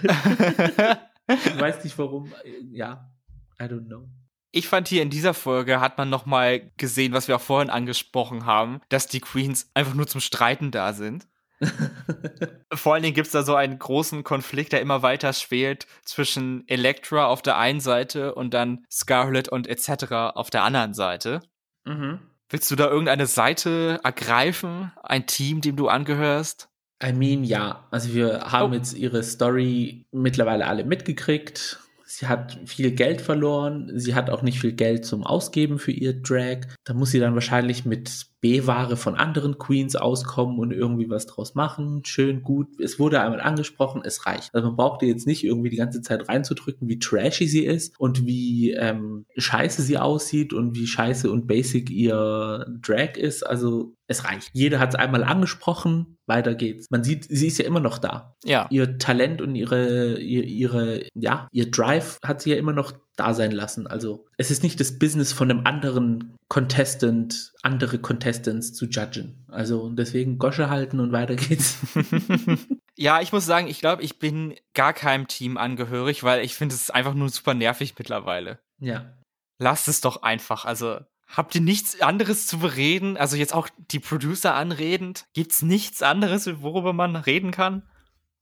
ich 1.28 1.60
weiß 1.60 1.84
nicht 1.84 1.96
warum. 1.98 2.32
Ja, 2.70 3.10
I 3.60 3.64
don't 3.64 3.86
know. 3.86 4.08
Ich 4.54 4.68
fand 4.68 4.86
hier 4.86 5.00
in 5.00 5.08
dieser 5.08 5.32
Folge 5.32 5.80
hat 5.80 5.96
man 5.96 6.10
noch 6.10 6.26
mal 6.26 6.70
gesehen, 6.76 7.14
was 7.14 7.26
wir 7.26 7.36
auch 7.36 7.40
vorhin 7.40 7.70
angesprochen 7.70 8.44
haben, 8.44 8.82
dass 8.90 9.06
die 9.06 9.20
Queens 9.20 9.70
einfach 9.72 9.94
nur 9.94 10.06
zum 10.06 10.20
Streiten 10.20 10.70
da 10.70 10.92
sind. 10.92 11.26
Vor 12.74 12.94
allen 12.94 13.02
Dingen 13.02 13.14
gibt's 13.14 13.32
da 13.32 13.42
so 13.42 13.54
einen 13.54 13.78
großen 13.78 14.24
Konflikt, 14.24 14.72
der 14.72 14.80
immer 14.80 15.02
weiter 15.02 15.32
schwelt 15.32 15.86
zwischen 16.04 16.66
Elektra 16.68 17.26
auf 17.26 17.42
der 17.42 17.56
einen 17.58 17.80
Seite 17.80 18.34
und 18.34 18.54
dann 18.54 18.84
Scarlet 18.90 19.48
und 19.48 19.66
etc. 19.66 20.12
auf 20.34 20.50
der 20.50 20.64
anderen 20.64 20.94
Seite. 20.94 21.40
Mhm. 21.84 22.18
Willst 22.48 22.70
du 22.70 22.76
da 22.76 22.88
irgendeine 22.88 23.26
Seite 23.26 24.00
ergreifen? 24.04 24.92
Ein 25.02 25.26
Team, 25.26 25.60
dem 25.60 25.76
du 25.76 25.88
angehörst? 25.88 26.68
I 27.02 27.12
mean, 27.12 27.44
ja. 27.44 27.86
Also 27.90 28.14
wir 28.14 28.40
haben 28.52 28.72
Oh. 28.72 28.74
jetzt 28.76 28.94
ihre 28.94 29.22
Story 29.22 30.06
mittlerweile 30.12 30.66
alle 30.66 30.84
mitgekriegt. 30.84 31.80
Sie 32.04 32.26
hat 32.26 32.58
viel 32.66 32.92
Geld 32.92 33.22
verloren. 33.22 33.90
Sie 33.98 34.14
hat 34.14 34.28
auch 34.28 34.42
nicht 34.42 34.60
viel 34.60 34.72
Geld 34.72 35.06
zum 35.06 35.24
Ausgeben 35.24 35.78
für 35.78 35.92
ihr 35.92 36.12
Drag. 36.20 36.58
Da 36.84 36.92
muss 36.92 37.10
sie 37.10 37.18
dann 37.20 37.34
wahrscheinlich 37.34 37.86
mit 37.86 38.26
B-Ware 38.42 38.96
von 38.96 39.14
anderen 39.14 39.56
Queens 39.56 39.94
auskommen 39.94 40.58
und 40.58 40.72
irgendwie 40.72 41.08
was 41.08 41.26
draus 41.26 41.54
machen. 41.54 42.04
Schön, 42.04 42.42
gut. 42.42 42.68
Es 42.80 42.98
wurde 42.98 43.20
einmal 43.20 43.40
angesprochen, 43.40 44.02
es 44.04 44.26
reicht. 44.26 44.52
Also 44.52 44.66
man 44.66 44.76
braucht 44.76 45.02
ihr 45.02 45.08
jetzt 45.08 45.28
nicht 45.28 45.44
irgendwie 45.44 45.70
die 45.70 45.76
ganze 45.76 46.02
Zeit 46.02 46.28
reinzudrücken, 46.28 46.88
wie 46.88 46.98
trashy 46.98 47.46
sie 47.46 47.64
ist 47.64 47.98
und 48.00 48.26
wie 48.26 48.72
ähm, 48.72 49.26
scheiße 49.36 49.82
sie 49.82 49.96
aussieht 49.96 50.52
und 50.52 50.74
wie 50.74 50.88
scheiße 50.88 51.30
und 51.30 51.46
basic 51.46 51.88
ihr 51.88 52.66
Drag 52.82 53.16
ist. 53.16 53.46
Also 53.46 53.94
es 54.08 54.24
reicht. 54.24 54.50
Jeder 54.52 54.80
hat 54.80 54.90
es 54.90 54.94
einmal 54.96 55.22
angesprochen, 55.22 56.18
weiter 56.26 56.56
geht's. 56.56 56.90
Man 56.90 57.04
sieht, 57.04 57.24
sie 57.24 57.46
ist 57.46 57.58
ja 57.58 57.64
immer 57.64 57.80
noch 57.80 57.98
da. 57.98 58.36
Ja. 58.44 58.66
Ihr 58.70 58.98
Talent 58.98 59.40
und 59.40 59.54
ihre, 59.54 60.18
ihr, 60.18 60.42
ihre, 60.44 61.06
ja, 61.14 61.48
ihr 61.52 61.70
Drive 61.70 62.18
hat 62.24 62.42
sie 62.42 62.50
ja 62.50 62.56
immer 62.56 62.72
noch 62.72 62.92
da 63.16 63.34
sein 63.34 63.52
lassen. 63.52 63.86
Also 63.86 64.26
es 64.38 64.50
ist 64.50 64.62
nicht 64.62 64.80
das 64.80 64.98
Business 64.98 65.32
von 65.32 65.50
einem 65.50 65.66
anderen 65.66 66.36
Contestant, 66.48 67.52
andere 67.62 67.98
Contestants 67.98 68.72
zu 68.72 68.86
judgen. 68.86 69.44
Also 69.48 69.90
deswegen 69.90 70.38
Gosche 70.38 70.70
halten 70.70 71.00
und 71.00 71.12
weiter 71.12 71.36
geht's. 71.36 71.76
Ja, 72.94 73.22
ich 73.22 73.32
muss 73.32 73.46
sagen, 73.46 73.68
ich 73.68 73.80
glaube, 73.80 74.02
ich 74.02 74.18
bin 74.18 74.54
gar 74.74 74.92
keinem 74.92 75.26
Team 75.26 75.56
angehörig, 75.56 76.24
weil 76.24 76.44
ich 76.44 76.54
finde 76.54 76.74
es 76.74 76.90
einfach 76.90 77.14
nur 77.14 77.30
super 77.30 77.54
nervig 77.54 77.94
mittlerweile. 77.98 78.58
ja. 78.78 79.14
Lasst 79.58 79.86
es 79.86 80.00
doch 80.00 80.22
einfach. 80.22 80.64
Also, 80.64 80.98
habt 81.28 81.54
ihr 81.54 81.60
nichts 81.60 82.00
anderes 82.00 82.46
zu 82.48 82.58
bereden? 82.58 83.16
Also 83.16 83.36
jetzt 83.36 83.54
auch 83.54 83.68
die 83.92 84.00
Producer 84.00 84.54
anredend. 84.54 85.24
Gibt's 85.34 85.62
nichts 85.62 86.02
anderes, 86.02 86.48
worüber 86.62 86.92
man 86.92 87.14
reden 87.14 87.52
kann? 87.52 87.82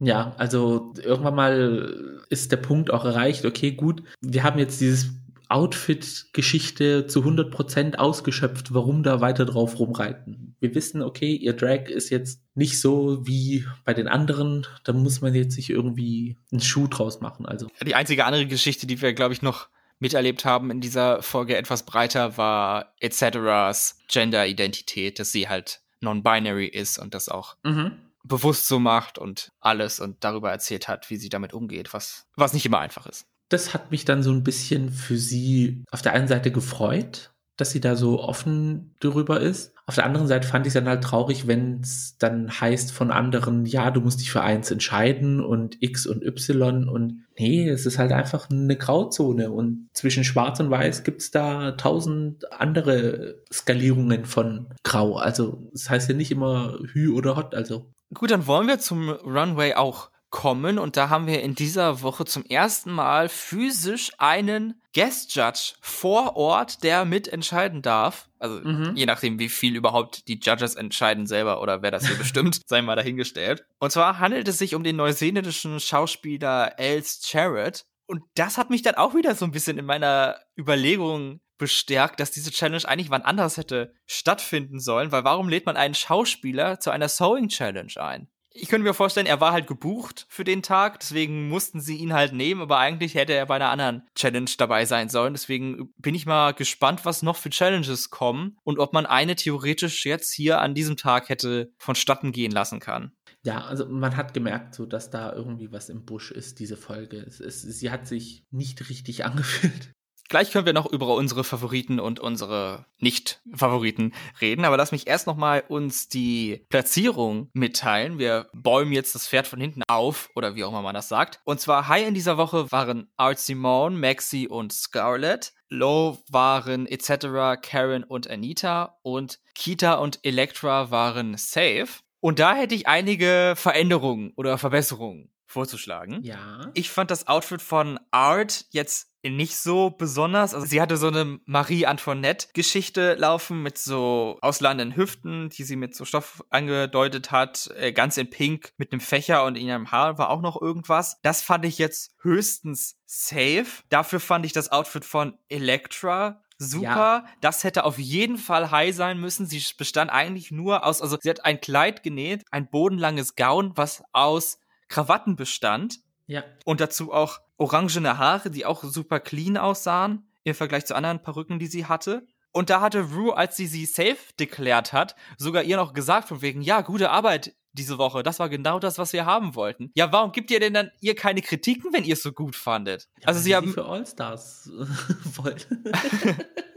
Ja, 0.00 0.34
also 0.38 0.92
irgendwann 1.02 1.34
mal 1.34 2.22
ist 2.30 2.50
der 2.52 2.56
Punkt 2.56 2.90
auch 2.90 3.04
erreicht, 3.04 3.44
okay, 3.44 3.72
gut, 3.72 4.02
wir 4.20 4.42
haben 4.42 4.58
jetzt 4.58 4.80
dieses 4.80 5.10
Outfit-Geschichte 5.48 7.06
zu 7.06 7.22
100% 7.22 7.96
ausgeschöpft, 7.96 8.72
warum 8.72 9.02
da 9.02 9.20
weiter 9.20 9.44
drauf 9.44 9.78
rumreiten. 9.78 10.56
Wir 10.60 10.74
wissen, 10.74 11.02
okay, 11.02 11.34
ihr 11.34 11.54
Drag 11.54 11.88
ist 11.88 12.08
jetzt 12.10 12.40
nicht 12.54 12.80
so 12.80 13.26
wie 13.26 13.66
bei 13.84 13.92
den 13.92 14.08
anderen, 14.08 14.66
da 14.84 14.92
muss 14.92 15.20
man 15.20 15.34
jetzt 15.34 15.54
sich 15.54 15.70
irgendwie 15.70 16.38
einen 16.52 16.60
Schuh 16.60 16.86
draus 16.86 17.20
machen, 17.20 17.46
also. 17.46 17.68
Die 17.84 17.94
einzige 17.94 18.24
andere 18.24 18.46
Geschichte, 18.46 18.86
die 18.86 19.02
wir, 19.02 19.12
glaube 19.12 19.34
ich, 19.34 19.42
noch 19.42 19.68
miterlebt 19.98 20.44
haben 20.44 20.70
in 20.70 20.80
dieser 20.80 21.20
Folge 21.20 21.56
etwas 21.56 21.84
breiter, 21.84 22.36
war 22.38 22.94
etc.'s 23.00 23.98
Gender-Identität, 24.08 25.18
dass 25.18 25.32
sie 25.32 25.48
halt 25.48 25.80
non-binary 26.00 26.66
ist 26.66 26.98
und 26.98 27.12
das 27.12 27.28
auch 27.28 27.56
Mhm. 27.64 27.92
Bewusst 28.24 28.68
so 28.68 28.78
macht 28.78 29.18
und 29.18 29.50
alles 29.60 30.00
und 30.00 30.22
darüber 30.24 30.50
erzählt 30.50 30.88
hat, 30.88 31.10
wie 31.10 31.16
sie 31.16 31.28
damit 31.28 31.52
umgeht, 31.52 31.92
was, 31.92 32.26
was 32.36 32.52
nicht 32.52 32.66
immer 32.66 32.78
einfach 32.78 33.06
ist. 33.06 33.26
das 33.50 33.74
hat 33.74 33.90
mich 33.90 34.04
dann 34.04 34.22
so 34.22 34.30
ein 34.30 34.44
bisschen 34.44 34.90
für 34.90 35.18
sie 35.18 35.84
auf 35.90 36.02
der 36.02 36.12
einen 36.14 36.28
Seite 36.28 36.50
gefreut, 36.50 37.32
dass 37.56 37.72
sie 37.72 37.80
da 37.80 37.94
so 37.94 38.22
offen 38.22 38.94
darüber 39.00 39.40
ist. 39.40 39.74
Auf 39.84 39.96
der 39.96 40.06
anderen 40.06 40.28
Seite 40.28 40.48
fand 40.48 40.66
ich 40.66 40.70
es 40.70 40.74
dann 40.74 40.88
halt 40.88 41.02
traurig, 41.02 41.46
wenn 41.46 41.80
es 41.80 42.16
dann 42.16 42.48
heißt 42.48 42.92
von 42.92 43.10
anderen, 43.10 43.66
ja, 43.66 43.90
du 43.90 44.00
musst 44.00 44.20
dich 44.20 44.30
für 44.30 44.40
eins 44.40 44.70
entscheiden 44.70 45.44
und 45.44 45.76
X 45.80 46.06
und 46.06 46.24
Y 46.24 46.88
und 46.88 47.24
nee, 47.36 47.68
es 47.68 47.86
ist 47.86 47.98
halt 47.98 48.12
einfach 48.12 48.48
eine 48.48 48.76
Grauzone 48.76 49.50
und 49.50 49.88
zwischen 49.92 50.24
Schwarz 50.24 50.60
und 50.60 50.70
Weiß 50.70 51.02
gibt's 51.02 51.32
da 51.32 51.72
tausend 51.72 52.50
andere 52.52 53.42
Skalierungen 53.52 54.24
von 54.24 54.68
Grau. 54.84 55.16
Also 55.16 55.68
das 55.72 55.90
heißt 55.90 56.08
ja 56.08 56.14
nicht 56.14 56.30
immer 56.30 56.78
Hü 56.92 57.12
oder 57.12 57.36
Hot, 57.36 57.54
also 57.54 57.90
Gut, 58.14 58.30
dann 58.30 58.46
wollen 58.46 58.66
wir 58.68 58.78
zum 58.78 59.08
Runway 59.08 59.74
auch 59.74 60.10
kommen 60.30 60.78
und 60.78 60.96
da 60.96 61.08
haben 61.08 61.26
wir 61.26 61.42
in 61.42 61.56
dieser 61.56 62.02
Woche 62.02 62.24
zum 62.24 62.44
ersten 62.44 62.92
Mal 62.92 63.28
physisch 63.28 64.12
einen 64.18 64.80
Guest 64.94 65.34
Judge 65.34 65.74
vor 65.80 66.36
Ort, 66.36 66.84
der 66.84 67.04
mitentscheiden 67.04 67.82
darf. 67.82 68.28
Also 68.38 68.60
Mhm. 68.60 68.94
je 68.94 69.06
nachdem, 69.06 69.38
wie 69.40 69.48
viel 69.48 69.74
überhaupt 69.74 70.28
die 70.28 70.38
Judges 70.40 70.76
entscheiden 70.76 71.26
selber 71.26 71.60
oder 71.60 71.82
wer 71.82 71.90
das 71.90 72.06
hier 72.06 72.16
bestimmt, 72.16 72.60
sei 72.66 72.80
mal 72.80 72.94
dahingestellt. 72.96 73.64
Und 73.80 73.90
zwar 73.90 74.20
handelt 74.20 74.46
es 74.46 74.58
sich 74.58 74.74
um 74.76 74.84
den 74.84 74.96
neuseeländischen 74.96 75.80
Schauspieler 75.80 76.78
Els 76.78 77.20
Jarrett. 77.32 77.84
Und 78.06 78.22
das 78.34 78.56
hat 78.56 78.70
mich 78.70 78.82
dann 78.82 78.94
auch 78.94 79.14
wieder 79.14 79.34
so 79.34 79.44
ein 79.44 79.52
bisschen 79.52 79.78
in 79.78 79.84
meiner 79.84 80.36
Überlegung 80.56 81.40
bestärkt, 81.60 82.18
dass 82.18 82.32
diese 82.32 82.50
Challenge 82.50 82.82
eigentlich 82.88 83.10
wann 83.10 83.22
anders 83.22 83.56
hätte 83.56 83.94
stattfinden 84.06 84.80
sollen, 84.80 85.12
weil 85.12 85.22
warum 85.22 85.48
lädt 85.48 85.66
man 85.66 85.76
einen 85.76 85.94
Schauspieler 85.94 86.80
zu 86.80 86.90
einer 86.90 87.08
Sewing 87.08 87.48
Challenge 87.48 87.92
ein? 87.96 88.28
Ich 88.52 88.68
könnte 88.68 88.82
mir 88.82 88.94
vorstellen, 88.94 89.28
er 89.28 89.40
war 89.40 89.52
halt 89.52 89.68
gebucht 89.68 90.26
für 90.28 90.42
den 90.42 90.62
Tag, 90.62 90.98
deswegen 90.98 91.48
mussten 91.48 91.80
sie 91.80 91.98
ihn 91.98 92.12
halt 92.12 92.32
nehmen, 92.32 92.62
aber 92.62 92.78
eigentlich 92.78 93.14
hätte 93.14 93.32
er 93.32 93.46
bei 93.46 93.54
einer 93.54 93.68
anderen 93.68 94.08
Challenge 94.16 94.50
dabei 94.58 94.86
sein 94.86 95.08
sollen. 95.08 95.34
Deswegen 95.34 95.92
bin 95.98 96.16
ich 96.16 96.26
mal 96.26 96.52
gespannt, 96.52 97.04
was 97.04 97.22
noch 97.22 97.36
für 97.36 97.50
Challenges 97.50 98.10
kommen 98.10 98.56
und 98.64 98.80
ob 98.80 98.92
man 98.92 99.06
eine 99.06 99.36
theoretisch 99.36 100.04
jetzt 100.04 100.32
hier 100.32 100.60
an 100.60 100.74
diesem 100.74 100.96
Tag 100.96 101.28
hätte 101.28 101.72
vonstatten 101.78 102.32
gehen 102.32 102.50
lassen 102.50 102.80
kann. 102.80 103.12
Ja, 103.44 103.64
also 103.66 103.86
man 103.86 104.16
hat 104.16 104.34
gemerkt, 104.34 104.74
so 104.74 104.84
dass 104.84 105.10
da 105.10 105.32
irgendwie 105.32 105.70
was 105.70 105.88
im 105.88 106.04
Busch 106.04 106.32
ist, 106.32 106.58
diese 106.58 106.76
Folge. 106.76 107.18
Es, 107.18 107.38
es, 107.38 107.62
sie 107.62 107.90
hat 107.90 108.08
sich 108.08 108.44
nicht 108.50 108.90
richtig 108.90 109.24
angefühlt. 109.26 109.92
Gleich 110.30 110.52
können 110.52 110.64
wir 110.64 110.72
noch 110.72 110.86
über 110.86 111.12
unsere 111.16 111.42
Favoriten 111.42 111.98
und 111.98 112.20
unsere 112.20 112.86
Nicht-Favoriten 113.00 114.14
reden, 114.40 114.64
aber 114.64 114.76
lass 114.76 114.92
mich 114.92 115.08
erst 115.08 115.26
noch 115.26 115.36
mal 115.36 115.64
uns 115.66 116.08
die 116.08 116.64
Platzierung 116.68 117.50
mitteilen. 117.52 118.20
Wir 118.20 118.48
bäumen 118.52 118.92
jetzt 118.92 119.16
das 119.16 119.26
Pferd 119.26 119.48
von 119.48 119.60
hinten 119.60 119.82
auf 119.88 120.30
oder 120.36 120.54
wie 120.54 120.62
auch 120.62 120.68
immer 120.68 120.82
man 120.82 120.94
das 120.94 121.08
sagt. 121.08 121.40
Und 121.42 121.60
zwar 121.60 121.88
High 121.88 122.06
in 122.06 122.14
dieser 122.14 122.38
Woche 122.38 122.70
waren 122.70 123.10
Art 123.16 123.40
Simone, 123.40 123.96
Maxi 123.96 124.46
und 124.48 124.72
Scarlett. 124.72 125.52
Low 125.68 126.18
waren 126.30 126.86
etc., 126.86 127.60
Karen 127.60 128.04
und 128.04 128.30
Anita 128.30 129.00
und 129.02 129.40
Kita 129.56 129.94
und 129.94 130.20
Elektra 130.22 130.92
waren 130.92 131.36
safe. 131.38 131.88
Und 132.20 132.38
da 132.38 132.54
hätte 132.54 132.76
ich 132.76 132.86
einige 132.86 133.54
Veränderungen 133.56 134.32
oder 134.36 134.58
Verbesserungen 134.58 135.32
vorzuschlagen. 135.50 136.22
Ja. 136.22 136.70
Ich 136.74 136.90
fand 136.90 137.10
das 137.10 137.26
Outfit 137.26 137.60
von 137.60 137.98
Art 138.10 138.66
jetzt 138.70 139.08
nicht 139.22 139.56
so 139.56 139.90
besonders. 139.90 140.54
Also 140.54 140.66
sie 140.66 140.80
hatte 140.80 140.96
so 140.96 141.08
eine 141.08 141.40
Marie-Antoinette-Geschichte 141.44 143.14
laufen 143.14 143.62
mit 143.62 143.76
so 143.76 144.38
ausladenden 144.40 144.96
Hüften, 144.96 145.50
die 145.50 145.64
sie 145.64 145.76
mit 145.76 145.94
so 145.94 146.04
Stoff 146.04 146.42
angedeutet 146.50 147.30
hat, 147.30 147.70
äh, 147.76 147.92
ganz 147.92 148.16
in 148.16 148.30
Pink 148.30 148.72
mit 148.78 148.92
einem 148.92 149.00
Fächer 149.00 149.44
und 149.44 149.56
in 149.56 149.66
ihrem 149.66 149.90
Haar 149.90 150.16
war 150.18 150.30
auch 150.30 150.40
noch 150.40 150.60
irgendwas. 150.60 151.18
Das 151.22 151.42
fand 151.42 151.64
ich 151.64 151.78
jetzt 151.78 152.14
höchstens 152.22 152.96
safe. 153.04 153.66
Dafür 153.90 154.20
fand 154.20 154.46
ich 154.46 154.52
das 154.52 154.72
Outfit 154.72 155.04
von 155.04 155.36
Elektra 155.48 156.42
super. 156.60 156.84
Ja. 156.84 157.24
Das 157.40 157.64
hätte 157.64 157.84
auf 157.84 157.98
jeden 157.98 158.36
Fall 158.36 158.70
high 158.70 158.94
sein 158.94 159.18
müssen. 159.18 159.46
Sie 159.46 159.62
bestand 159.76 160.10
eigentlich 160.10 160.50
nur 160.52 160.86
aus, 160.86 161.02
also 161.02 161.16
sie 161.20 161.30
hat 161.30 161.44
ein 161.44 161.60
Kleid 161.60 162.02
genäht, 162.02 162.44
ein 162.50 162.68
bodenlanges 162.68 163.34
Gaun, 163.34 163.72
was 163.76 164.04
aus 164.12 164.59
Krawatten 164.90 165.36
bestand. 165.36 166.00
Ja. 166.26 166.44
Und 166.66 166.80
dazu 166.80 167.12
auch 167.12 167.40
orangene 167.56 168.18
Haare, 168.18 168.50
die 168.50 168.66
auch 168.66 168.84
super 168.84 169.18
clean 169.18 169.56
aussahen 169.56 170.28
im 170.44 170.54
Vergleich 170.54 170.84
zu 170.84 170.94
anderen 170.94 171.22
Perücken, 171.22 171.58
die 171.58 171.66
sie 171.66 171.86
hatte. 171.86 172.26
Und 172.52 172.68
da 172.68 172.80
hatte 172.80 173.02
Rue, 173.12 173.36
als 173.36 173.56
sie 173.56 173.66
sie 173.66 173.86
safe 173.86 174.18
deklärt 174.38 174.92
hat, 174.92 175.14
sogar 175.38 175.62
ihr 175.62 175.76
noch 175.76 175.92
gesagt 175.92 176.28
von 176.28 176.42
wegen, 176.42 176.62
ja, 176.62 176.82
gute 176.82 177.10
Arbeit 177.10 177.54
diese 177.72 177.98
Woche. 177.98 178.22
Das 178.22 178.40
war 178.40 178.48
genau 178.48 178.80
das, 178.80 178.98
was 178.98 179.12
wir 179.12 179.24
haben 179.24 179.54
wollten. 179.54 179.92
Ja, 179.94 180.10
warum 180.12 180.32
gibt 180.32 180.50
ihr 180.50 180.58
denn 180.58 180.74
dann 180.74 180.90
ihr 181.00 181.14
keine 181.14 181.42
Kritiken, 181.42 181.92
wenn 181.92 182.04
ihr 182.04 182.14
es 182.14 182.22
so 182.22 182.32
gut 182.32 182.56
fandet? 182.56 183.08
Ja, 183.20 183.28
also 183.28 183.40
sie 183.40 183.54
haben 183.54 183.72
für 183.72 183.86
Allstars 183.86 184.70
wollten. 185.36 185.84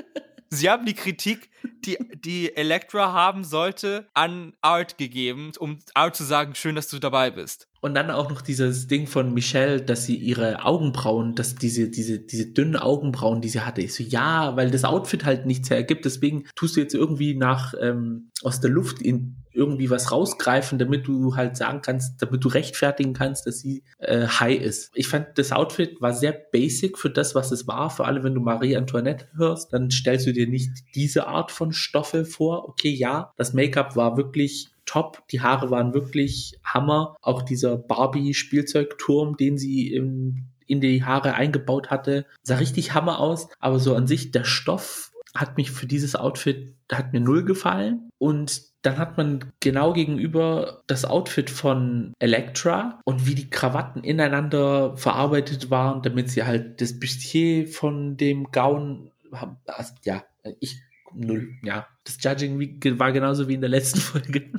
sie 0.53 0.69
haben 0.69 0.85
die 0.85 0.93
Kritik, 0.93 1.49
die 1.85 1.97
die 2.13 2.55
Elektra 2.55 3.13
haben 3.13 3.43
sollte, 3.43 4.07
an 4.13 4.53
Art 4.61 4.97
gegeben, 4.97 5.51
um 5.59 5.79
Art 5.93 6.15
zu 6.15 6.23
sagen, 6.23 6.55
schön, 6.55 6.75
dass 6.75 6.87
du 6.87 6.99
dabei 6.99 7.31
bist. 7.31 7.67
Und 7.81 7.95
dann 7.95 8.11
auch 8.11 8.29
noch 8.29 8.41
dieses 8.41 8.87
Ding 8.87 9.07
von 9.07 9.33
Michelle, 9.33 9.81
dass 9.81 10.05
sie 10.05 10.15
ihre 10.15 10.63
Augenbrauen, 10.63 11.35
dass 11.35 11.55
diese, 11.55 11.89
diese, 11.89 12.19
diese 12.19 12.47
dünnen 12.53 12.77
Augenbrauen, 12.77 13.41
die 13.41 13.49
sie 13.49 13.59
hatte. 13.59 13.81
Ich 13.81 13.93
so, 13.93 14.03
ja, 14.03 14.55
weil 14.55 14.71
das 14.71 14.85
Outfit 14.85 15.25
halt 15.25 15.45
nichts 15.45 15.69
hergibt. 15.69 16.05
Deswegen 16.05 16.45
tust 16.55 16.77
du 16.77 16.79
jetzt 16.79 16.95
irgendwie 16.95 17.35
nach, 17.35 17.73
ähm, 17.81 18.31
aus 18.41 18.61
der 18.61 18.69
Luft 18.71 19.01
in 19.01 19.42
irgendwie 19.53 19.89
was 19.89 20.11
rausgreifen, 20.11 20.79
damit 20.79 21.07
du 21.07 21.35
halt 21.35 21.57
sagen 21.57 21.81
kannst, 21.81 22.21
damit 22.21 22.43
du 22.43 22.47
rechtfertigen 22.47 23.13
kannst, 23.13 23.45
dass 23.45 23.59
sie 23.59 23.83
äh, 23.99 24.27
high 24.27 24.59
ist. 24.59 24.91
Ich 24.93 25.07
fand, 25.07 25.37
das 25.37 25.51
Outfit 25.51 26.01
war 26.01 26.13
sehr 26.13 26.31
basic 26.31 26.97
für 26.97 27.09
das, 27.09 27.35
was 27.35 27.51
es 27.51 27.67
war. 27.67 27.89
Für 27.89 28.05
alle, 28.05 28.23
wenn 28.23 28.33
du 28.33 28.41
Marie 28.41 28.75
Antoinette 28.75 29.27
hörst, 29.35 29.73
dann 29.73 29.91
stellst 29.91 30.27
du 30.27 30.33
dir 30.33 30.47
nicht 30.47 30.71
diese 30.95 31.27
Art 31.27 31.51
von 31.51 31.71
Stoffe 31.71 32.25
vor. 32.25 32.67
Okay, 32.69 32.91
ja, 32.91 33.31
das 33.37 33.53
Make-up 33.53 33.95
war 33.95 34.17
wirklich 34.17 34.69
top. 34.85 35.23
Die 35.29 35.41
Haare 35.41 35.71
waren 35.71 35.93
wirklich 35.93 36.59
Hammer. 36.63 37.15
Auch 37.21 37.41
dieser 37.41 37.77
Barbie-Spielzeugturm, 37.77 39.37
den 39.37 39.57
sie 39.57 39.93
im, 39.93 40.47
in 40.67 40.81
die 40.81 41.03
Haare 41.03 41.35
eingebaut 41.35 41.89
hatte, 41.89 42.25
sah 42.41 42.55
richtig 42.55 42.93
Hammer 42.93 43.19
aus. 43.19 43.47
Aber 43.59 43.79
so 43.79 43.95
an 43.95 44.07
sich, 44.07 44.31
der 44.31 44.43
Stoff 44.43 45.11
hat 45.35 45.57
mich 45.57 45.71
für 45.71 45.87
dieses 45.87 46.15
Outfit, 46.15 46.75
hat 46.91 47.13
mir 47.13 47.21
null 47.21 47.43
gefallen. 47.43 48.09
Und 48.17 48.72
dann 48.83 48.97
hat 48.97 49.17
man 49.17 49.53
genau 49.59 49.93
gegenüber 49.93 50.83
das 50.87 51.05
Outfit 51.05 51.49
von 51.49 52.13
Elektra 52.19 52.99
und 53.05 53.25
wie 53.25 53.33
die 53.33 53.49
Krawatten 53.49 54.03
ineinander 54.03 54.95
verarbeitet 54.97 55.71
waren, 55.71 56.01
damit 56.01 56.29
sie 56.29 56.43
halt 56.43 56.81
das 56.81 56.99
Bustier 56.99 57.67
von 57.67 58.17
dem 58.17 58.51
Gaun 58.51 59.11
haben. 59.31 59.57
Also, 59.65 59.93
ja, 60.03 60.23
ich 60.59 60.81
null. 61.15 61.55
Ja, 61.63 61.87
das 62.03 62.17
Judging 62.21 62.59
war 62.99 63.11
genauso 63.11 63.47
wie 63.47 63.53
in 63.53 63.61
der 63.61 63.69
letzten 63.69 63.99
Folge. 64.01 64.51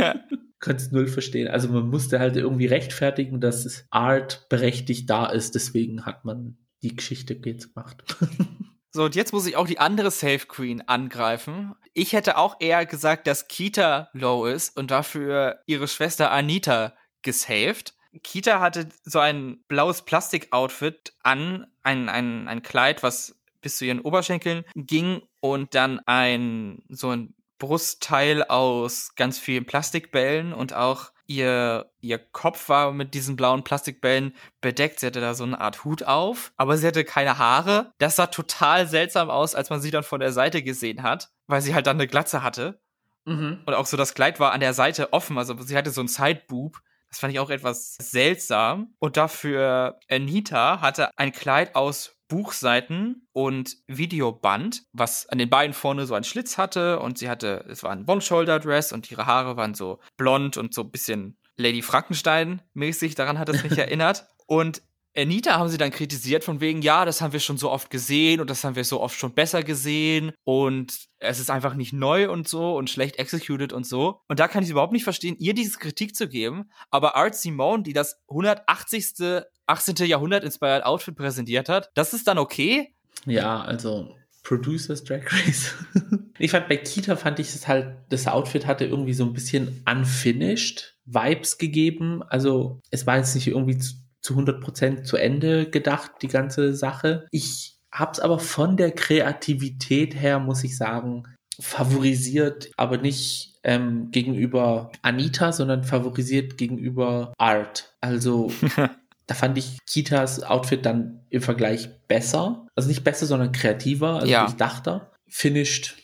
Kannst 0.58 0.92
null 0.92 1.06
verstehen. 1.06 1.48
Also 1.48 1.68
man 1.68 1.88
musste 1.88 2.18
halt 2.18 2.36
irgendwie 2.36 2.66
rechtfertigen, 2.66 3.40
dass 3.40 3.86
Art 3.90 4.46
berechtigt 4.50 5.08
da 5.08 5.26
ist. 5.26 5.54
Deswegen 5.54 6.04
hat 6.04 6.24
man 6.24 6.58
die 6.82 6.94
Geschichte 6.96 7.38
jetzt 7.44 7.74
gemacht. 7.74 8.02
So, 8.92 9.04
und 9.04 9.14
jetzt 9.14 9.32
muss 9.32 9.46
ich 9.46 9.56
auch 9.56 9.68
die 9.68 9.78
andere 9.78 10.10
Safe 10.10 10.46
Queen 10.46 10.82
angreifen. 10.82 11.74
Ich 11.94 12.12
hätte 12.12 12.36
auch 12.36 12.56
eher 12.58 12.86
gesagt, 12.86 13.26
dass 13.26 13.46
Kita 13.46 14.10
low 14.12 14.46
ist 14.46 14.76
und 14.76 14.90
dafür 14.90 15.60
ihre 15.66 15.86
Schwester 15.86 16.32
Anita 16.32 16.94
gesaved. 17.22 17.94
Kita 18.24 18.58
hatte 18.60 18.88
so 19.04 19.20
ein 19.20 19.62
blaues 19.68 20.02
Plastik-Outfit 20.02 21.14
an, 21.22 21.66
ein, 21.82 22.08
ein, 22.08 22.48
ein 22.48 22.62
Kleid, 22.62 23.04
was 23.04 23.40
bis 23.60 23.76
zu 23.76 23.84
ihren 23.84 24.00
Oberschenkeln 24.00 24.64
ging 24.74 25.22
und 25.38 25.74
dann 25.74 26.00
ein 26.06 26.82
so 26.88 27.10
ein 27.10 27.34
Brustteil 27.58 28.42
aus 28.42 29.14
ganz 29.14 29.38
vielen 29.38 29.66
Plastikbällen 29.66 30.52
und 30.52 30.72
auch 30.72 31.12
ihr, 31.30 31.92
ihr 32.00 32.18
Kopf 32.18 32.68
war 32.68 32.92
mit 32.92 33.14
diesen 33.14 33.36
blauen 33.36 33.62
Plastikbällen 33.62 34.34
bedeckt. 34.60 34.98
Sie 34.98 35.06
hatte 35.06 35.20
da 35.20 35.34
so 35.34 35.44
eine 35.44 35.60
Art 35.60 35.84
Hut 35.84 36.02
auf, 36.02 36.52
aber 36.56 36.76
sie 36.76 36.86
hatte 36.86 37.04
keine 37.04 37.38
Haare. 37.38 37.92
Das 37.98 38.16
sah 38.16 38.26
total 38.26 38.88
seltsam 38.88 39.30
aus, 39.30 39.54
als 39.54 39.70
man 39.70 39.80
sie 39.80 39.92
dann 39.92 40.02
von 40.02 40.18
der 40.18 40.32
Seite 40.32 40.62
gesehen 40.62 41.04
hat, 41.04 41.30
weil 41.46 41.62
sie 41.62 41.72
halt 41.72 41.86
dann 41.86 41.98
eine 41.98 42.08
Glatze 42.08 42.42
hatte. 42.42 42.80
Mhm. 43.26 43.62
Und 43.64 43.74
auch 43.74 43.86
so 43.86 43.96
das 43.96 44.14
Kleid 44.14 44.40
war 44.40 44.50
an 44.50 44.60
der 44.60 44.74
Seite 44.74 45.12
offen, 45.12 45.38
also 45.38 45.56
sie 45.60 45.76
hatte 45.76 45.90
so 45.90 46.00
ein 46.00 46.08
Sideboob. 46.08 46.78
Das 47.08 47.20
fand 47.20 47.32
ich 47.32 47.38
auch 47.38 47.50
etwas 47.50 47.94
seltsam. 48.00 48.94
Und 48.98 49.16
dafür 49.16 50.00
Anita 50.10 50.80
hatte 50.80 51.10
ein 51.16 51.32
Kleid 51.32 51.76
aus 51.76 52.16
Buchseiten 52.30 53.26
und 53.32 53.76
Videoband, 53.88 54.84
was 54.92 55.28
an 55.28 55.38
den 55.38 55.50
Beinen 55.50 55.74
vorne 55.74 56.06
so 56.06 56.14
einen 56.14 56.24
Schlitz 56.24 56.56
hatte 56.56 57.00
und 57.00 57.18
sie 57.18 57.28
hatte, 57.28 57.66
es 57.68 57.82
war 57.82 57.90
ein 57.90 58.06
One-Shoulder-Dress 58.06 58.92
und 58.92 59.10
ihre 59.10 59.26
Haare 59.26 59.56
waren 59.56 59.74
so 59.74 59.98
blond 60.16 60.56
und 60.56 60.72
so 60.72 60.82
ein 60.82 60.90
bisschen 60.90 61.36
Lady 61.56 61.82
Frankenstein-mäßig, 61.82 63.16
daran 63.16 63.38
hat 63.38 63.50
es 63.50 63.62
mich 63.62 63.76
erinnert. 63.78 64.30
Und 64.46 64.82
Anita 65.16 65.58
haben 65.58 65.68
sie 65.68 65.76
dann 65.76 65.90
kritisiert 65.90 66.44
von 66.44 66.60
wegen, 66.60 66.82
ja, 66.82 67.04
das 67.04 67.20
haben 67.20 67.32
wir 67.32 67.40
schon 67.40 67.58
so 67.58 67.70
oft 67.70 67.90
gesehen 67.90 68.40
und 68.40 68.48
das 68.48 68.62
haben 68.62 68.76
wir 68.76 68.84
so 68.84 69.00
oft 69.00 69.18
schon 69.18 69.34
besser 69.34 69.64
gesehen 69.64 70.32
und 70.44 71.08
es 71.18 71.40
ist 71.40 71.50
einfach 71.50 71.74
nicht 71.74 71.92
neu 71.92 72.30
und 72.30 72.48
so 72.48 72.76
und 72.76 72.88
schlecht 72.90 73.18
executed 73.18 73.72
und 73.72 73.84
so. 73.84 74.20
Und 74.28 74.38
da 74.38 74.46
kann 74.46 74.62
ich 74.62 74.70
überhaupt 74.70 74.92
nicht 74.92 75.02
verstehen, 75.02 75.36
ihr 75.38 75.52
diese 75.52 75.78
Kritik 75.78 76.14
zu 76.14 76.28
geben, 76.28 76.70
aber 76.90 77.16
Art 77.16 77.34
Simone, 77.34 77.82
die 77.82 77.92
das 77.92 78.22
180. 78.28 79.42
18. 79.70 79.94
Jahrhundert 80.06 80.44
inspired 80.44 80.84
Outfit 80.84 81.16
präsentiert 81.16 81.68
hat, 81.68 81.90
das 81.94 82.12
ist 82.12 82.26
dann 82.26 82.38
okay? 82.38 82.94
Ja, 83.26 83.62
also 83.62 84.16
Producers 84.42 85.04
Drag 85.04 85.22
Race. 85.32 85.74
ich 86.38 86.50
fand 86.50 86.68
bei 86.68 86.76
Kita 86.76 87.16
fand 87.16 87.38
ich 87.38 87.48
es 87.48 87.68
halt, 87.68 87.96
das 88.08 88.26
Outfit 88.26 88.66
hatte 88.66 88.84
irgendwie 88.84 89.12
so 89.12 89.24
ein 89.24 89.32
bisschen 89.32 89.84
unfinished 89.90 90.96
Vibes 91.04 91.58
gegeben. 91.58 92.22
Also 92.28 92.80
es 92.90 93.06
war 93.06 93.18
jetzt 93.18 93.34
nicht 93.34 93.48
irgendwie 93.48 93.78
zu, 93.78 93.94
zu 94.22 94.34
100% 94.34 95.02
zu 95.02 95.16
Ende 95.16 95.68
gedacht, 95.68 96.12
die 96.22 96.28
ganze 96.28 96.74
Sache. 96.74 97.26
Ich 97.30 97.78
hab's 97.92 98.20
aber 98.20 98.38
von 98.38 98.76
der 98.76 98.92
Kreativität 98.92 100.14
her, 100.14 100.38
muss 100.38 100.64
ich 100.64 100.76
sagen, 100.76 101.24
favorisiert, 101.58 102.70
aber 102.76 102.96
nicht 102.98 103.58
ähm, 103.62 104.10
gegenüber 104.10 104.90
Anita, 105.02 105.52
sondern 105.52 105.84
favorisiert 105.84 106.56
gegenüber 106.56 107.34
Art. 107.36 107.94
Also 108.00 108.52
Da 109.30 109.36
fand 109.36 109.56
ich 109.58 109.78
Kitas 109.86 110.42
Outfit 110.42 110.84
dann 110.84 111.20
im 111.30 111.40
Vergleich 111.40 111.88
besser. 112.08 112.66
Also 112.74 112.88
nicht 112.88 113.04
besser, 113.04 113.26
sondern 113.26 113.52
kreativer, 113.52 114.14
also 114.14 114.26
ja. 114.26 114.48
ich 114.48 114.54
dachte. 114.54 115.08
Finished 115.28 115.94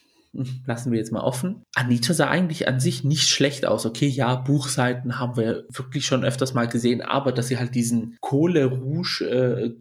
lassen 0.64 0.92
wir 0.92 0.98
jetzt 1.00 1.10
mal 1.10 1.22
offen. 1.22 1.64
Anita 1.74 2.14
sah 2.14 2.28
eigentlich 2.28 2.68
an 2.68 2.78
sich 2.78 3.02
nicht 3.02 3.28
schlecht 3.28 3.66
aus. 3.66 3.84
Okay, 3.84 4.06
ja, 4.06 4.36
Buchseiten 4.36 5.18
haben 5.18 5.36
wir 5.36 5.64
wirklich 5.72 6.06
schon 6.06 6.24
öfters 6.24 6.54
mal 6.54 6.68
gesehen, 6.68 7.02
aber 7.02 7.32
dass 7.32 7.48
sie 7.48 7.58
halt 7.58 7.74
diesen 7.74 8.16
Kohle 8.20 8.66
Rouge 8.66 9.24
äh, 9.24 9.72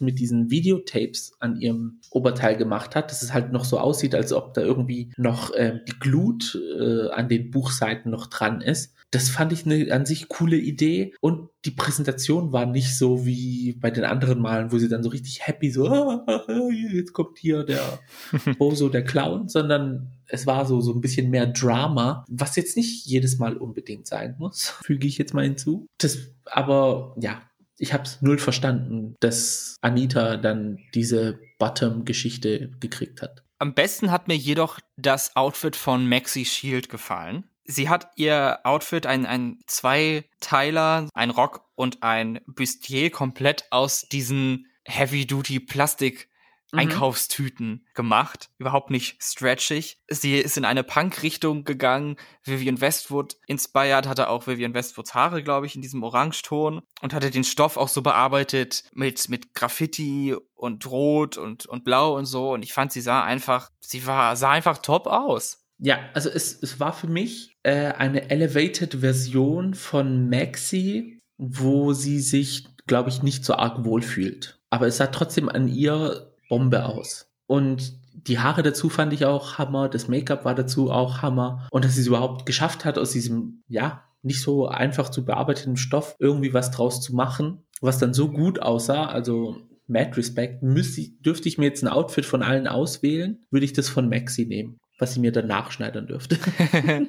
mit 0.00 0.18
diesen 0.18 0.50
Videotapes 0.50 1.32
an 1.38 1.56
ihrem 1.56 2.00
Oberteil 2.10 2.58
gemacht 2.58 2.94
hat, 2.94 3.10
dass 3.10 3.22
es 3.22 3.32
halt 3.32 3.52
noch 3.52 3.64
so 3.64 3.78
aussieht, 3.78 4.14
als 4.14 4.34
ob 4.34 4.52
da 4.52 4.60
irgendwie 4.60 5.12
noch 5.16 5.54
äh, 5.54 5.80
die 5.88 5.98
Glut 5.98 6.60
äh, 6.78 7.08
an 7.08 7.30
den 7.30 7.50
Buchseiten 7.50 8.10
noch 8.10 8.26
dran 8.26 8.60
ist. 8.60 8.92
Das 9.10 9.28
fand 9.28 9.52
ich 9.52 9.64
eine 9.64 9.92
an 9.92 10.04
sich 10.04 10.28
coole 10.28 10.56
Idee 10.56 11.14
und 11.20 11.48
die 11.64 11.70
Präsentation 11.70 12.52
war 12.52 12.66
nicht 12.66 12.96
so 12.96 13.24
wie 13.24 13.72
bei 13.72 13.90
den 13.90 14.04
anderen 14.04 14.40
Malen, 14.40 14.70
wo 14.70 14.78
sie 14.78 14.88
dann 14.88 15.02
so 15.02 15.08
richtig 15.08 15.46
happy 15.46 15.70
so, 15.70 15.88
ah, 15.88 16.44
jetzt 16.92 17.12
kommt 17.12 17.38
hier 17.38 17.64
der 17.64 18.00
Bozo, 18.58 18.88
der 18.88 19.04
Clown, 19.04 19.48
sondern 19.48 20.12
es 20.26 20.46
war 20.46 20.66
so, 20.66 20.80
so 20.80 20.92
ein 20.92 21.00
bisschen 21.00 21.30
mehr 21.30 21.46
Drama, 21.46 22.24
was 22.28 22.56
jetzt 22.56 22.76
nicht 22.76 23.06
jedes 23.06 23.38
Mal 23.38 23.56
unbedingt 23.56 24.06
sein 24.06 24.36
muss, 24.38 24.68
füge 24.84 25.06
ich 25.06 25.18
jetzt 25.18 25.34
mal 25.34 25.44
hinzu. 25.44 25.86
Das, 25.98 26.18
aber 26.46 27.16
ja, 27.18 27.42
ich 27.78 27.92
habe 27.92 28.04
es 28.04 28.20
null 28.22 28.38
verstanden, 28.38 29.14
dass 29.20 29.76
Anita 29.80 30.36
dann 30.36 30.78
diese 30.94 31.40
Bottom-Geschichte 31.58 32.70
gekriegt 32.80 33.22
hat. 33.22 33.42
Am 33.58 33.74
besten 33.74 34.10
hat 34.10 34.28
mir 34.28 34.36
jedoch 34.36 34.78
das 34.96 35.36
Outfit 35.36 35.76
von 35.76 36.08
Maxi 36.08 36.44
Shield 36.44 36.88
gefallen. 36.88 37.44
Sie 37.64 37.88
hat 37.88 38.10
ihr 38.16 38.60
Outfit, 38.64 39.06
ein, 39.06 39.26
ein 39.26 39.58
Zweiteiler, 39.66 41.08
ein 41.14 41.30
Rock 41.30 41.64
und 41.74 42.02
ein 42.02 42.40
Bustier 42.46 43.10
komplett 43.10 43.66
aus 43.70 44.02
diesen 44.02 44.66
Heavy-Duty-Plastik 44.84 46.28
Einkaufstüten 46.74 47.86
gemacht, 47.94 48.50
überhaupt 48.58 48.90
nicht 48.90 49.22
stretchig. 49.22 49.98
Sie 50.08 50.38
ist 50.38 50.56
in 50.56 50.64
eine 50.64 50.82
Punk-Richtung 50.82 51.64
gegangen. 51.64 52.16
Vivian 52.42 52.80
Westwood 52.80 53.36
inspired, 53.46 54.06
hatte 54.06 54.28
auch 54.28 54.46
Vivian 54.46 54.74
Westwoods 54.74 55.14
Haare, 55.14 55.42
glaube 55.42 55.66
ich, 55.66 55.76
in 55.76 55.82
diesem 55.82 56.02
Orangeton 56.02 56.82
und 57.00 57.14
hatte 57.14 57.30
den 57.30 57.44
Stoff 57.44 57.76
auch 57.76 57.88
so 57.88 58.02
bearbeitet 58.02 58.84
mit, 58.92 59.28
mit 59.28 59.54
Graffiti 59.54 60.34
und 60.54 60.86
Rot 60.90 61.36
und, 61.36 61.66
und 61.66 61.84
Blau 61.84 62.16
und 62.16 62.26
so. 62.26 62.52
Und 62.52 62.62
ich 62.62 62.72
fand, 62.72 62.92
sie 62.92 63.00
sah 63.00 63.22
einfach, 63.22 63.70
sie 63.80 64.06
war, 64.06 64.36
sah 64.36 64.50
einfach 64.50 64.78
top 64.78 65.06
aus. 65.06 65.63
Ja, 65.84 65.98
also 66.14 66.30
es, 66.30 66.62
es 66.62 66.80
war 66.80 66.94
für 66.94 67.08
mich 67.08 67.58
äh, 67.62 67.92
eine 67.92 68.30
elevated 68.30 68.94
Version 68.94 69.74
von 69.74 70.30
Maxi, 70.30 71.20
wo 71.36 71.92
sie 71.92 72.20
sich, 72.20 72.66
glaube 72.86 73.10
ich, 73.10 73.22
nicht 73.22 73.44
so 73.44 73.54
arg 73.54 73.84
wohlfühlt. 73.84 74.58
Aber 74.70 74.86
es 74.86 74.96
sah 74.96 75.08
trotzdem 75.08 75.50
an 75.50 75.68
ihr 75.68 76.32
Bombe 76.48 76.86
aus. 76.86 77.30
Und 77.46 77.98
die 78.14 78.38
Haare 78.38 78.62
dazu 78.62 78.88
fand 78.88 79.12
ich 79.12 79.26
auch 79.26 79.58
Hammer, 79.58 79.90
das 79.90 80.08
Make-up 80.08 80.46
war 80.46 80.54
dazu 80.54 80.90
auch 80.90 81.20
Hammer. 81.20 81.68
Und 81.70 81.84
dass 81.84 81.96
sie 81.96 82.00
es 82.00 82.06
überhaupt 82.06 82.46
geschafft 82.46 82.86
hat, 82.86 82.96
aus 82.96 83.12
diesem, 83.12 83.62
ja, 83.68 84.04
nicht 84.22 84.40
so 84.40 84.66
einfach 84.66 85.10
zu 85.10 85.26
bearbeiteten 85.26 85.76
Stoff 85.76 86.16
irgendwie 86.18 86.54
was 86.54 86.70
draus 86.70 87.02
zu 87.02 87.14
machen, 87.14 87.62
was 87.82 87.98
dann 87.98 88.14
so 88.14 88.30
gut 88.30 88.62
aussah. 88.62 89.04
Also 89.04 89.58
Mad 89.86 90.16
Respect, 90.16 90.62
müsste, 90.62 91.10
dürfte 91.20 91.46
ich 91.46 91.58
mir 91.58 91.66
jetzt 91.66 91.82
ein 91.82 91.88
Outfit 91.88 92.24
von 92.24 92.42
allen 92.42 92.66
auswählen, 92.66 93.44
würde 93.50 93.66
ich 93.66 93.74
das 93.74 93.90
von 93.90 94.08
Maxi 94.08 94.46
nehmen, 94.46 94.78
was 94.98 95.14
sie 95.14 95.20
mir 95.20 95.32
dann 95.32 95.46
nachschneidern 95.46 96.06
dürfte. 96.06 96.38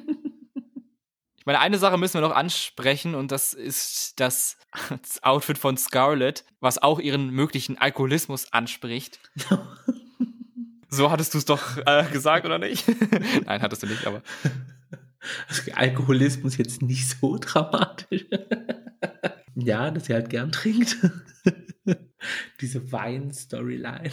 Ich 1.46 1.48
meine, 1.48 1.60
eine 1.60 1.78
Sache 1.78 1.96
müssen 1.96 2.14
wir 2.14 2.22
noch 2.22 2.34
ansprechen 2.34 3.14
und 3.14 3.30
das 3.30 3.52
ist 3.52 4.18
das 4.18 4.58
Outfit 5.22 5.58
von 5.58 5.76
Scarlett, 5.76 6.44
was 6.58 6.82
auch 6.82 6.98
ihren 6.98 7.30
möglichen 7.30 7.78
Alkoholismus 7.78 8.52
anspricht. 8.52 9.20
so 10.88 11.08
hattest 11.08 11.34
du 11.34 11.38
es 11.38 11.44
doch 11.44 11.76
äh, 11.86 12.04
gesagt, 12.10 12.46
oder 12.46 12.58
nicht? 12.58 12.84
Nein, 13.44 13.62
hattest 13.62 13.84
du 13.84 13.86
nicht, 13.86 14.08
aber. 14.08 14.22
Also 15.46 15.70
Alkoholismus 15.72 16.56
jetzt 16.56 16.82
nicht 16.82 17.08
so 17.08 17.38
dramatisch. 17.38 18.26
ja, 19.54 19.92
dass 19.92 20.06
sie 20.06 20.14
halt 20.14 20.30
gern 20.30 20.50
trinkt. 20.50 20.96
Diese 22.60 22.90
Wein-Storyline. 22.90 24.10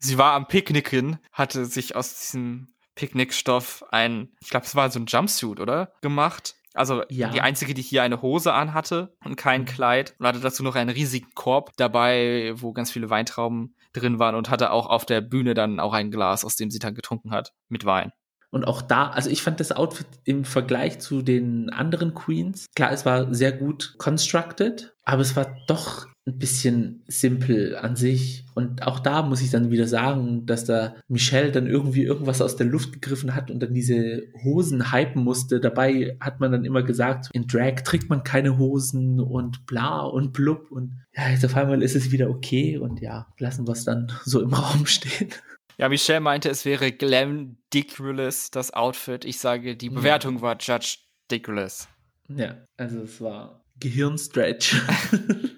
Sie 0.00 0.18
war 0.18 0.32
am 0.32 0.48
Picknicken, 0.48 1.18
hatte 1.30 1.64
sich 1.64 1.94
aus 1.94 2.12
diesem 2.18 2.74
Picknickstoff 2.96 3.84
ein, 3.90 4.30
ich 4.40 4.50
glaube, 4.50 4.66
es 4.66 4.74
war 4.74 4.90
so 4.90 4.98
ein 4.98 5.06
Jumpsuit, 5.06 5.60
oder? 5.60 5.92
Gemacht. 6.02 6.56
Also 6.74 7.02
ja. 7.08 7.30
die 7.30 7.40
einzige, 7.40 7.72
die 7.72 7.82
hier 7.82 8.02
eine 8.02 8.20
Hose 8.20 8.52
anhatte 8.52 9.14
und 9.24 9.36
kein 9.36 9.62
mhm. 9.62 9.66
Kleid 9.66 10.14
und 10.18 10.26
hatte 10.26 10.40
dazu 10.40 10.62
noch 10.62 10.74
einen 10.74 10.90
riesigen 10.90 11.28
Korb 11.34 11.72
dabei, 11.76 12.52
wo 12.56 12.72
ganz 12.72 12.90
viele 12.90 13.08
Weintrauben 13.08 13.76
drin 13.92 14.18
waren 14.18 14.34
und 14.34 14.50
hatte 14.50 14.72
auch 14.72 14.86
auf 14.86 15.06
der 15.06 15.22
Bühne 15.22 15.54
dann 15.54 15.80
auch 15.80 15.94
ein 15.94 16.10
Glas, 16.10 16.44
aus 16.44 16.56
dem 16.56 16.70
sie 16.70 16.78
dann 16.78 16.94
getrunken 16.94 17.30
hat, 17.30 17.52
mit 17.68 17.84
Wein. 17.86 18.12
Und 18.50 18.64
auch 18.66 18.82
da, 18.82 19.08
also 19.08 19.28
ich 19.30 19.42
fand 19.42 19.60
das 19.60 19.72
Outfit 19.72 20.06
im 20.24 20.44
Vergleich 20.44 20.98
zu 20.98 21.22
den 21.22 21.70
anderen 21.70 22.14
Queens, 22.14 22.66
klar, 22.74 22.92
es 22.92 23.04
war 23.04 23.32
sehr 23.34 23.52
gut 23.52 23.94
constructed, 23.98 24.94
aber 25.02 25.22
es 25.22 25.34
war 25.34 25.56
doch 25.66 26.06
ein 26.26 26.38
bisschen 26.38 27.04
simpel 27.06 27.76
an 27.76 27.94
sich. 27.94 28.44
Und 28.54 28.82
auch 28.82 28.98
da 28.98 29.22
muss 29.22 29.42
ich 29.42 29.50
dann 29.50 29.70
wieder 29.70 29.86
sagen, 29.86 30.44
dass 30.44 30.64
da 30.64 30.96
Michelle 31.08 31.52
dann 31.52 31.68
irgendwie 31.68 32.02
irgendwas 32.02 32.42
aus 32.42 32.56
der 32.56 32.66
Luft 32.66 32.94
gegriffen 32.94 33.34
hat 33.34 33.50
und 33.50 33.60
dann 33.60 33.74
diese 33.74 34.24
Hosen 34.42 34.92
hypen 34.92 35.22
musste. 35.22 35.60
Dabei 35.60 36.16
hat 36.20 36.40
man 36.40 36.50
dann 36.50 36.64
immer 36.64 36.82
gesagt, 36.82 37.28
in 37.32 37.46
Drag 37.46 37.82
trägt 37.84 38.10
man 38.10 38.24
keine 38.24 38.58
Hosen 38.58 39.20
und 39.20 39.66
bla 39.66 40.00
und 40.00 40.32
blub. 40.32 40.72
Und 40.72 41.00
ja, 41.14 41.28
jetzt 41.28 41.44
auf 41.44 41.56
einmal 41.56 41.82
ist 41.82 41.94
es 41.94 42.10
wieder 42.10 42.28
okay 42.28 42.76
und 42.76 43.00
ja, 43.00 43.28
lassen 43.38 43.66
wir 43.68 43.72
es 43.72 43.84
dann 43.84 44.10
so 44.24 44.42
im 44.42 44.52
Raum 44.52 44.86
stehen. 44.86 45.30
Ja, 45.78 45.88
Michelle 45.88 46.20
meinte, 46.20 46.48
es 46.48 46.64
wäre 46.64 46.90
glam 46.90 47.58
diculous, 47.72 48.50
das 48.50 48.72
Outfit. 48.72 49.24
Ich 49.24 49.38
sage, 49.38 49.76
die 49.76 49.90
Bewertung 49.90 50.36
ja. 50.36 50.42
war 50.42 50.56
judge 50.58 50.96
diculous. 51.30 51.86
Ja, 52.28 52.56
also 52.76 53.02
es 53.02 53.20
war 53.20 53.62
Gehirnstretch. 53.78 54.74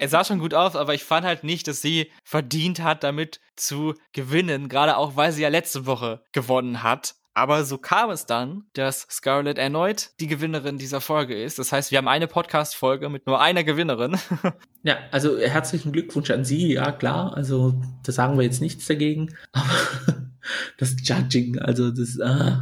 er 0.00 0.08
sah 0.08 0.24
schon 0.24 0.38
gut 0.38 0.54
aus, 0.54 0.76
aber 0.76 0.94
ich 0.94 1.04
fand 1.04 1.26
halt 1.26 1.44
nicht, 1.44 1.68
dass 1.68 1.82
sie 1.82 2.10
verdient 2.24 2.82
hat, 2.82 3.04
damit 3.04 3.40
zu 3.54 3.94
gewinnen, 4.12 4.68
gerade 4.68 4.96
auch, 4.96 5.16
weil 5.16 5.32
sie 5.32 5.42
ja 5.42 5.48
letzte 5.48 5.86
Woche 5.86 6.22
gewonnen 6.32 6.82
hat. 6.82 7.14
Aber 7.32 7.64
so 7.64 7.78
kam 7.78 8.10
es 8.10 8.26
dann, 8.26 8.64
dass 8.72 9.06
Scarlett 9.10 9.56
erneut 9.56 10.10
die 10.18 10.26
Gewinnerin 10.26 10.78
dieser 10.78 11.00
Folge 11.00 11.40
ist. 11.40 11.58
Das 11.58 11.70
heißt, 11.70 11.90
wir 11.90 11.98
haben 11.98 12.08
eine 12.08 12.26
Podcast-Folge 12.26 13.08
mit 13.08 13.26
nur 13.26 13.40
einer 13.40 13.62
Gewinnerin. 13.62 14.16
ja, 14.82 14.98
also 15.12 15.38
herzlichen 15.38 15.92
Glückwunsch 15.92 16.30
an 16.30 16.44
Sie, 16.44 16.74
ja 16.74 16.90
klar. 16.90 17.34
Also 17.36 17.80
da 18.02 18.12
sagen 18.12 18.36
wir 18.36 18.44
jetzt 18.44 18.60
nichts 18.60 18.86
dagegen. 18.86 19.34
Aber 19.52 19.70
das 20.78 20.96
Judging, 21.02 21.58
also 21.58 21.90
das 21.90 22.18
äh, 22.18 22.56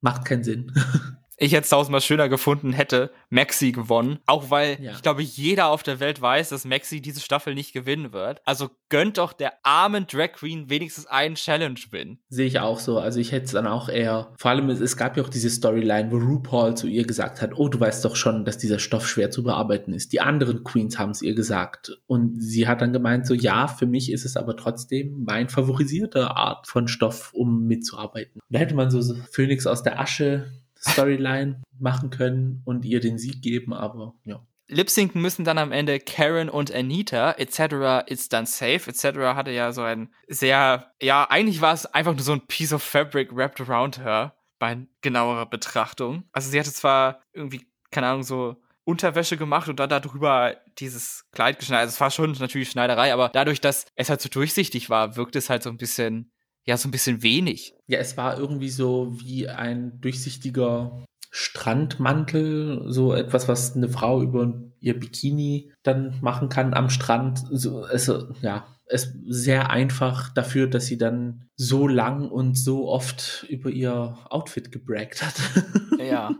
macht 0.00 0.24
keinen 0.24 0.44
Sinn 0.44 0.72
ich 1.44 1.52
jetzt 1.52 1.70
tausendmal 1.70 2.00
schöner 2.00 2.28
gefunden 2.28 2.72
hätte, 2.72 3.10
Maxi 3.30 3.72
gewonnen. 3.72 4.18
Auch 4.26 4.50
weil 4.50 4.78
ja. 4.80 4.92
ich 4.92 5.02
glaube, 5.02 5.22
jeder 5.22 5.68
auf 5.68 5.82
der 5.82 6.00
Welt 6.00 6.20
weiß, 6.20 6.50
dass 6.50 6.64
Maxi 6.64 7.00
diese 7.00 7.20
Staffel 7.20 7.54
nicht 7.54 7.72
gewinnen 7.72 8.12
wird. 8.12 8.40
Also 8.44 8.70
gönnt 8.88 9.18
doch 9.18 9.32
der 9.32 9.52
armen 9.64 10.06
Drag 10.06 10.32
Queen 10.32 10.70
wenigstens 10.70 11.06
einen 11.06 11.34
Challenge-Win. 11.34 12.18
Sehe 12.28 12.46
ich 12.46 12.60
auch 12.60 12.78
so. 12.78 12.98
Also 12.98 13.20
ich 13.20 13.32
hätte 13.32 13.46
es 13.46 13.52
dann 13.52 13.66
auch 13.66 13.88
eher. 13.88 14.32
Vor 14.36 14.50
allem, 14.50 14.68
es 14.70 14.96
gab 14.96 15.16
ja 15.16 15.22
auch 15.22 15.28
diese 15.28 15.50
Storyline, 15.50 16.10
wo 16.10 16.16
RuPaul 16.16 16.76
zu 16.76 16.86
ihr 16.86 17.04
gesagt 17.04 17.42
hat: 17.42 17.52
Oh, 17.56 17.68
du 17.68 17.80
weißt 17.80 18.04
doch 18.04 18.16
schon, 18.16 18.44
dass 18.44 18.58
dieser 18.58 18.78
Stoff 18.78 19.08
schwer 19.08 19.30
zu 19.30 19.42
bearbeiten 19.42 19.92
ist. 19.92 20.12
Die 20.12 20.20
anderen 20.20 20.64
Queens 20.64 20.98
haben 20.98 21.10
es 21.10 21.22
ihr 21.22 21.34
gesagt. 21.34 21.98
Und 22.06 22.40
sie 22.40 22.68
hat 22.68 22.80
dann 22.80 22.92
gemeint: 22.92 23.26
So, 23.26 23.34
ja, 23.34 23.66
für 23.66 23.86
mich 23.86 24.12
ist 24.12 24.24
es 24.24 24.36
aber 24.36 24.56
trotzdem 24.56 25.24
mein 25.24 25.48
favorisierter 25.48 26.36
Art 26.36 26.66
von 26.66 26.88
Stoff, 26.88 27.32
um 27.34 27.66
mitzuarbeiten. 27.66 28.40
Da 28.48 28.58
hätte 28.58 28.74
man 28.74 28.90
so 28.90 29.14
Phoenix 29.30 29.66
aus 29.66 29.82
der 29.82 30.00
Asche 30.00 30.63
Storyline 30.88 31.62
machen 31.78 32.10
können 32.10 32.62
und 32.64 32.84
ihr 32.84 33.00
den 33.00 33.18
Sieg 33.18 33.42
geben, 33.42 33.72
aber 33.72 34.14
ja. 34.24 34.44
Lipsinken 34.66 35.20
müssen 35.20 35.44
dann 35.44 35.58
am 35.58 35.72
Ende 35.72 36.00
Karen 36.00 36.48
und 36.48 36.72
Anita, 36.74 37.32
etc. 37.32 38.10
It's 38.10 38.28
done 38.28 38.46
safe, 38.46 38.90
etc. 38.90 39.18
hatte 39.34 39.50
ja 39.50 39.72
so 39.72 39.82
ein 39.82 40.12
sehr, 40.26 40.90
ja, 41.02 41.26
eigentlich 41.28 41.60
war 41.60 41.74
es 41.74 41.86
einfach 41.86 42.14
nur 42.14 42.22
so 42.22 42.32
ein 42.32 42.46
Piece 42.46 42.72
of 42.72 42.82
Fabric 42.82 43.34
wrapped 43.34 43.60
around 43.60 43.98
her 43.98 44.34
bei 44.58 44.86
genauerer 45.02 45.46
Betrachtung. 45.46 46.24
Also 46.32 46.50
sie 46.50 46.58
hatte 46.58 46.72
zwar 46.72 47.20
irgendwie, 47.34 47.66
keine 47.90 48.06
Ahnung, 48.06 48.22
so 48.22 48.56
Unterwäsche 48.84 49.36
gemacht 49.36 49.68
und 49.68 49.80
dann 49.80 49.88
darüber 49.88 50.56
dieses 50.78 51.26
Kleid 51.32 51.58
geschneidet. 51.58 51.84
Also 51.84 51.94
es 51.94 52.00
war 52.00 52.10
schon 52.10 52.32
natürlich 52.32 52.70
Schneiderei, 52.70 53.12
aber 53.12 53.30
dadurch, 53.30 53.60
dass 53.60 53.86
es 53.96 54.10
halt 54.10 54.20
so 54.20 54.28
durchsichtig 54.28 54.90
war, 54.90 55.16
wirkt 55.16 55.36
es 55.36 55.50
halt 55.50 55.62
so 55.62 55.70
ein 55.70 55.78
bisschen 55.78 56.32
ja 56.64 56.76
so 56.76 56.88
ein 56.88 56.92
bisschen 56.92 57.22
wenig. 57.22 57.74
Ja, 57.86 57.98
es 57.98 58.16
war 58.16 58.38
irgendwie 58.38 58.70
so 58.70 59.12
wie 59.18 59.48
ein 59.48 60.00
durchsichtiger 60.00 61.04
Strandmantel, 61.30 62.84
so 62.86 63.12
etwas, 63.12 63.48
was 63.48 63.74
eine 63.74 63.88
Frau 63.88 64.22
über 64.22 64.54
ihr 64.80 64.98
Bikini 64.98 65.72
dann 65.82 66.18
machen 66.20 66.48
kann 66.48 66.74
am 66.74 66.90
Strand. 66.90 67.42
So, 67.50 67.82
also, 67.82 68.32
ja, 68.40 68.66
es 68.86 69.06
ist 69.06 69.16
sehr 69.26 69.70
einfach 69.70 70.32
dafür, 70.32 70.68
dass 70.68 70.86
sie 70.86 70.98
dann 70.98 71.48
so 71.56 71.88
lang 71.88 72.30
und 72.30 72.56
so 72.56 72.88
oft 72.88 73.46
über 73.48 73.70
ihr 73.70 74.18
Outfit 74.30 74.72
gebraggt 74.72 75.22
hat. 75.22 75.34
Ja. 75.98 76.34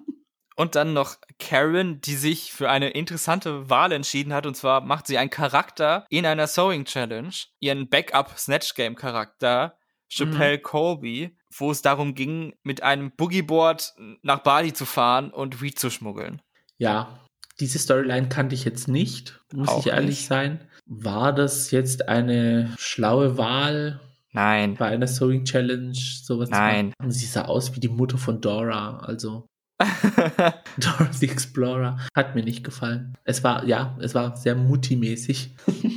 Und 0.56 0.74
dann 0.74 0.92
noch 0.92 1.16
Karen, 1.38 2.00
die 2.02 2.16
sich 2.16 2.52
für 2.52 2.68
eine 2.68 2.90
interessante 2.90 3.70
Wahl 3.70 3.92
entschieden 3.92 4.34
hat. 4.34 4.46
Und 4.46 4.56
zwar 4.56 4.82
macht 4.82 5.06
sie 5.06 5.16
einen 5.16 5.30
Charakter 5.30 6.04
in 6.10 6.26
einer 6.26 6.46
Sewing 6.46 6.84
Challenge, 6.84 7.32
ihren 7.60 7.88
Backup 7.88 8.38
Snatch 8.38 8.74
Game 8.74 8.94
Charakter 8.94 9.78
Chappelle 10.10 10.58
Colby, 10.58 11.36
wo 11.56 11.70
es 11.70 11.82
darum 11.82 12.14
ging, 12.14 12.54
mit 12.62 12.82
einem 12.82 13.10
Boogieboard 13.16 13.94
nach 14.22 14.40
Bali 14.40 14.72
zu 14.72 14.84
fahren 14.84 15.30
und 15.30 15.60
Weed 15.60 15.78
zu 15.78 15.90
schmuggeln. 15.90 16.40
Ja, 16.78 17.20
diese 17.60 17.78
Storyline 17.78 18.28
kannte 18.28 18.54
ich 18.54 18.64
jetzt 18.64 18.88
nicht, 18.88 19.40
muss 19.52 19.68
Auch 19.68 19.80
ich 19.80 19.86
ehrlich 19.92 20.08
nicht. 20.18 20.26
sein. 20.26 20.68
War 20.86 21.32
das 21.32 21.70
jetzt 21.70 22.08
eine 22.08 22.74
schlaue 22.78 23.38
Wahl 23.38 24.00
Nein. 24.32 24.74
bei 24.74 24.86
einer 24.88 25.06
Sewing 25.06 25.44
Challenge? 25.44 25.94
Sowas 25.94 26.48
zu 26.48 26.54
Nein. 26.54 26.92
machen? 26.98 27.10
Sie 27.10 27.26
sah 27.26 27.42
aus 27.46 27.74
wie 27.74 27.80
die 27.80 27.88
Mutter 27.88 28.18
von 28.18 28.40
Dora, 28.40 28.98
also 28.98 29.46
Dora 30.78 31.12
the 31.12 31.28
Explorer. 31.28 31.98
Hat 32.14 32.34
mir 32.34 32.42
nicht 32.44 32.64
gefallen. 32.64 33.16
Es 33.24 33.42
war, 33.44 33.64
ja, 33.64 33.96
es 34.00 34.14
war 34.14 34.36
sehr 34.36 34.56
Mutti-mäßig. 34.56 35.54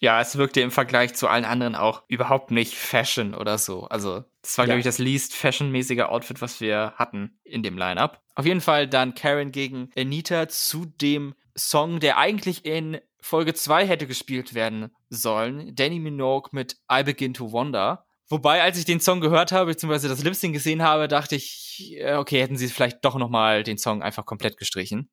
ja, 0.00 0.20
es 0.20 0.36
wirkte 0.36 0.60
im 0.60 0.70
Vergleich 0.70 1.14
zu 1.14 1.28
allen 1.28 1.44
anderen 1.44 1.74
auch 1.74 2.02
überhaupt 2.08 2.50
nicht 2.50 2.74
Fashion 2.74 3.34
oder 3.34 3.58
so. 3.58 3.84
Also, 3.84 4.24
das 4.42 4.58
war, 4.58 4.64
Ja. 4.64 4.66
glaube 4.66 4.80
ich, 4.80 4.84
das 4.84 4.98
least 4.98 5.34
fashionmäßige 5.34 6.00
Outfit, 6.00 6.40
was 6.40 6.60
wir 6.60 6.92
hatten 6.96 7.38
in 7.44 7.62
dem 7.62 7.78
Lineup. 7.78 8.20
Auf 8.34 8.44
jeden 8.46 8.60
Fall 8.60 8.86
dann 8.88 9.14
Karen 9.14 9.52
gegen 9.52 9.90
Anita 9.96 10.48
zu 10.48 10.84
dem 10.86 11.34
Song, 11.56 12.00
der 12.00 12.18
eigentlich 12.18 12.64
in 12.66 12.98
Folge 13.20 13.54
2 13.54 13.86
hätte 13.86 14.06
gespielt 14.06 14.54
werden 14.54 14.90
sollen. 15.08 15.74
Danny 15.74 15.98
Minogue 15.98 16.50
mit 16.52 16.76
I 16.92 17.02
Begin 17.02 17.34
to 17.34 17.50
Wonder. 17.50 18.04
Wobei, 18.28 18.62
als 18.62 18.76
ich 18.78 18.84
den 18.84 19.00
Song 19.00 19.20
gehört 19.20 19.52
habe, 19.52 19.70
beziehungsweise 19.70 20.08
das 20.08 20.22
Lip-Sync 20.22 20.52
gesehen 20.52 20.82
habe, 20.82 21.08
dachte 21.08 21.36
ich, 21.36 21.94
äh, 21.98 22.14
okay, 22.16 22.40
hätten 22.42 22.56
sie 22.56 22.68
vielleicht 22.68 23.04
doch 23.04 23.16
nochmal 23.16 23.62
den 23.62 23.78
Song 23.78 24.02
einfach 24.02 24.26
komplett 24.26 24.56
gestrichen. 24.58 25.08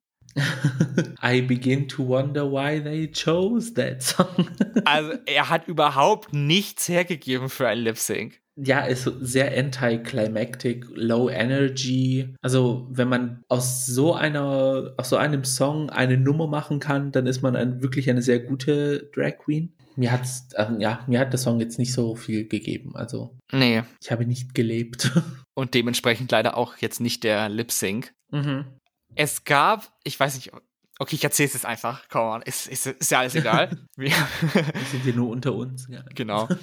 I 1.22 1.40
begin 1.42 1.88
to 1.88 2.06
wonder 2.08 2.44
why 2.50 2.82
they 2.82 3.10
chose 3.10 3.74
that 3.74 4.02
song. 4.02 4.48
Also, 4.84 5.12
er 5.26 5.48
hat 5.48 5.68
überhaupt 5.68 6.32
nichts 6.32 6.88
hergegeben 6.88 7.48
für 7.48 7.68
ein 7.68 7.78
Lip-Sync. 7.78 8.40
ja, 8.56 8.80
ist 8.80 9.10
sehr 9.20 9.56
anticlimactic, 9.56 10.84
low 10.94 11.28
energy. 11.30 12.34
Also, 12.42 12.86
wenn 12.90 13.08
man 13.08 13.42
aus 13.48 13.86
so 13.86 14.14
einer, 14.14 14.92
aus 14.96 15.08
so 15.10 15.16
einem 15.16 15.44
Song 15.44 15.90
eine 15.90 16.16
Nummer 16.16 16.46
machen 16.46 16.80
kann, 16.80 17.12
dann 17.12 17.26
ist 17.26 17.42
man 17.42 17.56
ein, 17.56 17.82
wirklich 17.82 18.10
eine 18.10 18.22
sehr 18.22 18.40
gute 18.40 19.10
Drag 19.14 19.38
Queen. 19.38 19.72
Mir 19.96 20.10
hat's, 20.12 20.48
ähm, 20.56 20.80
ja, 20.80 21.04
mir 21.06 21.20
hat 21.20 21.32
der 21.32 21.38
Song 21.38 21.60
jetzt 21.60 21.78
nicht 21.78 21.92
so 21.92 22.16
viel 22.16 22.46
gegeben. 22.48 22.94
Also, 22.96 23.36
Nee. 23.52 23.82
ich 24.02 24.10
habe 24.10 24.26
nicht 24.26 24.54
gelebt. 24.54 25.10
Und 25.54 25.74
dementsprechend 25.74 26.30
leider 26.32 26.56
auch 26.56 26.76
jetzt 26.78 27.00
nicht 27.00 27.22
der 27.24 27.48
Lip-Sync. 27.48 28.12
mhm. 28.30 28.64
Es 29.14 29.44
gab, 29.44 29.92
ich 30.02 30.18
weiß 30.18 30.34
nicht, 30.36 30.52
okay, 30.98 31.16
ich 31.16 31.24
erzähle 31.24 31.48
es 31.48 31.54
jetzt 31.54 31.66
einfach. 31.66 32.08
Come 32.08 32.24
on, 32.24 32.42
ist, 32.42 32.66
ist, 32.66 32.86
ist 32.86 33.10
ja 33.10 33.20
alles 33.20 33.34
egal. 33.34 33.70
Wir, 33.96 34.10
sind 34.90 35.02
hier 35.02 35.14
nur 35.14 35.28
unter 35.28 35.54
uns. 35.54 35.86
Ja. 35.88 36.02
genau. 36.14 36.48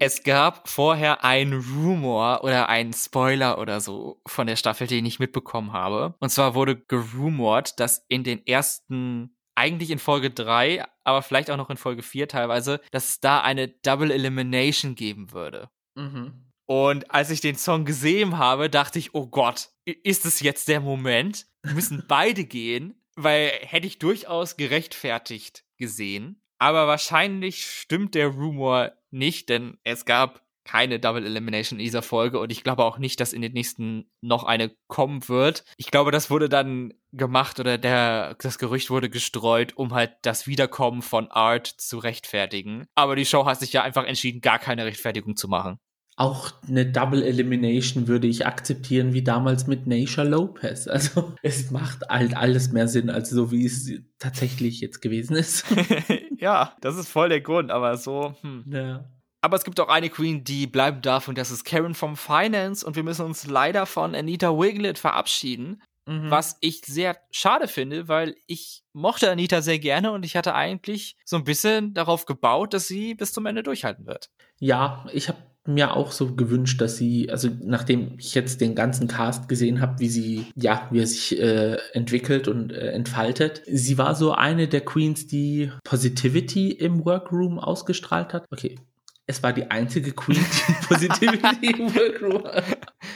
Es 0.00 0.22
gab 0.22 0.68
vorher 0.68 1.24
einen 1.24 1.54
Rumor 1.54 2.44
oder 2.44 2.68
einen 2.68 2.92
Spoiler 2.92 3.58
oder 3.58 3.80
so 3.80 4.20
von 4.28 4.46
der 4.46 4.54
Staffel, 4.54 4.86
den 4.86 5.04
ich 5.04 5.18
mitbekommen 5.18 5.72
habe. 5.72 6.14
Und 6.20 6.28
zwar 6.28 6.54
wurde 6.54 6.76
gerumort, 6.76 7.80
dass 7.80 8.04
in 8.08 8.22
den 8.22 8.46
ersten, 8.46 9.36
eigentlich 9.56 9.90
in 9.90 9.98
Folge 9.98 10.30
3, 10.30 10.84
aber 11.02 11.22
vielleicht 11.22 11.50
auch 11.50 11.56
noch 11.56 11.68
in 11.68 11.76
Folge 11.76 12.04
4 12.04 12.28
teilweise, 12.28 12.80
dass 12.92 13.08
es 13.08 13.20
da 13.20 13.40
eine 13.40 13.66
Double 13.66 14.12
Elimination 14.12 14.94
geben 14.94 15.32
würde. 15.32 15.68
Mhm. 15.96 16.44
Und 16.66 17.10
als 17.10 17.30
ich 17.30 17.40
den 17.40 17.56
Song 17.56 17.84
gesehen 17.84 18.38
habe, 18.38 18.70
dachte 18.70 19.00
ich, 19.00 19.14
oh 19.14 19.26
Gott, 19.26 19.70
ist 19.84 20.26
es 20.26 20.40
jetzt 20.40 20.68
der 20.68 20.80
Moment? 20.80 21.46
Müssen 21.74 22.04
beide 22.08 22.44
gehen? 22.44 22.94
Weil 23.16 23.50
hätte 23.62 23.86
ich 23.86 23.98
durchaus 23.98 24.56
gerechtfertigt 24.56 25.64
gesehen. 25.76 26.42
Aber 26.58 26.86
wahrscheinlich 26.86 27.64
stimmt 27.64 28.14
der 28.14 28.28
Rumor 28.28 28.92
nicht, 29.10 29.48
denn 29.48 29.78
es 29.84 30.04
gab 30.04 30.42
keine 30.68 31.00
Double 31.00 31.24
Elimination 31.24 31.78
in 31.78 31.84
dieser 31.84 32.02
Folge 32.02 32.38
und 32.38 32.52
ich 32.52 32.62
glaube 32.62 32.84
auch 32.84 32.98
nicht, 32.98 33.20
dass 33.20 33.32
in 33.32 33.40
den 33.40 33.54
nächsten 33.54 34.10
noch 34.20 34.44
eine 34.44 34.70
kommen 34.86 35.26
wird. 35.26 35.64
Ich 35.78 35.90
glaube, 35.90 36.10
das 36.10 36.28
wurde 36.28 36.50
dann 36.50 36.92
gemacht 37.10 37.58
oder 37.58 37.78
der, 37.78 38.34
das 38.34 38.58
Gerücht 38.58 38.90
wurde 38.90 39.08
gestreut, 39.08 39.72
um 39.76 39.94
halt 39.94 40.12
das 40.22 40.46
Wiederkommen 40.46 41.00
von 41.00 41.30
Art 41.30 41.66
zu 41.66 41.96
rechtfertigen. 41.96 42.86
Aber 42.94 43.16
die 43.16 43.24
Show 43.24 43.46
hat 43.46 43.60
sich 43.60 43.72
ja 43.72 43.82
einfach 43.82 44.04
entschieden, 44.04 44.42
gar 44.42 44.58
keine 44.58 44.84
Rechtfertigung 44.84 45.36
zu 45.36 45.48
machen. 45.48 45.78
Auch 46.18 46.50
eine 46.66 46.84
Double 46.84 47.22
Elimination 47.22 48.08
würde 48.08 48.26
ich 48.26 48.44
akzeptieren, 48.44 49.12
wie 49.12 49.22
damals 49.22 49.68
mit 49.68 49.86
Naisha 49.86 50.24
Lopez. 50.24 50.86
Also, 50.98 51.34
es 51.42 51.70
macht 51.70 52.08
halt 52.08 52.36
alles 52.36 52.72
mehr 52.72 52.88
Sinn, 52.88 53.08
als 53.08 53.30
so 53.30 53.52
wie 53.52 53.64
es 53.64 53.88
tatsächlich 54.18 54.80
jetzt 54.80 55.00
gewesen 55.00 55.36
ist. 55.36 55.64
ja, 56.36 56.74
das 56.80 56.96
ist 56.96 57.08
voll 57.08 57.28
der 57.28 57.40
Grund, 57.40 57.70
aber 57.70 57.96
so, 57.96 58.34
hm. 58.40 58.64
ja. 58.68 59.08
Aber 59.40 59.56
es 59.56 59.64
gibt 59.64 59.78
auch 59.78 59.88
eine 59.88 60.10
Queen, 60.10 60.42
die 60.42 60.66
bleiben 60.66 61.00
darf 61.02 61.28
und 61.28 61.38
das 61.38 61.52
ist 61.52 61.64
Karen 61.64 61.94
vom 61.94 62.16
Finance 62.16 62.84
und 62.84 62.96
wir 62.96 63.04
müssen 63.04 63.24
uns 63.24 63.46
leider 63.46 63.86
von 63.86 64.16
Anita 64.16 64.50
Wiglet 64.50 64.98
verabschieden, 64.98 65.80
Mhm. 66.08 66.30
was 66.30 66.56
ich 66.62 66.80
sehr 66.86 67.18
schade 67.30 67.68
finde, 67.68 68.08
weil 68.08 68.34
ich 68.46 68.82
mochte 68.94 69.30
Anita 69.30 69.60
sehr 69.60 69.78
gerne 69.78 70.10
und 70.10 70.24
ich 70.24 70.36
hatte 70.36 70.54
eigentlich 70.54 71.16
so 71.26 71.36
ein 71.36 71.44
bisschen 71.44 71.92
darauf 71.92 72.24
gebaut, 72.24 72.72
dass 72.72 72.88
sie 72.88 73.14
bis 73.14 73.34
zum 73.34 73.44
Ende 73.44 73.62
durchhalten 73.62 74.06
wird. 74.06 74.30
Ja, 74.58 75.06
ich 75.12 75.28
habe 75.28 75.38
mir 75.68 75.94
auch 75.94 76.12
so 76.12 76.34
gewünscht, 76.34 76.80
dass 76.80 76.96
sie, 76.96 77.30
also 77.30 77.48
nachdem 77.62 78.14
ich 78.18 78.34
jetzt 78.34 78.60
den 78.60 78.74
ganzen 78.74 79.06
Cast 79.06 79.48
gesehen 79.48 79.80
habe, 79.80 80.00
wie 80.00 80.08
sie, 80.08 80.46
ja, 80.56 80.88
wie 80.90 81.00
er 81.00 81.06
sich 81.06 81.38
äh, 81.38 81.76
entwickelt 81.92 82.48
und 82.48 82.72
äh, 82.72 82.90
entfaltet, 82.90 83.62
sie 83.66 83.98
war 83.98 84.14
so 84.14 84.32
eine 84.32 84.66
der 84.66 84.80
Queens, 84.80 85.26
die 85.26 85.70
Positivity 85.84 86.70
im 86.72 87.04
Workroom 87.04 87.58
ausgestrahlt 87.58 88.32
hat. 88.32 88.46
Okay. 88.50 88.76
Es 89.26 89.42
war 89.42 89.52
die 89.52 89.70
einzige 89.70 90.12
Queen, 90.12 90.42
die 90.68 90.86
Positivity 90.86 91.70
im 91.70 91.94
Workroom 91.94 92.44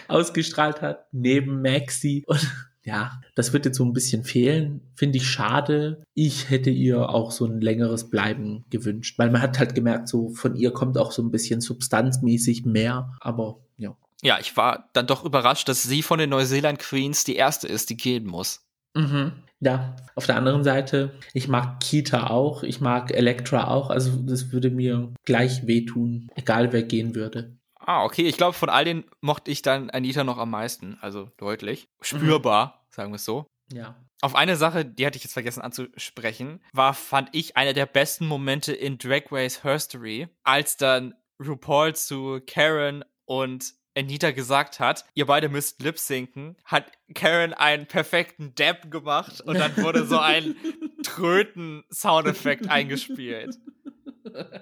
ausgestrahlt 0.09 0.82
hat, 0.82 1.07
neben 1.11 1.62
Maxi. 1.62 2.22
Und 2.26 2.46
ja, 2.85 3.20
das 3.35 3.53
wird 3.53 3.64
jetzt 3.64 3.76
so 3.76 3.85
ein 3.85 3.93
bisschen 3.93 4.24
fehlen. 4.24 4.80
Finde 4.95 5.18
ich 5.18 5.28
schade. 5.28 6.03
Ich 6.14 6.51
hätte 6.51 6.70
ihr 6.70 7.09
auch 7.09 7.30
so 7.30 7.45
ein 7.47 7.61
längeres 7.61 8.11
Bleiben 8.11 8.64
gewünscht, 8.70 9.18
weil 9.18 9.30
man 9.30 9.41
hat 9.41 9.59
halt 9.59 9.74
gemerkt, 9.74 10.09
so 10.09 10.30
von 10.30 10.57
ihr 10.57 10.72
kommt 10.72 10.99
auch 10.99 11.12
so 11.12 11.22
ein 11.22 11.30
bisschen 11.30 11.61
substanzmäßig 11.61 12.64
mehr. 12.64 13.12
Aber 13.20 13.61
ja. 13.76 13.97
Ja, 14.22 14.39
ich 14.41 14.57
war 14.57 14.89
dann 14.93 15.07
doch 15.07 15.24
überrascht, 15.24 15.68
dass 15.68 15.83
sie 15.83 16.03
von 16.03 16.18
den 16.18 16.30
Neuseeland 16.30 16.78
Queens 16.78 17.24
die 17.24 17.37
erste 17.37 17.68
ist, 17.68 17.91
die 17.91 17.97
gehen 17.97 18.26
muss. 18.26 18.64
Mhm. 18.95 19.33
Ja, 19.61 19.95
auf 20.16 20.26
der 20.26 20.37
anderen 20.37 20.64
Seite, 20.64 21.12
ich 21.35 21.47
mag 21.47 21.78
Kita 21.78 22.26
auch, 22.30 22.64
ich 22.64 22.80
mag 22.80 23.12
Elektra 23.12 23.68
auch, 23.68 23.91
also 23.91 24.11
das 24.16 24.51
würde 24.51 24.70
mir 24.70 25.12
gleich 25.24 25.68
wehtun, 25.68 26.28
egal 26.35 26.72
wer 26.72 26.83
gehen 26.83 27.14
würde. 27.14 27.57
Ah, 27.87 28.05
okay. 28.05 28.22
Ich 28.22 28.37
glaube, 28.37 28.55
von 28.55 28.68
all 28.68 28.85
denen 28.85 29.05
mochte 29.20 29.51
ich 29.51 29.62
dann 29.62 29.91
Anita 29.91 30.24
noch 30.24 30.39
am 30.39 30.51
meisten. 30.51 30.99
Also 31.01 31.30
deutlich. 31.37 31.89
Spürbar, 32.01 32.87
sagen 32.91 33.12
wir 33.12 33.16
es 33.16 33.24
so. 33.24 33.47
Ja. 33.72 33.97
Auf 34.20 34.35
eine 34.37 34.57
Sache, 34.57 34.85
die 34.85 35.05
hatte 35.05 35.16
ich 35.16 35.24
jetzt 35.24 35.33
vergessen 35.33 35.62
anzusprechen, 35.62 36.61
war, 36.72 36.95
fand 36.95 37.30
ich, 37.33 37.57
einer 37.57 37.72
der 37.72 37.87
besten 37.87 38.26
Momente 38.26 38.72
in 38.72 38.99
Drag 38.99 39.24
Race 39.33 39.64
Herstory, 39.64 40.28
als 40.45 40.76
dann 40.76 41.14
RuPaul 41.45 41.97
zu 41.97 42.41
Karen 42.47 43.05
und 43.24 43.74
Anita 43.97 44.30
gesagt 44.30 44.80
hat, 44.80 45.05
ihr 45.14 45.26
beide 45.26 45.49
müsst 45.49 45.83
lip 45.83 45.99
sinken, 45.99 46.57
hat 46.64 46.93
Karen 47.14 47.53
einen 47.53 47.87
perfekten 47.87 48.55
Dab 48.55 48.91
gemacht 48.91 49.41
und 49.43 49.59
dann 49.59 49.76
wurde 49.76 50.07
so 50.07 50.18
ein 50.18 50.57
Tröten-Soundeffekt 51.03 52.70
eingespielt. 52.70 53.59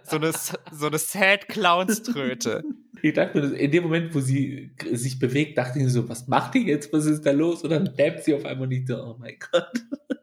So 0.05 0.17
eine, 0.17 0.33
so 0.73 0.87
eine 0.87 0.99
Sad 0.99 1.49
Clowns-Tröte. 1.49 2.65
Ich 3.03 3.15
dachte 3.15 3.41
mir, 3.41 3.57
in 3.57 3.71
dem 3.71 3.85
Moment, 3.85 4.15
wo 4.15 4.21
sie 4.21 4.75
sich 4.93 5.19
bewegt, 5.19 5.57
dachte 5.57 5.79
ich 5.79 5.85
mir 5.85 5.91
so, 5.91 6.07
was 6.11 6.29
macht 6.29 6.53
die 6.53 6.67
jetzt? 6.67 6.93
Was 6.93 7.07
ist 7.07 7.25
da 7.25 7.31
los? 7.31 7.63
Und 7.63 7.71
dann 7.71 7.95
dabbt 7.97 8.25
sie 8.25 8.35
auf 8.35 8.45
einmal 8.45 8.69
nicht 8.69 8.89
so, 8.89 9.03
oh 9.03 9.17
mein 9.19 9.37
Gott. 9.51 9.73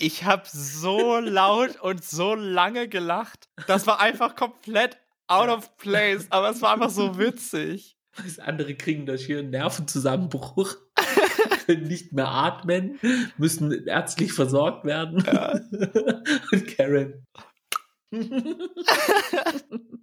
Ich 0.00 0.24
habe 0.24 0.42
so 0.46 1.18
laut 1.18 1.80
und 1.80 2.04
so 2.04 2.34
lange 2.34 2.86
gelacht. 2.86 3.48
Das 3.66 3.86
war 3.86 3.98
einfach 3.98 4.36
komplett 4.36 4.98
out 5.26 5.48
of 5.48 5.76
place, 5.76 6.26
aber 6.30 6.50
es 6.50 6.62
war 6.62 6.74
einfach 6.74 6.90
so 6.90 7.18
witzig. 7.18 7.96
Das 8.24 8.38
andere 8.38 8.74
kriegen 8.74 9.06
da 9.06 9.16
schier 9.16 9.40
einen 9.40 9.50
Nervenzusammenbruch, 9.50 10.76
können 11.66 11.84
nicht 11.84 12.12
mehr 12.12 12.28
atmen, 12.28 12.98
müssen 13.36 13.86
ärztlich 13.86 14.32
versorgt 14.32 14.84
werden. 14.84 15.24
Ja. 15.26 15.60
Und 16.52 16.76
Karen. 16.76 17.26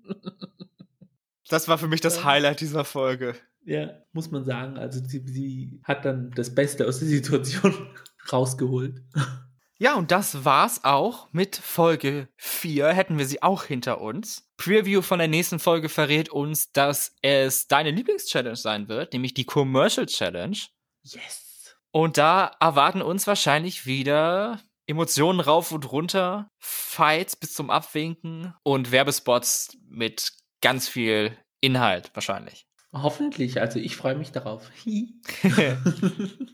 Das 1.47 1.67
war 1.67 1.77
für 1.77 1.87
mich 1.87 2.01
das 2.01 2.23
Highlight 2.23 2.59
dieser 2.61 2.83
Folge. 2.85 3.35
Ja, 3.65 3.89
muss 4.13 4.31
man 4.31 4.43
sagen. 4.43 4.77
Also 4.77 4.99
sie, 5.05 5.23
sie 5.27 5.79
hat 5.83 6.05
dann 6.05 6.31
das 6.31 6.53
Beste 6.53 6.87
aus 6.87 6.99
der 6.99 7.07
Situation 7.07 7.87
rausgeholt. 8.31 9.01
Ja, 9.77 9.95
und 9.95 10.11
das 10.11 10.45
war's 10.45 10.83
auch 10.83 11.31
mit 11.33 11.55
Folge 11.55 12.29
4. 12.37 12.87
Hätten 12.89 13.17
wir 13.17 13.25
sie 13.25 13.43
auch 13.43 13.63
hinter 13.63 14.01
uns. 14.01 14.49
Preview 14.57 15.01
von 15.01 15.19
der 15.19 15.27
nächsten 15.27 15.59
Folge 15.59 15.89
verrät 15.89 16.29
uns, 16.29 16.71
dass 16.71 17.15
es 17.21 17.67
deine 17.67 17.91
Lieblingschallenge 17.91 18.55
sein 18.55 18.87
wird, 18.87 19.13
nämlich 19.13 19.33
die 19.33 19.45
Commercial 19.45 20.05
Challenge. 20.05 20.57
Yes. 21.03 21.75
Und 21.91 22.17
da 22.17 22.51
erwarten 22.59 23.01
uns 23.01 23.27
wahrscheinlich 23.27 23.85
wieder 23.85 24.61
Emotionen 24.87 25.39
rauf 25.39 25.71
und 25.71 25.91
runter, 25.91 26.49
Fights 26.59 27.35
bis 27.35 27.53
zum 27.53 27.69
Abwinken 27.69 28.53
und 28.63 28.91
Werbespots 28.91 29.77
mit 29.87 30.31
ganz 30.61 30.87
viel 30.87 31.37
Inhalt 31.61 32.11
wahrscheinlich. 32.13 32.67
Hoffentlich, 32.93 33.59
also 33.59 33.79
ich 33.79 33.95
freue 33.95 34.15
mich 34.15 34.31
darauf. 34.31 34.69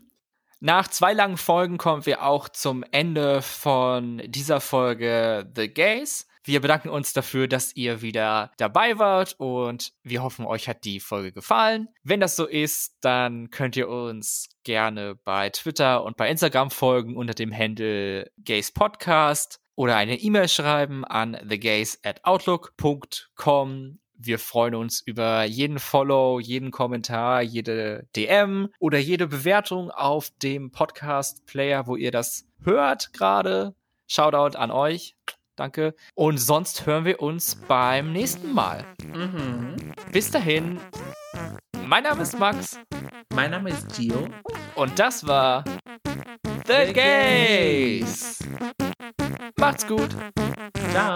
Nach 0.64 0.88
zwei 0.88 1.14
langen 1.14 1.38
Folgen 1.38 1.80
kommen 1.80 2.06
wir 2.06 2.24
auch 2.24 2.48
zum 2.48 2.84
Ende 2.92 3.42
von 3.42 4.22
dieser 4.26 4.62
Folge 4.62 5.52
The 5.56 5.68
Gays. 5.68 6.28
Wir 6.44 6.60
bedanken 6.60 6.89
uns 6.89 7.14
dafür, 7.14 7.48
dass 7.48 7.76
ihr 7.76 8.02
wieder 8.02 8.52
dabei 8.58 8.98
wart 8.98 9.36
und 9.38 9.94
wir 10.04 10.24
hoffen, 10.24 10.46
euch 10.46 10.68
hat 10.68 10.84
die 10.86 11.00
Folge 11.00 11.32
gefallen. 11.32 11.88
Wenn 12.04 12.20
das 12.20 12.36
so 12.36 12.46
ist, 12.46 12.98
dann 13.02 13.52
könnt 13.52 13.76
ihr 13.76 13.89
uns 13.89 14.50
gerne 14.64 15.16
bei 15.16 15.50
Twitter 15.52 16.04
und 16.04 16.18
bei 16.18 16.30
Instagram 16.30 16.72
folgen 16.72 17.16
unter 17.16 17.34
dem 17.34 17.56
Handle 17.56 18.32
Gays 18.39 18.72
Podcast 18.72 19.60
oder 19.76 19.96
eine 19.96 20.20
E-Mail 20.20 20.48
schreiben 20.48 21.06
an 21.06 21.34
thegays 21.48 22.00
at 22.04 22.26
outlook.com 22.26 24.00
wir 24.24 24.38
freuen 24.38 24.76
uns 24.76 25.02
über 25.02 25.44
jeden 25.46 25.80
Follow, 25.80 26.39
jeden 26.39 26.70
Kommentar, 26.70 27.42
jede 27.42 28.08
DM 28.16 28.70
oder 28.78 29.00
jede 29.00 29.26
Bewertung 29.28 29.89
auf 29.89 30.30
dem 30.44 30.72
Podcast-Player, 30.72 31.88
wo 31.88 31.96
ihr 31.96 32.12
das 32.12 32.46
hört 32.64 33.14
gerade. 33.14 33.74
Shoutout 34.06 34.58
an 34.58 34.72
euch. 34.72 35.16
Danke. 35.56 35.95
Und 36.16 36.38
sonst 36.38 36.86
hören 36.86 37.06
wir 37.06 37.22
uns 37.22 37.56
beim 37.56 38.12
nächsten 38.12 38.54
Mal. 38.54 38.86
Mhm. 39.04 39.76
Bis 40.12 40.32
dahin. 40.32 40.80
Mein 41.86 42.04
Name 42.04 42.24
ist 42.24 42.38
Max. 42.39 42.80
Mein 43.34 43.52
Name 43.52 43.70
ist 43.70 43.95
Gio. 43.95 44.28
Und 44.76 44.97
das 44.97 45.26
war 45.28 45.64
The, 46.66 46.88
The 46.88 46.93
Gays. 46.93 48.39
Macht's 49.58 49.86
gut. 49.86 50.10
Ciao. 50.91 51.16